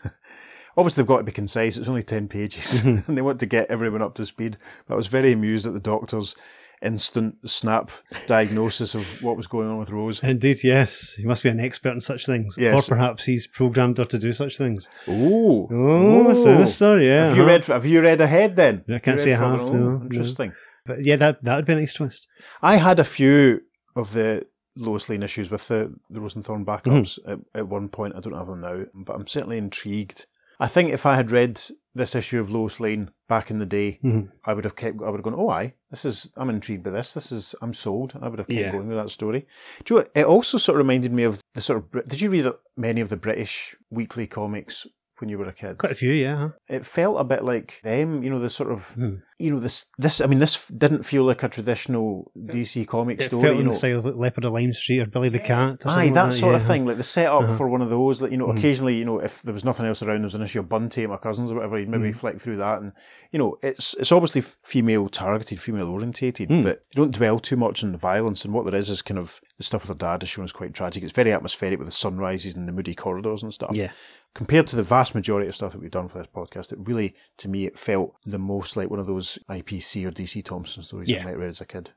Obviously, 0.77 1.03
they've 1.03 1.09
got 1.09 1.19
to 1.19 1.25
be 1.25 1.33
concise. 1.33 1.77
It's 1.77 1.89
only 1.89 2.03
10 2.03 2.29
pages 2.29 2.81
and 2.85 3.03
they 3.07 3.23
want 3.23 3.41
to 3.41 3.47
get 3.47 3.71
everyone 3.71 4.03
up 4.03 4.15
to 4.15 4.27
speed. 4.27 4.57
But 4.87 4.95
I 4.95 4.97
was 4.97 5.07
very 5.07 5.33
amused 5.33 5.67
at 5.67 5.73
the 5.75 5.81
doctor's 5.81 6.35
instant 6.83 7.37
snap 7.49 7.91
diagnosis 8.27 8.95
of 8.95 9.07
what 9.23 9.37
was 9.37 9.47
going 9.47 9.69
on 9.69 9.79
with 9.79 9.91
Rose. 9.91 10.21
Indeed, 10.23 10.65
yes. 10.65 11.13
He 11.13 11.25
must 11.25 11.43
be 11.43 11.49
an 11.49 11.61
expert 11.61 11.93
in 11.93 12.01
such 12.01 12.27
things. 12.27 12.57
Yes. 12.59 12.89
Or 12.89 12.97
perhaps 12.97 13.25
he's 13.25 13.47
programmed 13.47 13.99
her 13.99 14.05
to 14.07 14.19
do 14.19 14.33
such 14.33 14.59
things. 14.59 14.89
Ooh. 15.09 15.69
Oh, 15.71 16.35
sinister, 16.35 17.01
yeah. 17.01 17.27
Have 17.27 17.37
you 17.37 17.43
uh-huh. 17.43 17.53
read? 17.53 17.65
Have 17.67 17.87
you 17.87 18.03
read 18.03 18.21
ahead 18.21 18.57
then? 18.57 18.85
I 18.93 18.99
can't 18.99 19.21
say 19.21 19.35
I 19.35 19.39
have, 19.39 19.61
no, 19.61 19.67
Oh, 19.69 19.73
no. 19.73 20.03
Interesting. 20.03 20.53
But 20.85 21.05
yeah, 21.05 21.17
that 21.17 21.45
that 21.45 21.57
would 21.57 21.67
be 21.67 21.75
a 21.75 21.77
nice 21.77 21.95
twist. 21.95 22.27
I 22.61 22.77
had 22.77 22.99
a 22.99 23.05
few 23.05 23.61
of 23.95 24.13
the 24.13 24.45
Lois 24.77 25.09
Lane 25.09 25.23
issues 25.23 25.51
with 25.51 25.69
the, 25.69 25.95
the 26.11 26.21
Rose 26.21 26.35
and 26.35 26.45
Thorn 26.45 26.65
backups 26.67 27.21
Mm-hmm. 27.21 27.31
at, 27.31 27.39
at 27.55 27.69
one 27.69 27.89
point. 27.89 28.17
I 28.17 28.21
don't 28.21 28.37
have 28.37 28.49
them 28.49 28.61
now, 28.61 28.85
but 28.95 29.15
I'm 29.15 29.27
certainly 29.27 29.59
intrigued. 29.59 30.27
I 30.63 30.69
think 30.69 30.91
if 30.93 31.05
I 31.07 31.17
had 31.17 31.31
read 31.33 31.61
this 31.95 32.15
issue 32.15 32.41
of 32.41 32.51
Lois 32.51 32.79
Lane 32.79 33.11
back 33.29 33.51
in 33.51 33.59
the 33.59 33.67
day, 33.67 33.99
Mhm. 34.03 34.31
I 34.45 34.55
would 34.55 34.65
have 34.65 34.77
kept. 34.77 35.03
I 35.03 35.11
would 35.11 35.19
have 35.19 35.25
gone, 35.25 35.35
"Oh, 35.37 35.49
I 35.51 35.75
this 35.91 36.05
is. 36.05 36.31
I'm 36.37 36.49
intrigued 36.51 36.85
by 36.85 36.91
this. 36.91 37.13
This 37.15 37.33
is. 37.33 37.55
I'm 37.61 37.75
sold." 37.75 38.17
I 38.23 38.29
would 38.29 38.39
have 38.39 38.47
kept 38.49 38.59
Yeah. 38.67 38.73
going 38.73 38.87
with 38.89 38.97
that 38.97 39.11
story. 39.11 39.47
Do 39.85 39.95
you 39.95 40.01
know, 40.01 40.07
it 40.15 40.25
also 40.25 40.59
sort 40.59 40.77
of 40.77 40.87
reminded 40.87 41.13
me 41.13 41.25
of 41.25 41.41
the 41.55 41.61
sort 41.61 41.79
of. 41.81 42.05
Did 42.09 42.21
you 42.21 42.31
read 42.31 42.47
many 42.77 43.01
of 43.01 43.09
the 43.09 43.17
British 43.17 43.75
weekly 43.91 44.27
comics 44.29 44.87
when 45.23 45.31
you 45.31 45.39
were 45.39 45.47
a 45.49 45.53
kid? 45.55 45.79
Quite 45.79 45.93
a 45.93 45.95
few, 45.95 46.13
yeah. 46.13 46.51
it 46.69 46.85
felt 46.85 47.19
a 47.19 47.25
bit 47.25 47.43
like 47.45 47.81
them, 47.83 48.23
you 48.23 48.29
know, 48.29 48.39
the 48.39 48.51
sort 48.51 48.71
of, 48.71 48.91
Hmm. 48.91 49.15
you 49.39 49.51
know, 49.51 49.59
this, 49.61 49.87
this, 49.97 50.21
I 50.21 50.27
mean, 50.27 50.39
this 50.41 50.67
didn't 50.67 51.05
feel 51.05 51.23
like 51.25 51.43
a 51.43 51.49
traditional 51.49 52.31
DC 52.37 52.87
comic 52.87 53.21
It 53.21 53.25
story, 53.25 53.43
felt 53.43 53.55
you 53.55 53.61
in 53.61 53.67
know. 53.67 53.73
the 53.73 53.79
style 53.79 53.99
of 54.01 54.05
like 54.05 54.15
Leopard 54.17 54.45
of 54.45 54.53
Lime 54.53 54.73
Street 54.75 55.01
or 55.01 55.07
Billy 55.07 55.31
the 55.31 55.39
Cat. 55.39 55.85
Or 55.87 55.89
Aye, 55.89 55.93
something 55.95 56.15
that 56.15 56.25
like 56.25 56.33
sort 56.33 56.55
of 56.55 56.61
yeah. 56.61 56.67
thing, 56.67 56.85
like 56.87 56.97
the 56.99 57.03
setup 57.03 57.43
Uh-huh. 57.45 57.57
for 57.57 57.69
one 57.69 57.81
of 57.83 57.89
those, 57.91 58.21
like, 58.21 58.31
you 58.33 58.37
know, 58.37 58.49
Mhm. 58.49 58.59
occasionally, 58.59 58.95
you 58.97 59.05
know, 59.05 59.19
if 59.21 59.43
there 59.43 59.55
was 59.55 59.65
nothing 59.65 59.87
else 59.87 60.03
around, 60.03 60.19
there 60.19 60.25
was 60.27 60.35
an 60.35 60.43
issue 60.43 60.61
of 60.61 60.69
Bunty 60.69 61.03
and 61.03 61.11
my 61.11 61.17
cousins 61.17 61.51
or 61.51 61.55
whatever, 61.57 61.79
you'd 61.79 61.89
maybe 61.89 62.11
Mhm. 62.11 62.17
flick 62.17 62.41
through 62.41 62.57
that. 62.59 62.83
And, 62.83 62.93
you 63.33 63.39
know, 63.39 63.57
it's 63.63 63.95
it's 63.95 64.13
obviously 64.13 64.43
female 64.65 65.09
targeted, 65.09 65.61
female 65.61 65.89
orientated, 65.89 66.49
Mm. 66.51 66.63
but 66.65 66.83
you 66.95 67.03
don't 67.03 67.15
dwell 67.15 67.39
too 67.39 67.57
much 67.57 67.83
on 67.85 67.93
the 67.93 67.99
violence. 67.99 68.45
And 68.45 68.53
what 68.53 68.65
there 68.69 68.79
is 68.79 68.89
is 68.91 69.03
kind 69.03 69.19
of 69.19 69.41
the 69.59 69.65
stuff 69.65 69.83
with 69.83 69.89
her 69.89 69.95
dad 69.95 70.23
is 70.23 70.29
shown 70.29 70.45
as 70.45 70.53
quite 70.53 70.75
tragic. 70.75 71.03
It's 71.05 71.13
very 71.13 71.33
atmospheric 71.33 71.79
with 71.79 71.89
the 71.89 71.93
sunrises 71.93 72.55
and 72.55 72.67
the 72.69 72.73
moody 72.73 72.95
corridors 72.95 73.43
and 73.43 73.53
stuff 73.55 73.71
Yeah. 73.75 73.91
Compared 74.35 74.67
to 74.69 74.77
the 74.77 74.83
vast 74.83 75.15
majority 75.15 75.47
of 75.49 75.55
stuff 75.55 75.73
that 75.73 75.81
we've 75.81 75.91
done 75.91 76.09
for 76.09 76.19
this 76.19 76.27
podcast, 76.35 76.73
it 76.73 76.79
really, 76.81 77.15
to 77.37 77.49
me, 77.49 77.67
it 77.67 77.79
felt 77.79 78.15
the 78.25 78.39
most 78.39 78.77
like 78.77 78.89
one 78.89 78.99
of 78.99 79.07
those 79.07 79.39
IPC 79.51 80.07
or 80.07 80.11
DC 80.11 80.43
Thomson 80.45 80.83
stories 80.83 81.11
Yeah. 81.11 81.21
I 81.21 81.25
might 81.25 81.39
read 81.39 81.49
as 81.51 81.61
a 81.61 81.67
kid. 81.67 81.91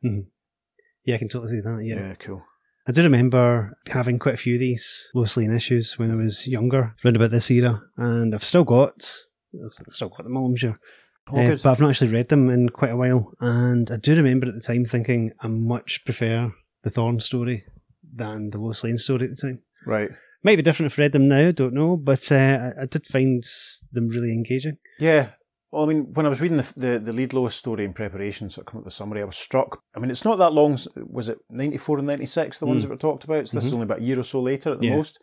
Yeah, 1.06 1.16
I 1.16 1.18
can 1.18 1.30
totally 1.30 1.52
see 1.52 1.62
that. 1.62 1.82
Yeah. 1.86 2.14
cool. 2.16 2.44
I 2.88 2.92
do 2.92 3.02
remember 3.04 3.78
having 3.88 4.20
quite 4.20 4.36
a 4.36 4.38
few 4.38 4.56
of 4.56 4.60
these 4.60 5.10
Lois 5.16 5.38
Lane 5.38 5.56
issues 5.56 5.98
when 5.98 6.12
I 6.12 6.16
was 6.16 6.46
younger, 6.46 6.94
around 7.04 7.16
about 7.16 7.32
this 7.32 7.50
era, 7.50 7.82
and 7.98 8.36
I've 8.36 8.44
still 8.44 8.64
got, 8.64 9.12
I've 9.64 9.94
still 9.96 10.10
got 10.10 10.24
them 10.24 10.38
all, 10.38 10.46
I'm 10.48 10.56
sure. 10.56 10.78
Oh, 11.32 11.40
Uh, 11.40 11.52
but 11.52 11.66
I've 11.66 11.80
not 11.80 11.90
actually 11.90 12.12
read 12.12 12.30
them 12.30 12.50
in 12.50 12.70
quite 12.70 12.92
a 12.92 12.98
while, 12.98 13.32
and 13.40 13.90
I 13.90 13.98
do 13.98 14.16
remember 14.16 14.48
at 14.48 14.54
the 14.54 14.62
time 14.62 14.86
thinking 14.86 15.32
I 15.40 15.48
much 15.48 16.04
prefer 16.06 16.52
the 16.84 16.90
Thorn 16.92 17.20
story 17.22 17.64
than 18.14 18.52
the 18.52 18.60
Lois 18.60 18.84
Lane 18.84 18.98
story 19.00 19.24
at 19.26 19.32
the 19.36 19.42
time. 19.48 19.60
Right. 19.88 20.12
Might 20.46 20.58
be 20.58 20.62
different 20.62 20.92
if 20.92 21.00
I 21.00 21.02
read 21.02 21.12
them 21.12 21.28
now, 21.28 21.50
don't 21.52 21.74
know, 21.74 21.98
but 21.98 22.32
uh, 22.32 22.36
I, 22.78 22.84
I 22.84 22.86
did 22.86 23.08
find 23.08 23.44
them 23.94 24.10
really 24.10 24.32
engaging. 24.32 24.78
Yeah. 25.00 25.30
Well, 25.72 25.84
I 25.84 25.88
mean, 25.88 26.14
when 26.14 26.28
I 26.28 26.30
was 26.30 26.40
reading 26.40 26.58
the, 26.58 26.74
the, 26.78 27.00
the 27.00 27.12
lead 27.14 27.34
Lois 27.34 27.56
story 27.56 27.84
in 27.84 27.94
preparation, 27.94 28.52
so 28.52 28.62
I 28.62 28.64
come 28.64 28.78
up 28.78 28.86
with 28.86 28.94
the 28.94 28.96
summary, 28.96 29.22
I 29.22 29.26
was 29.26 29.36
struck. 29.36 29.82
I 29.96 30.00
mean, 30.00 30.12
it's 30.12 30.24
not 30.24 30.38
that 30.38 30.54
long. 30.54 30.78
Was 30.98 31.30
it 31.30 31.40
94 31.50 31.98
and 31.98 32.08
96, 32.08 32.60
the 32.60 32.68
ones 32.68 32.80
Mm. 32.80 32.82
that 32.84 32.90
were 32.92 32.96
talked 32.98 33.24
about? 33.24 33.50
So 33.50 33.58
this 33.58 33.66
is 33.66 33.72
Mhm. 33.72 33.74
only 33.74 33.84
about 33.86 34.00
a 34.02 34.04
year 34.04 34.20
or 34.20 34.24
so 34.24 34.40
later 34.40 34.72
at 34.72 34.80
the 34.80 34.86
Yeah. 34.86 34.96
most. 34.96 35.20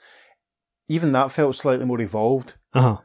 Even 0.88 1.12
that 1.12 1.30
felt 1.30 1.54
slightly 1.54 1.86
more 1.86 2.00
evolved. 2.00 2.54
Uh 2.74 2.80
huh. 2.82 2.96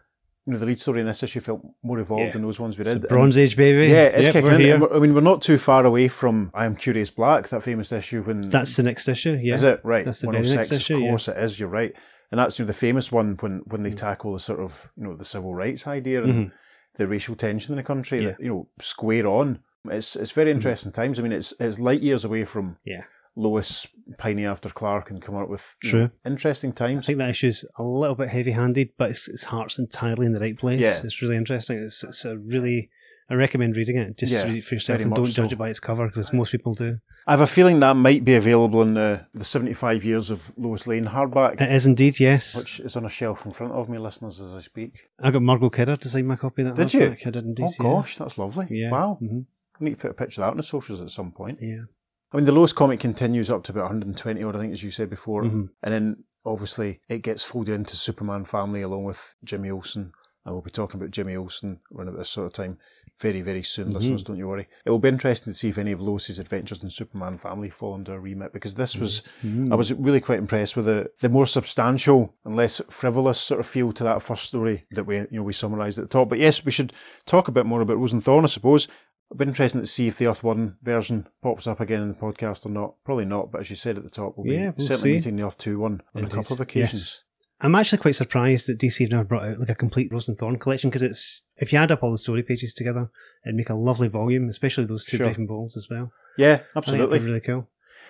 You 0.47 0.53
know, 0.53 0.59
the 0.59 0.65
lead 0.65 0.79
story 0.79 1.01
in 1.01 1.05
this 1.07 1.21
issue 1.21 1.41
felt 1.41 1.61
more 1.83 1.99
evolved 1.99 2.23
Yeah. 2.27 2.31
than 2.31 2.41
those 2.41 2.57
ones 2.57 2.77
we 2.77 2.85
It's 2.85 2.93
did. 2.93 3.03
a 3.03 3.07
Bronze 3.09 3.37
Age 3.37 3.57
baby. 3.57 3.87
Yeah, 3.91 4.05
it's 4.05 4.27
Yep, 4.27 4.33
kicking 4.33 4.49
we're 4.49 4.55
in. 4.55 4.61
here. 4.61 4.75
And 4.75 4.85
I 4.93 4.99
mean, 4.99 5.13
we're 5.13 5.19
not 5.19 5.41
too 5.41 5.57
far 5.57 5.85
away 5.85 6.07
from 6.07 6.51
I 6.53 6.65
Am 6.65 6.75
Curious 6.77 7.11
Black, 7.11 7.49
that 7.49 7.63
famous 7.63 7.91
issue 7.91 8.23
when 8.23 8.39
That's 8.41 8.77
the 8.77 8.83
next 8.83 9.09
issue. 9.09 9.37
Yeah. 9.41 9.55
Is 9.55 9.63
it 9.63 9.81
right? 9.83 10.05
That's 10.05 10.21
the 10.21 10.27
One 10.27 10.35
very 10.35 10.45
hundred 10.47 10.55
next 10.59 10.69
six. 10.69 10.81
issue, 10.81 10.95
Of 10.95 11.01
yeah. 11.01 11.09
course, 11.09 11.27
it 11.27 11.37
is. 11.37 11.59
You're 11.59 11.67
right, 11.67 11.93
and 12.31 12.39
that's 12.39 12.57
you 12.57 12.63
know 12.63 12.67
the 12.67 12.73
famous 12.73 13.11
one 13.11 13.35
when 13.41 13.61
when 13.67 13.83
they 13.83 13.91
Mm. 13.91 13.95
tackle 13.97 14.31
the 14.33 14.39
sort 14.39 14.61
of 14.61 14.89
you 14.95 15.03
know 15.03 15.17
the 15.17 15.25
civil 15.25 15.53
rights 15.53 15.85
idea 15.85 16.23
and 16.23 16.33
Mhm. 16.33 16.51
the 16.95 17.07
racial 17.07 17.35
tension 17.35 17.73
in 17.73 17.77
the 17.77 17.83
country. 17.83 18.19
Yeah. 18.19 18.27
That, 18.29 18.39
you 18.39 18.47
know, 18.47 18.67
square 18.79 19.27
on. 19.27 19.59
It's 19.91 20.15
it's 20.15 20.31
very 20.31 20.51
interesting 20.51 20.93
times. 20.93 21.19
I 21.19 21.23
mean, 21.23 21.33
it's 21.33 21.53
it's 21.59 21.77
light 21.77 21.99
years 22.01 22.23
away 22.23 22.45
from 22.45 22.77
Yeah. 22.85 23.03
Lois 23.35 23.85
pining 24.17 24.45
after 24.45 24.69
Clark 24.69 25.11
and 25.11 25.21
coming 25.21 25.41
up 25.41 25.49
with 25.49 25.75
True. 25.83 26.03
know, 26.03 26.09
interesting 26.25 26.73
times. 26.73 27.05
I 27.05 27.07
think 27.07 27.19
that 27.19 27.29
issue's 27.29 27.65
a 27.77 27.83
little 27.83 28.15
bit 28.15 28.29
heavy-handed, 28.29 28.89
but 28.97 29.11
its, 29.11 29.27
its 29.27 29.43
heart's 29.43 29.79
entirely 29.79 30.25
in 30.25 30.33
the 30.33 30.39
right 30.39 30.57
place. 30.57 30.79
Yeah. 30.79 30.99
It's 31.03 31.21
really 31.21 31.35
interesting. 31.37 31.77
It's, 31.79 32.03
it's 32.03 32.25
a 32.25 32.37
really, 32.37 32.89
I 33.29 33.33
recommend 33.33 33.75
reading 33.75 33.97
it. 33.97 34.17
Just 34.17 34.33
Yeah, 34.33 34.43
read 34.43 34.57
it 34.57 34.63
for 34.63 34.75
yourself 34.75 35.01
and 35.01 35.13
don't 35.13 35.25
much 35.25 35.33
judge 35.33 35.53
it 35.53 35.57
by 35.57 35.69
its 35.69 35.79
cover, 35.79 36.07
because 36.07 36.31
most 36.33 36.51
people 36.51 36.73
do. 36.73 36.99
I 37.27 37.31
have 37.31 37.41
a 37.41 37.47
feeling 37.47 37.81
that 37.81 37.95
might 37.97 38.23
be 38.23 38.35
available 38.35 38.81
in 38.81 38.93
the 38.93 39.27
the 39.33 39.43
seventy 39.43 39.73
five 39.73 40.05
years 40.05 40.29
of 40.31 40.49
Lois 40.57 40.87
Lane 40.87 41.05
hardback, 41.07 41.59
It 41.59 41.69
is 41.73 41.85
indeed, 41.85 42.21
yes. 42.21 42.55
which 42.55 42.79
is 42.79 42.95
on 42.95 43.03
a 43.03 43.09
shelf 43.09 43.45
in 43.45 43.51
front 43.51 43.73
of 43.73 43.89
me, 43.89 43.97
listeners, 43.97 44.39
as 44.39 44.53
I 44.53 44.61
speak. 44.61 45.09
I 45.19 45.31
got 45.31 45.41
Margot 45.41 45.69
Kidder 45.69 45.97
to 45.97 46.07
sign 46.07 46.25
my 46.25 46.37
copy 46.37 46.61
of 46.61 46.77
that. 46.77 46.87
Did 46.87 46.93
you? 46.93 47.17
I 47.25 47.29
did 47.29 47.43
indeed. 47.43 47.65
oh 47.65 47.83
gosh, 47.83 48.15
that's 48.15 48.37
lovely. 48.37 48.67
Yeah. 48.69 48.85
yeah. 48.85 48.91
Wow. 48.91 49.17
hmm 49.19 49.39
I 49.79 49.83
need 49.83 49.91
to 49.91 49.97
put 49.97 50.11
a 50.11 50.13
picture 50.13 50.41
of 50.41 50.45
that 50.45 50.51
on 50.51 50.57
the 50.57 50.63
socials 50.63 51.01
at 51.01 51.11
some 51.11 51.31
point. 51.33 51.59
Yeah. 51.61 51.83
I 52.31 52.37
mean, 52.37 52.45
the 52.45 52.51
Lois 52.51 52.73
comic 52.73 52.99
continues 52.99 53.49
up 53.49 53.63
to 53.63 53.71
about 53.71 53.83
120 53.85 54.43
odd, 54.43 54.55
I 54.55 54.59
think, 54.59 54.73
as 54.73 54.83
you 54.83 54.91
said 54.91 55.09
before. 55.09 55.43
Mhm. 55.43 55.69
And 55.83 55.93
then 55.93 56.23
obviously 56.45 56.99
it 57.09 57.21
gets 57.21 57.43
folded 57.43 57.73
into 57.73 57.95
Superman 57.95 58.45
family 58.45 58.81
along 58.81 59.05
with 59.05 59.35
Jimmy 59.43 59.69
Olsen. 59.71 60.11
And 60.45 60.53
we'll 60.55 60.61
be 60.61 60.69
talking 60.71 60.99
about 60.99 61.11
Jimmy 61.11 61.35
Olsen 61.35 61.79
around 61.93 62.07
at 62.09 62.17
this 62.17 62.29
sort 62.29 62.47
of 62.47 62.53
time 62.53 62.77
very, 63.19 63.41
very 63.41 63.63
soon, 63.63 63.89
Mhm. 63.89 63.93
listeners, 63.95 64.23
don't 64.23 64.37
you 64.37 64.47
worry. 64.47 64.67
It 64.85 64.89
will 64.91 64.99
be 64.99 65.09
interesting 65.09 65.51
to 65.51 65.57
see 65.57 65.69
if 65.69 65.77
any 65.77 65.91
of 65.91 65.99
Lois's 66.01 66.37
adventures 66.39 66.83
in 66.83 66.89
Superman 66.89 67.37
family 67.37 67.69
fall 67.69 67.95
under 67.95 68.13
a 68.13 68.19
remit 68.19 68.53
because 68.53 68.75
this 68.75 68.95
was, 68.95 69.27
Mhm. 69.43 69.71
I 69.71 69.75
was 69.75 69.91
really 69.93 70.21
quite 70.21 70.37
impressed 70.37 70.75
with 70.77 70.85
the, 70.85 71.09
the 71.19 71.27
more 71.29 71.47
substantial 71.47 72.33
and 72.45 72.55
less 72.55 72.79
frivolous 72.89 73.39
sort 73.39 73.59
of 73.59 73.65
feel 73.67 73.91
to 73.93 74.03
that 74.03 74.21
first 74.21 74.43
story 74.43 74.85
that 74.91 75.05
we, 75.05 75.17
you 75.17 75.27
know, 75.31 75.43
we 75.43 75.53
summarised 75.53 75.97
at 75.97 76.03
the 76.03 76.09
top. 76.09 76.29
But 76.29 76.39
yes, 76.39 76.63
we 76.63 76.71
should 76.71 76.93
talk 77.25 77.47
a 77.47 77.51
bit 77.51 77.65
more 77.65 77.81
about 77.81 77.97
Rose 77.97 78.13
and 78.13 78.23
Thorn, 78.23 78.43
I 78.45 78.47
suppose. 78.47 78.87
It'll 79.29 79.39
be 79.39 79.45
interesting 79.49 79.81
to 79.81 79.87
see 79.87 80.07
if 80.07 80.17
the 80.17 80.27
Earth 80.27 80.43
One 80.43 80.77
version 80.83 81.27
pops 81.41 81.67
up 81.67 81.79
again 81.81 82.01
in 82.01 82.07
the 82.07 82.13
podcast 82.15 82.65
or 82.65 82.69
not. 82.69 82.95
Probably 83.03 83.25
not, 83.25 83.51
but 83.51 83.61
as 83.61 83.69
you 83.69 83.75
said 83.75 83.97
at 83.97 84.03
the 84.03 84.09
top, 84.09 84.35
we'll 84.37 84.47
Yeah, 84.53 84.71
be 84.71 84.75
we'll 84.77 84.87
certainly 84.87 85.09
see. 85.11 85.13
meeting 85.29 85.35
the 85.35 85.45
Earth 85.47 85.57
Two 85.57 85.79
one 85.79 86.01
on 86.15 86.23
a 86.25 86.29
couple 86.29 86.53
of 86.53 86.61
occasions. 86.61 86.93
Yes. 86.93 87.23
I'm 87.59 87.73
actually 87.75 87.97
quite 87.97 88.15
surprised 88.15 88.67
that 88.67 88.77
DC 88.79 88.99
have 89.01 89.11
never 89.11 89.23
brought 89.23 89.45
out 89.49 89.59
like 89.59 89.69
a 89.69 89.75
complete 89.75 90.11
Rose 90.11 90.29
and 90.29 90.37
Thorn 90.37 90.59
collection 90.59 90.89
because 90.89 91.01
it's 91.01 91.41
if 91.57 91.73
you 91.73 91.79
add 91.79 91.91
up 91.91 92.03
all 92.03 92.11
the 92.11 92.17
story 92.19 92.43
pages 92.43 92.73
together, 92.73 93.09
it'd 93.45 93.55
make 93.55 93.69
a 93.71 93.73
lovely 93.75 94.07
volume, 94.07 94.47
especially 94.47 94.85
those 94.85 95.03
two 95.03 95.17
Sure. 95.17 95.25
breaking 95.27 95.47
balls 95.47 95.75
as 95.75 95.89
well. 95.89 96.11
Yeah, 96.37 96.53
I 96.53 96.55
think 96.55 96.59
it'd 96.59 96.77
absolutely. 96.77 97.19
be 97.19 97.25
really 97.25 97.39
cool. 97.41 97.67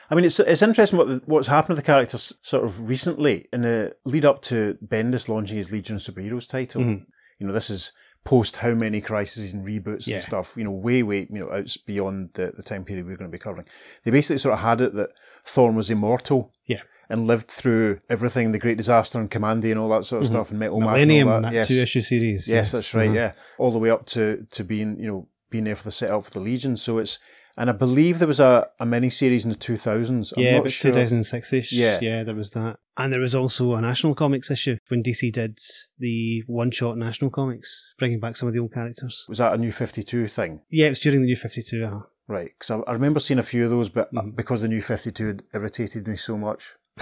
I 0.10 0.15
mean, 0.15 0.25
it's 0.25 0.39
it's 0.39 0.62
interesting 0.62 0.97
what 0.99 1.08
the, 1.08 1.21
what's 1.25 1.47
happened 1.47 1.77
to 1.77 1.82
the 1.82 1.86
characters 1.86 2.34
sort 2.41 2.63
of 2.65 2.88
recently 2.89 3.47
in 3.53 3.61
the 3.61 3.95
lead 4.05 4.26
up 4.26 4.41
to 4.43 4.78
Bendis 4.86 5.30
launching 5.30 5.57
his 5.57 5.72
Legion 5.72 5.95
of 5.95 6.01
Superheroes 6.01 6.47
title. 6.47 6.82
Mhm. 6.82 7.05
You 7.39 7.47
know, 7.47 7.53
this 7.53 7.70
is 7.70 7.91
post 8.28 8.57
how 8.57 8.73
many 8.73 8.99
crises 8.99 9.53
and 9.53 9.65
reboots 9.65 10.05
Yeah. 10.05 10.15
and 10.17 10.23
stuff, 10.25 10.53
you 10.57 10.63
know, 10.65 10.71
way, 10.71 11.01
way, 11.01 11.28
you 11.32 11.39
know, 11.39 11.49
out 11.51 11.73
beyond 11.86 12.32
the, 12.34 12.51
the 12.55 12.61
time 12.63 12.84
period 12.84 13.05
we're 13.05 13.15
going 13.15 13.32
to 13.32 13.38
be 13.38 13.39
covering. 13.47 13.65
They 14.03 14.11
basically 14.11 14.39
sort 14.39 14.53
of 14.53 14.59
had 14.59 14.82
it 14.82 14.93
that 14.95 15.11
Thorn 15.45 15.75
was 15.75 15.89
immortal. 15.89 16.51
Yeah. 16.65 16.82
And 17.09 17.25
lived 17.25 17.47
through 17.47 18.01
everything, 18.09 18.51
the 18.51 18.59
Great 18.59 18.75
Disaster 18.78 19.17
and 19.17 19.32
Kamandi 19.32 19.71
and 19.71 19.80
all 19.80 19.88
that 19.95 20.03
sort 20.03 20.21
of 20.23 20.28
stuff, 20.28 20.49
and 20.49 20.59
Metal 20.59 20.82
Mac 20.82 20.97
and 20.97 21.09
all 21.11 21.17
Mm-hmm. 21.17 21.30
That. 21.30 21.41
that, 21.43 21.53
Yes. 21.53 21.67
two 21.69 21.75
issue 21.75 22.01
series. 22.01 22.49
Yes, 22.49 22.71
that's 22.73 22.93
right. 22.93 23.05
uh-huh. 23.07 23.15
Yeah, 23.15 23.32
all 23.57 23.71
the 23.71 23.80
way 23.80 23.89
up 23.89 24.05
to 24.07 24.45
to 24.51 24.63
being 24.65 24.99
you 24.99 25.07
know 25.07 25.28
being 25.49 25.63
there 25.63 25.78
for 25.78 25.86
the 25.86 25.91
setup 25.91 26.25
for 26.25 26.32
the 26.32 26.41
Legion. 26.41 26.75
So 26.75 26.97
it's 26.97 27.19
and 27.58 27.70
I 27.70 27.74
believe 27.74 28.20
there 28.20 28.28
was 28.28 28.39
a 28.39 28.68
a 28.80 28.86
mini 28.86 29.10
series 29.10 29.43
in 29.43 29.49
the 29.49 29.55
two 29.58 29.78
thousands. 29.78 30.32
I'm 30.36 30.43
Yeah, 30.43 30.51
not 30.53 30.60
about 30.60 30.72
sure. 30.72 30.91
2006 30.91 31.53
ish. 31.53 31.74
Yeah. 31.74 31.99
yeah, 32.01 32.24
there 32.24 32.36
was 32.36 32.51
that. 32.51 32.78
And 32.97 33.12
there 33.14 33.20
was 33.22 33.36
also 33.36 33.74
a 33.74 33.82
National 33.82 34.16
Comics 34.16 34.49
issue 34.51 34.78
when 34.89 35.03
DC 35.03 35.32
did 35.32 35.60
the 35.99 36.43
one 36.47 36.72
shot 36.72 36.97
National 36.97 37.30
Comics, 37.30 37.93
bringing 37.99 38.20
back 38.20 38.38
some 38.38 38.47
of 38.47 38.53
the 38.53 38.60
old 38.60 38.74
characters. 38.74 39.26
Was 39.30 39.38
that 39.39 39.53
a 39.53 39.58
new 39.58 39.72
Fifty 39.72 40.03
Two 40.03 40.28
thing? 40.28 40.62
Yeah, 40.70 40.88
it 40.88 40.89
was 40.91 40.99
during 40.99 41.22
the 41.22 41.26
New 41.28 41.36
52. 41.36 41.84
Uh, 41.86 42.01
Right, 42.30 42.51
because 42.60 42.72
I, 42.72 42.91
I 42.91 42.93
remember 42.93 43.22
seeing 43.22 43.39
a 43.39 43.43
few 43.43 43.64
of 43.64 43.70
those, 43.72 43.88
but 43.88 44.14
Mhm. 44.14 44.36
because 44.36 44.62
the 44.62 44.68
new 44.68 44.82
Fifty 44.82 45.12
Two 45.14 45.28
had 45.28 45.43
irritated 45.53 46.08
me 46.08 46.18
so 46.18 46.38
much, 46.38 46.74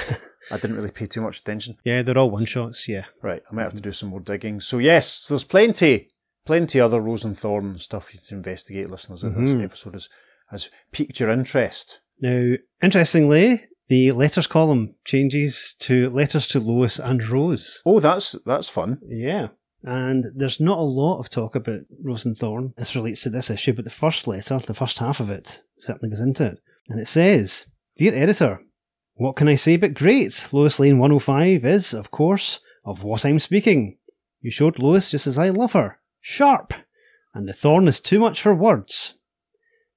I 0.51 0.57
didn't 0.57 0.75
really 0.75 0.91
pay 0.91 1.07
too 1.07 1.21
much 1.21 1.39
attention. 1.39 1.77
yeah, 1.83 2.01
they're 2.03 2.17
all 2.17 2.29
one 2.29 2.45
shots. 2.45 2.87
Yeah. 2.87 3.05
Right, 3.23 3.41
I 3.49 3.55
might 3.55 3.63
have 3.63 3.73
to 3.73 3.81
do 3.81 3.91
some 3.91 4.09
more 4.09 4.19
digging. 4.19 4.59
So 4.59 4.77
yes, 4.77 5.27
there's 5.27 5.43
plenty, 5.43 6.09
plenty 6.45 6.79
other 6.79 7.01
Rose 7.01 7.23
and 7.25 7.35
Thorn 7.37 7.79
stuff 7.79 8.13
you 8.13 8.19
to 8.27 8.35
investigate, 8.35 8.89
listeners. 8.91 9.23
Mhm. 9.23 9.35
this 9.57 9.63
episode 9.65 9.93
has 9.93 10.09
has 10.51 10.69
piqued 10.91 11.19
your 11.19 11.29
interest. 11.29 12.01
Now, 12.19 12.55
interestingly, 12.81 13.63
the 13.87 14.11
letters 14.11 14.47
column 14.47 14.95
changes 15.03 15.75
to 15.79 16.09
letters 16.09 16.47
to 16.47 16.59
Lois 16.59 16.99
and 16.99 17.23
Rose. 17.23 17.81
Oh, 17.85 17.99
that's 17.99 18.35
that's 18.45 18.69
fun. 18.69 18.99
Yeah. 19.07 19.49
And 19.83 20.25
there's 20.35 20.59
not 20.59 20.79
a 20.79 20.81
lot 20.81 21.19
of 21.19 21.29
talk 21.29 21.55
about 21.55 21.81
Rose 22.03 22.25
and 22.25 22.35
Thorn. 22.35 22.73
This 22.77 22.95
relates 22.95 23.21
to 23.23 23.29
this 23.29 23.51
issue, 23.51 23.73
but 23.73 23.85
the 23.85 23.91
first 23.91 24.27
letter, 24.27 24.57
the 24.57 24.73
first 24.73 24.97
half 24.97 25.19
of 25.19 25.29
it, 25.29 25.61
certainly 25.77 26.09
goes 26.09 26.19
into 26.19 26.45
it. 26.45 26.59
And 26.89 26.99
it 26.99 27.07
says, 27.07 27.67
Dear 27.97 28.15
editor, 28.15 28.61
what 29.13 29.35
can 29.35 29.47
I 29.47 29.55
say 29.55 29.77
but 29.77 29.93
great? 29.93 30.49
Lois 30.51 30.79
Lane 30.79 30.97
105 30.97 31.63
is, 31.65 31.93
of 31.93 32.09
course, 32.09 32.59
of 32.83 33.03
what 33.03 33.25
I'm 33.25 33.39
speaking. 33.39 33.97
You 34.41 34.49
showed 34.49 34.79
Lois 34.79 35.11
just 35.11 35.27
as 35.27 35.37
I 35.37 35.49
love 35.49 35.73
her. 35.73 35.99
Sharp! 36.19 36.73
And 37.33 37.47
the 37.47 37.53
thorn 37.53 37.87
is 37.87 37.99
too 37.99 38.19
much 38.19 38.41
for 38.41 38.55
words. 38.55 39.17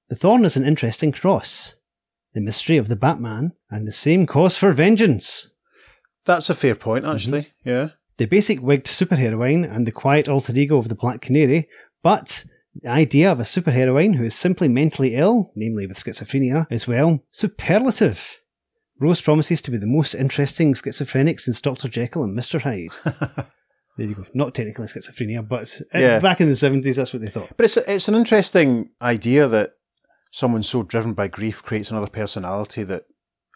The 0.09 0.15
thorn 0.15 0.45
is 0.45 0.57
an 0.57 0.65
interesting 0.65 1.11
cross. 1.11 1.75
The 2.33 2.41
mystery 2.41 2.77
of 2.77 2.87
the 2.89 2.95
Batman 2.95 3.53
and 3.69 3.87
the 3.87 3.91
same 3.91 4.25
cause 4.25 4.55
for 4.57 4.71
vengeance. 4.71 5.49
That's 6.25 6.49
a 6.49 6.55
fair 6.55 6.75
point, 6.75 7.05
Mm-hmm. 7.05 7.15
actually. 7.15 7.47
Yeah. 7.63 7.89
the 8.17 8.25
basic 8.25 8.61
wigged 8.61 8.85
superheroine 8.85 9.63
and 9.73 9.87
the 9.87 9.91
quiet 9.91 10.27
alter 10.27 10.53
ego 10.55 10.77
of 10.77 10.89
the 10.89 10.95
Black 10.95 11.21
Canary, 11.21 11.67
but 12.03 12.43
the 12.75 12.89
idea 12.89 13.31
of 13.31 13.39
a 13.39 13.43
superheroine 13.43 14.15
who 14.15 14.23
is 14.25 14.35
simply 14.35 14.67
mentally 14.67 15.15
ill, 15.15 15.51
namely 15.55 15.87
with 15.87 15.97
schizophrenia, 16.03 16.67
is, 16.69 16.87
well, 16.87 17.19
superlative. 17.31 18.37
Rose 18.99 19.21
promises 19.21 19.61
to 19.61 19.71
be 19.71 19.77
the 19.77 19.87
most 19.87 20.13
interesting 20.13 20.73
schizophrenic 20.73 21.39
since 21.39 21.61
Dr. 21.61 21.87
Jekyll 21.87 22.23
and 22.25 22.37
Mr. 22.37 22.61
Hyde. 22.61 22.91
there 23.97 24.07
you 24.07 24.15
go. 24.15 24.25
Not 24.33 24.53
technically 24.53 24.87
schizophrenia, 24.87 25.47
but 25.47 25.81
uh, 25.95 25.99
Yeah. 25.99 26.19
back 26.19 26.41
in 26.41 26.47
the 26.49 26.53
70s, 26.55 26.95
that's 26.97 27.13
what 27.13 27.21
they 27.21 27.29
thought. 27.29 27.49
But 27.55 27.63
it's 27.65 27.77
it's 27.77 28.07
an 28.09 28.15
interesting 28.15 28.89
idea 29.01 29.47
that 29.47 29.71
someone 30.31 30.63
so 30.63 30.83
driven 30.83 31.13
by 31.13 31.27
grief 31.27 31.63
creates 31.63 31.91
another 31.91 32.07
personality 32.07 32.83
that 32.83 33.03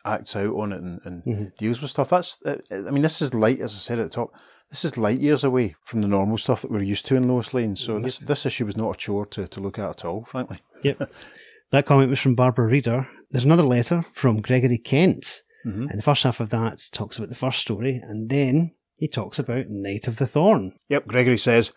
acts 0.05 0.35
out 0.35 0.53
on 0.55 0.71
it 0.73 0.81
and, 0.81 0.99
and 1.05 1.23
Mhm. 1.23 1.57
deals 1.57 1.81
with 1.81 1.91
stuff. 1.91 2.09
That's 2.09 2.37
uh, 2.45 2.57
I 2.71 2.91
mean, 2.91 3.03
this 3.03 3.21
is 3.21 3.33
light, 3.33 3.59
as 3.59 3.73
I 3.73 3.77
said 3.77 3.99
at 3.99 4.03
the 4.05 4.09
top. 4.09 4.31
This 4.69 4.83
is 4.85 4.97
light 4.97 5.19
years 5.19 5.43
away 5.43 5.75
from 5.83 6.01
the 6.01 6.07
normal 6.07 6.37
stuff 6.37 6.61
that 6.61 6.71
we're 6.71 6.81
used 6.81 7.05
to 7.07 7.15
in 7.15 7.27
Lois 7.27 7.53
Lane. 7.53 7.75
So 7.75 7.99
this 7.99 8.19
this 8.19 8.45
issue 8.45 8.65
was 8.65 8.75
not 8.77 8.95
a 8.95 8.97
chore 8.97 9.25
to, 9.27 9.47
to 9.47 9.61
look 9.61 9.77
at 9.79 9.89
at 9.89 10.05
all, 10.05 10.25
frankly. 10.25 10.61
Yep. 10.83 11.11
that 11.71 11.85
comment 11.85 12.09
was 12.09 12.19
from 12.19 12.35
Barbara 12.35 12.65
Reader. 12.67 13.07
There's 13.31 13.45
another 13.45 13.63
letter 13.63 14.05
from 14.13 14.41
Gregory 14.41 14.77
Kent. 14.79 15.43
Mhm. 15.65 15.89
And 15.89 15.97
the 15.99 16.03
first 16.03 16.23
half 16.23 16.39
of 16.41 16.49
that 16.49 16.81
talks 16.91 17.17
about 17.17 17.29
the 17.29 17.35
first 17.35 17.59
story, 17.59 17.95
and 18.03 18.29
then 18.29 18.71
he 18.95 19.07
talks 19.07 19.39
about 19.39 19.69
Night 19.69 20.07
of 20.07 20.17
the 20.17 20.27
Thorn. 20.27 20.73
Yep, 20.89 21.07
Gregory 21.07 21.37
says. 21.37 21.71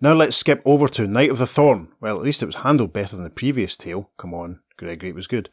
Now 0.00 0.12
let's 0.12 0.36
skip 0.36 0.62
over 0.64 0.86
to 0.86 1.08
Night 1.08 1.30
of 1.30 1.38
the 1.38 1.46
Thorn. 1.46 1.88
Well, 2.00 2.16
at 2.16 2.22
least 2.22 2.40
it 2.40 2.46
was 2.46 2.56
handled 2.56 2.92
better 2.92 3.16
than 3.16 3.24
the 3.24 3.30
previous 3.30 3.76
tale. 3.76 4.10
Come 4.16 4.32
on, 4.32 4.60
Gregory, 4.76 5.10
it 5.10 5.16
was 5.16 5.26
good. 5.26 5.50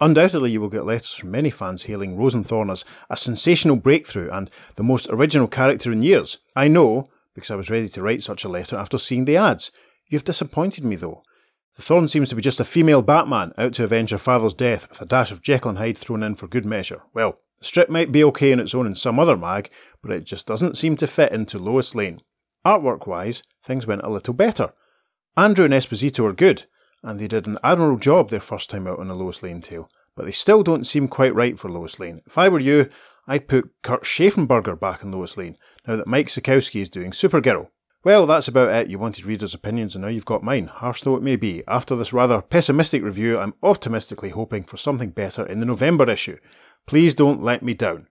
Undoubtedly, 0.00 0.52
you 0.52 0.60
will 0.60 0.68
get 0.68 0.84
letters 0.84 1.14
from 1.14 1.32
many 1.32 1.50
fans 1.50 1.82
hailing 1.82 2.16
Rose 2.16 2.32
and 2.32 2.46
Thorn 2.46 2.70
as 2.70 2.84
a 3.10 3.16
sensational 3.16 3.74
breakthrough 3.74 4.30
and 4.30 4.48
the 4.76 4.84
most 4.84 5.08
original 5.10 5.48
character 5.48 5.90
in 5.90 6.04
years. 6.04 6.38
I 6.54 6.68
know, 6.68 7.08
because 7.34 7.50
I 7.50 7.56
was 7.56 7.70
ready 7.70 7.88
to 7.88 8.02
write 8.02 8.22
such 8.22 8.44
a 8.44 8.48
letter 8.48 8.78
after 8.78 8.98
seeing 8.98 9.24
the 9.24 9.36
ads. 9.36 9.72
You've 10.06 10.22
disappointed 10.22 10.84
me, 10.84 10.94
though. 10.94 11.24
The 11.74 11.82
Thorn 11.82 12.06
seems 12.06 12.28
to 12.28 12.36
be 12.36 12.42
just 12.42 12.60
a 12.60 12.64
female 12.64 13.02
Batman 13.02 13.52
out 13.58 13.72
to 13.74 13.84
avenge 13.84 14.10
her 14.10 14.18
father's 14.18 14.54
death 14.54 14.88
with 14.88 15.02
a 15.02 15.06
dash 15.06 15.32
of 15.32 15.42
Jekyll 15.42 15.70
and 15.70 15.78
Hyde 15.78 15.98
thrown 15.98 16.22
in 16.22 16.36
for 16.36 16.46
good 16.46 16.64
measure. 16.64 17.02
Well, 17.14 17.40
the 17.58 17.64
strip 17.64 17.90
might 17.90 18.12
be 18.12 18.22
okay 18.22 18.52
on 18.52 18.60
its 18.60 18.76
own 18.76 18.86
in 18.86 18.94
some 18.94 19.18
other 19.18 19.36
mag, 19.36 19.70
but 20.00 20.12
it 20.12 20.22
just 20.22 20.46
doesn't 20.46 20.76
seem 20.76 20.96
to 20.98 21.08
fit 21.08 21.32
into 21.32 21.58
Lois 21.58 21.96
Lane. 21.96 22.20
Artwork 22.64 23.06
wise, 23.06 23.42
things 23.62 23.86
went 23.86 24.02
a 24.02 24.10
little 24.10 24.34
better. 24.34 24.72
Andru 25.36 25.64
and 25.64 25.74
Esposito 25.74 26.24
are 26.28 26.32
good, 26.32 26.64
and 27.02 27.18
they 27.18 27.28
did 27.28 27.46
an 27.46 27.58
admirable 27.62 27.98
job 27.98 28.30
their 28.30 28.40
first 28.40 28.70
time 28.70 28.86
out 28.86 28.98
on 28.98 29.10
a 29.10 29.14
Lois 29.14 29.42
Lane 29.42 29.60
tale, 29.60 29.88
but 30.16 30.24
they 30.24 30.32
still 30.32 30.62
don't 30.62 30.86
seem 30.86 31.08
quite 31.08 31.34
right 31.34 31.58
for 31.58 31.70
Lois 31.70 32.00
Lane. 32.00 32.20
If 32.26 32.36
I 32.36 32.48
were 32.48 32.58
you, 32.58 32.88
I'd 33.26 33.46
put 33.46 33.70
Kurt 33.82 34.02
Schaffenberger 34.02 34.78
back 34.78 35.02
in 35.02 35.12
Lois 35.12 35.36
Lane, 35.36 35.56
now 35.86 35.96
that 35.96 36.06
Mike 36.06 36.26
Sekowsky 36.26 36.80
is 36.80 36.90
doing 36.90 37.12
Supergirl. 37.12 37.68
Well, 38.04 38.26
that's 38.26 38.48
about 38.48 38.70
it. 38.70 38.88
You 38.88 38.98
wanted 38.98 39.26
readers' 39.26 39.54
opinions, 39.54 39.94
and 39.94 40.02
now 40.02 40.08
you've 40.08 40.24
got 40.24 40.42
mine, 40.42 40.66
harsh 40.66 41.02
though 41.02 41.16
it 41.16 41.22
may 41.22 41.36
be. 41.36 41.62
After 41.68 41.94
this 41.94 42.12
rather 42.12 42.40
pessimistic 42.40 43.02
review, 43.02 43.38
I'm 43.38 43.54
optimistically 43.62 44.30
hoping 44.30 44.64
for 44.64 44.76
something 44.76 45.10
better 45.10 45.44
in 45.44 45.60
the 45.60 45.66
November 45.66 46.08
issue. 46.08 46.38
Please 46.86 47.14
don't 47.14 47.42
let 47.42 47.62
me 47.62 47.74
down. 47.74 48.06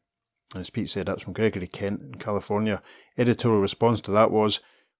And 0.53 0.61
as 0.61 0.69
Pete 0.69 0.89
said, 0.89 1.05
that's 1.07 1.23
from 1.23 1.33
Gregory 1.33 1.67
Kent 1.67 2.01
in 2.01 2.15
California. 2.15 2.81
Editorial 3.17 3.61
response 3.61 3.99
to 4.01 4.11
that 4.11 4.31
was, 4.31 4.59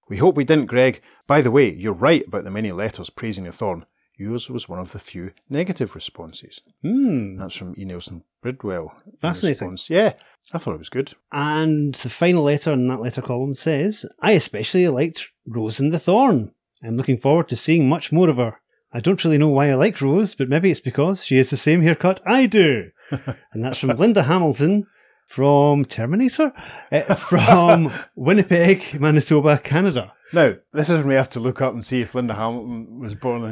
We 0.10 0.18
hope 0.18 0.36
we 0.36 0.44
didn't, 0.44 0.66
Greg. 0.66 1.02
By 1.26 1.42
the 1.42 1.52
way, 1.52 1.74
you're 1.74 1.94
right 1.94 2.26
about 2.28 2.44
the 2.44 2.52
many 2.52 2.72
letters 2.72 3.10
praising 3.10 3.46
the 3.46 3.52
thorn. 3.52 3.86
Yours 4.20 4.50
was 4.50 4.68
one 4.68 4.80
of 4.80 4.92
the 4.94 5.00
few 5.00 5.32
negative 5.48 5.94
responses. 5.94 6.60
Hmm. 6.82 7.38
That's 7.38 7.56
from 7.56 7.76
E. 7.78 7.86
Nelson 7.86 8.24
Bridwell. 8.42 8.92
in 9.06 9.12
Fascinating. 9.22 9.70
response. 9.70 9.90
Yeah, 9.92 10.14
I 10.54 10.58
thought 10.58 10.74
it 10.74 10.80
was 10.80 10.90
good. 10.90 11.14
And 11.32 11.94
the 11.96 12.10
final 12.10 12.44
letter 12.44 12.74
in 12.74 12.88
that 12.88 13.00
letter 13.00 13.22
column 13.22 13.54
says, 13.54 14.06
I 14.20 14.32
especially 14.32 14.88
liked 14.88 15.30
Rose 15.46 15.80
and 15.80 15.94
the 15.94 16.00
Thorn. 16.00 16.52
I'm 16.84 16.98
looking 16.98 17.18
forward 17.20 17.48
to 17.50 17.56
seeing 17.56 17.88
much 17.88 18.12
more 18.12 18.30
of 18.30 18.38
her. 18.38 18.60
I 18.92 19.02
don't 19.02 19.24
really 19.24 19.38
know 19.38 19.50
why 19.50 19.70
I 19.70 19.76
like 19.76 20.02
Rose, 20.02 20.34
but 20.34 20.50
maybe 20.50 20.72
it's 20.72 20.80
because 20.80 21.24
she 21.24 21.38
has 21.38 21.52
the 21.52 21.58
same 21.58 21.82
haircut 21.84 22.20
I 22.26 22.48
do. 22.48 22.90
and 23.12 23.64
that's 23.64 23.78
from 23.78 23.90
Linda 23.90 24.24
Hamilton 24.24 24.88
from 25.28 25.86
Terminator, 25.86 26.52
Uh, 26.92 27.14
from 27.16 27.92
Winnipeg, 28.16 29.00
Manitoba, 29.00 29.58
Canada. 29.60 30.14
Now, 30.34 30.56
this 30.74 30.90
is 30.90 30.98
when 31.00 31.10
we 31.10 31.14
have 31.16 31.30
to 31.32 31.40
look 31.40 31.62
up 31.62 31.74
and 31.74 31.84
see 31.84 32.02
if 32.02 32.16
Linda 32.16 32.34
Hamilton 32.34 33.00
was 33.00 33.14
born 33.14 33.44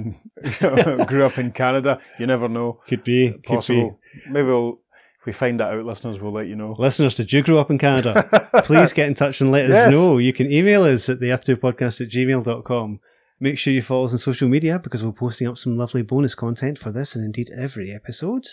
and 0.41 1.07
grew 1.07 1.23
up 1.23 1.37
in 1.37 1.51
Canada. 1.51 1.99
You 2.19 2.27
never 2.27 2.47
know. 2.49 2.79
Could 2.87 3.03
be, 3.03 3.31
could 3.31 3.43
Possible. 3.43 3.99
Maybe 4.29 4.47
we'll, 4.47 4.79
if 5.19 5.25
we 5.25 5.31
find 5.33 5.59
that 5.59 5.73
out, 5.73 5.85
listeners, 5.85 6.19
we'll 6.19 6.31
let 6.31 6.47
you 6.47 6.55
know. 6.55 6.75
Listeners, 6.77 7.15
did 7.15 7.31
you 7.31 7.43
grow 7.43 7.59
up 7.59 7.69
in 7.71 7.77
Canada? 7.77 8.23
Please 8.63 8.91
get 8.93 9.07
in 9.07 9.13
touch 9.13 9.39
and 9.41 9.51
let 9.51 9.69
us 9.71 9.91
know. 9.91 10.17
You 10.17 10.33
can 10.33 10.51
email 10.51 10.83
us 10.83 11.07
at 11.09 11.19
the 11.19 11.27
Earth2podcast 11.27 12.01
at 12.01 12.09
gmail.com. 12.09 12.99
Make 13.39 13.57
sure 13.57 13.73
you 13.73 13.81
follow 13.81 14.05
us 14.05 14.13
on 14.13 14.17
social 14.17 14.47
media 14.49 14.79
because 14.79 15.03
we're 15.03 15.11
posting 15.11 15.47
up 15.47 15.57
some 15.57 15.77
lovely 15.77 16.01
bonus 16.03 16.35
content 16.35 16.77
for 16.79 16.91
this 16.91 17.15
and 17.15 17.23
indeed 17.25 17.49
every 17.57 17.91
episode. 17.93 18.45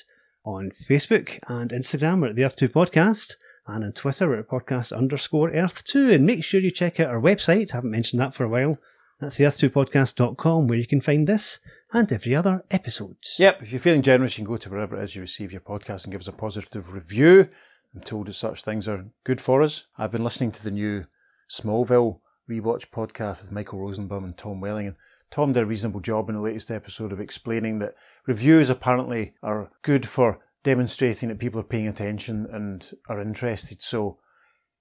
On 0.45 0.71
Facebook 0.71 1.39
and 1.47 1.71
Instagram, 1.71 2.21
we're 2.21 2.31
at 2.31 2.37
the 2.37 2.43
Earth2 2.43 2.69
Podcast. 2.69 3.35
And 3.67 3.85
on 3.85 3.93
Twitter, 3.93 4.29
we're 4.29 4.41
at 4.41 4.49
podcast 4.49 4.97
underscore 4.97 5.51
Earth2. 5.51 6.15
And 6.15 6.27
make 6.27 6.43
sure 6.43 6.61
you 6.61 6.73
check 6.73 6.99
out 6.99 7.11
our 7.11 7.21
website. 7.21 7.73
I 7.73 7.77
haven't 7.77 7.93
mentioned 7.93 8.21
that 8.21 8.35
for 8.35 8.43
a 8.43 8.49
while. 8.49 8.79
That's 9.21 9.37
the 9.37 9.45
Earth2podcast.com 9.45 10.67
where 10.67 10.79
you 10.79 10.87
can 10.89 11.01
find 11.01 11.29
this 11.29 11.61
and 11.93 12.13
every 12.13 12.35
other 12.35 12.65
episode. 12.73 13.19
Yep, 13.39 13.63
if 13.63 13.71
you're 13.71 13.79
feeling 13.79 14.03
generous, 14.03 14.37
you 14.37 14.45
can 14.45 14.53
go 14.53 14.57
to 14.57 14.69
wherever 14.69 14.99
it 14.99 15.05
is 15.05 15.15
you 15.15 15.21
receive 15.21 15.53
your 15.53 15.61
podcast 15.61 16.05
and 16.05 16.13
give 16.13 16.23
us 16.23 16.27
a 16.27 16.33
positive 16.33 16.93
review. 16.93 17.49
I'm 17.95 18.01
told 18.01 18.27
that 18.27 18.33
such 18.33 18.65
things 18.65 18.89
are 18.89 19.05
good 19.23 19.41
for 19.41 19.63
us. 19.63 19.85
I've 19.97 20.11
been 20.11 20.25
listening 20.25 20.51
to 20.53 20.65
the 20.65 20.73
new 20.73 21.07
Smallville 21.49 22.19
rewatch 22.51 22.89
podcast 22.91 23.43
with 23.43 23.53
Michael 23.53 23.79
Rosenbaum 23.79 24.25
and 24.25 24.37
Tom 24.37 24.61
Welling, 24.61 24.89
and 24.89 24.97
Tom 25.31 25.53
did 25.53 25.63
a 25.63 25.67
reasonable 25.67 26.01
job 26.01 26.29
in 26.29 26.35
the 26.35 26.41
latest 26.41 26.73
episode 26.73 27.13
of 27.13 27.21
explaining 27.21 27.79
that 27.79 27.95
reviews 28.27 28.71
apparently 28.71 29.35
are 29.43 29.71
good 29.83 30.07
for 30.07 30.41
demonstrating 30.63 31.29
that 31.29 31.39
people 31.39 31.61
are 31.61 31.65
paying 31.65 31.89
attention 31.89 32.47
and 32.53 32.93
are 33.09 33.21
interested. 33.21 33.83
So, 33.83 34.19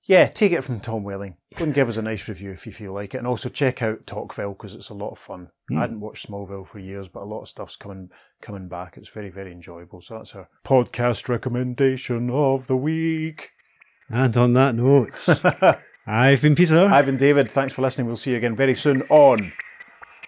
yeah, 0.04 0.28
take 0.28 0.52
it 0.52 0.64
from 0.64 0.80
Tom 0.80 1.04
Welling. 1.04 1.38
Go 1.56 1.66
and 1.66 1.74
give 1.74 1.90
us 1.90 1.98
a 1.98 2.02
nice 2.02 2.28
review 2.28 2.52
if 2.52 2.66
you 2.66 2.72
feel 2.72 2.94
like 2.94 3.14
it. 3.14 3.18
And 3.18 3.28
also 3.28 3.50
check 3.50 3.82
out 3.82 4.06
Talkville 4.06 4.58
because 4.58 4.76
it's 4.76 4.90
a 4.90 4.96
lot 4.96 5.12
of 5.12 5.20
fun. 5.20 5.50
Hmm. 5.70 5.78
I 5.78 5.82
hadn't 5.82 6.00
watched 6.00 6.28
Smallville 6.28 6.68
for 6.68 6.80
years, 6.80 7.08
but 7.08 7.24
a 7.24 7.26
lot 7.26 7.42
of 7.42 7.50
stuff's 7.50 7.76
coming 7.76 8.10
coming 8.42 8.68
back. 8.68 8.98
It's 8.98 9.10
very, 9.10 9.30
very 9.30 9.52
enjoyable. 9.52 10.02
So 10.02 10.16
that's 10.16 10.36
our 10.36 10.50
podcast 10.64 11.30
recommendation 11.30 12.30
of 12.30 12.68
the 12.68 12.78
week. 12.78 13.52
And 14.10 14.36
on 14.36 14.54
that 14.54 14.76
note, 14.76 15.26
I've 16.08 16.42
been 16.42 16.56
Peter. 16.56 16.88
I've 16.88 17.06
been 17.06 17.18
David. 17.18 17.50
Thanks 17.50 17.74
for 17.74 17.82
listening. 17.82 18.08
We'll 18.08 18.18
see 18.18 18.32
you 18.32 18.38
again 18.38 18.56
very 18.56 18.76
soon 18.76 19.04
on 19.04 19.54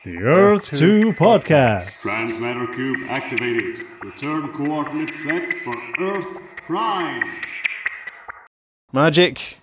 the 0.03 0.17
Earth 0.17 0.65
2 0.65 1.13
podcast. 1.13 2.01
Transmatter 2.01 2.67
cube 2.73 3.07
activated. 3.07 3.85
Return 4.03 4.51
coordinates 4.51 5.23
set 5.23 5.49
for 5.63 5.75
Earth 5.99 6.41
Prime. 6.57 7.41
Magic. 8.91 9.59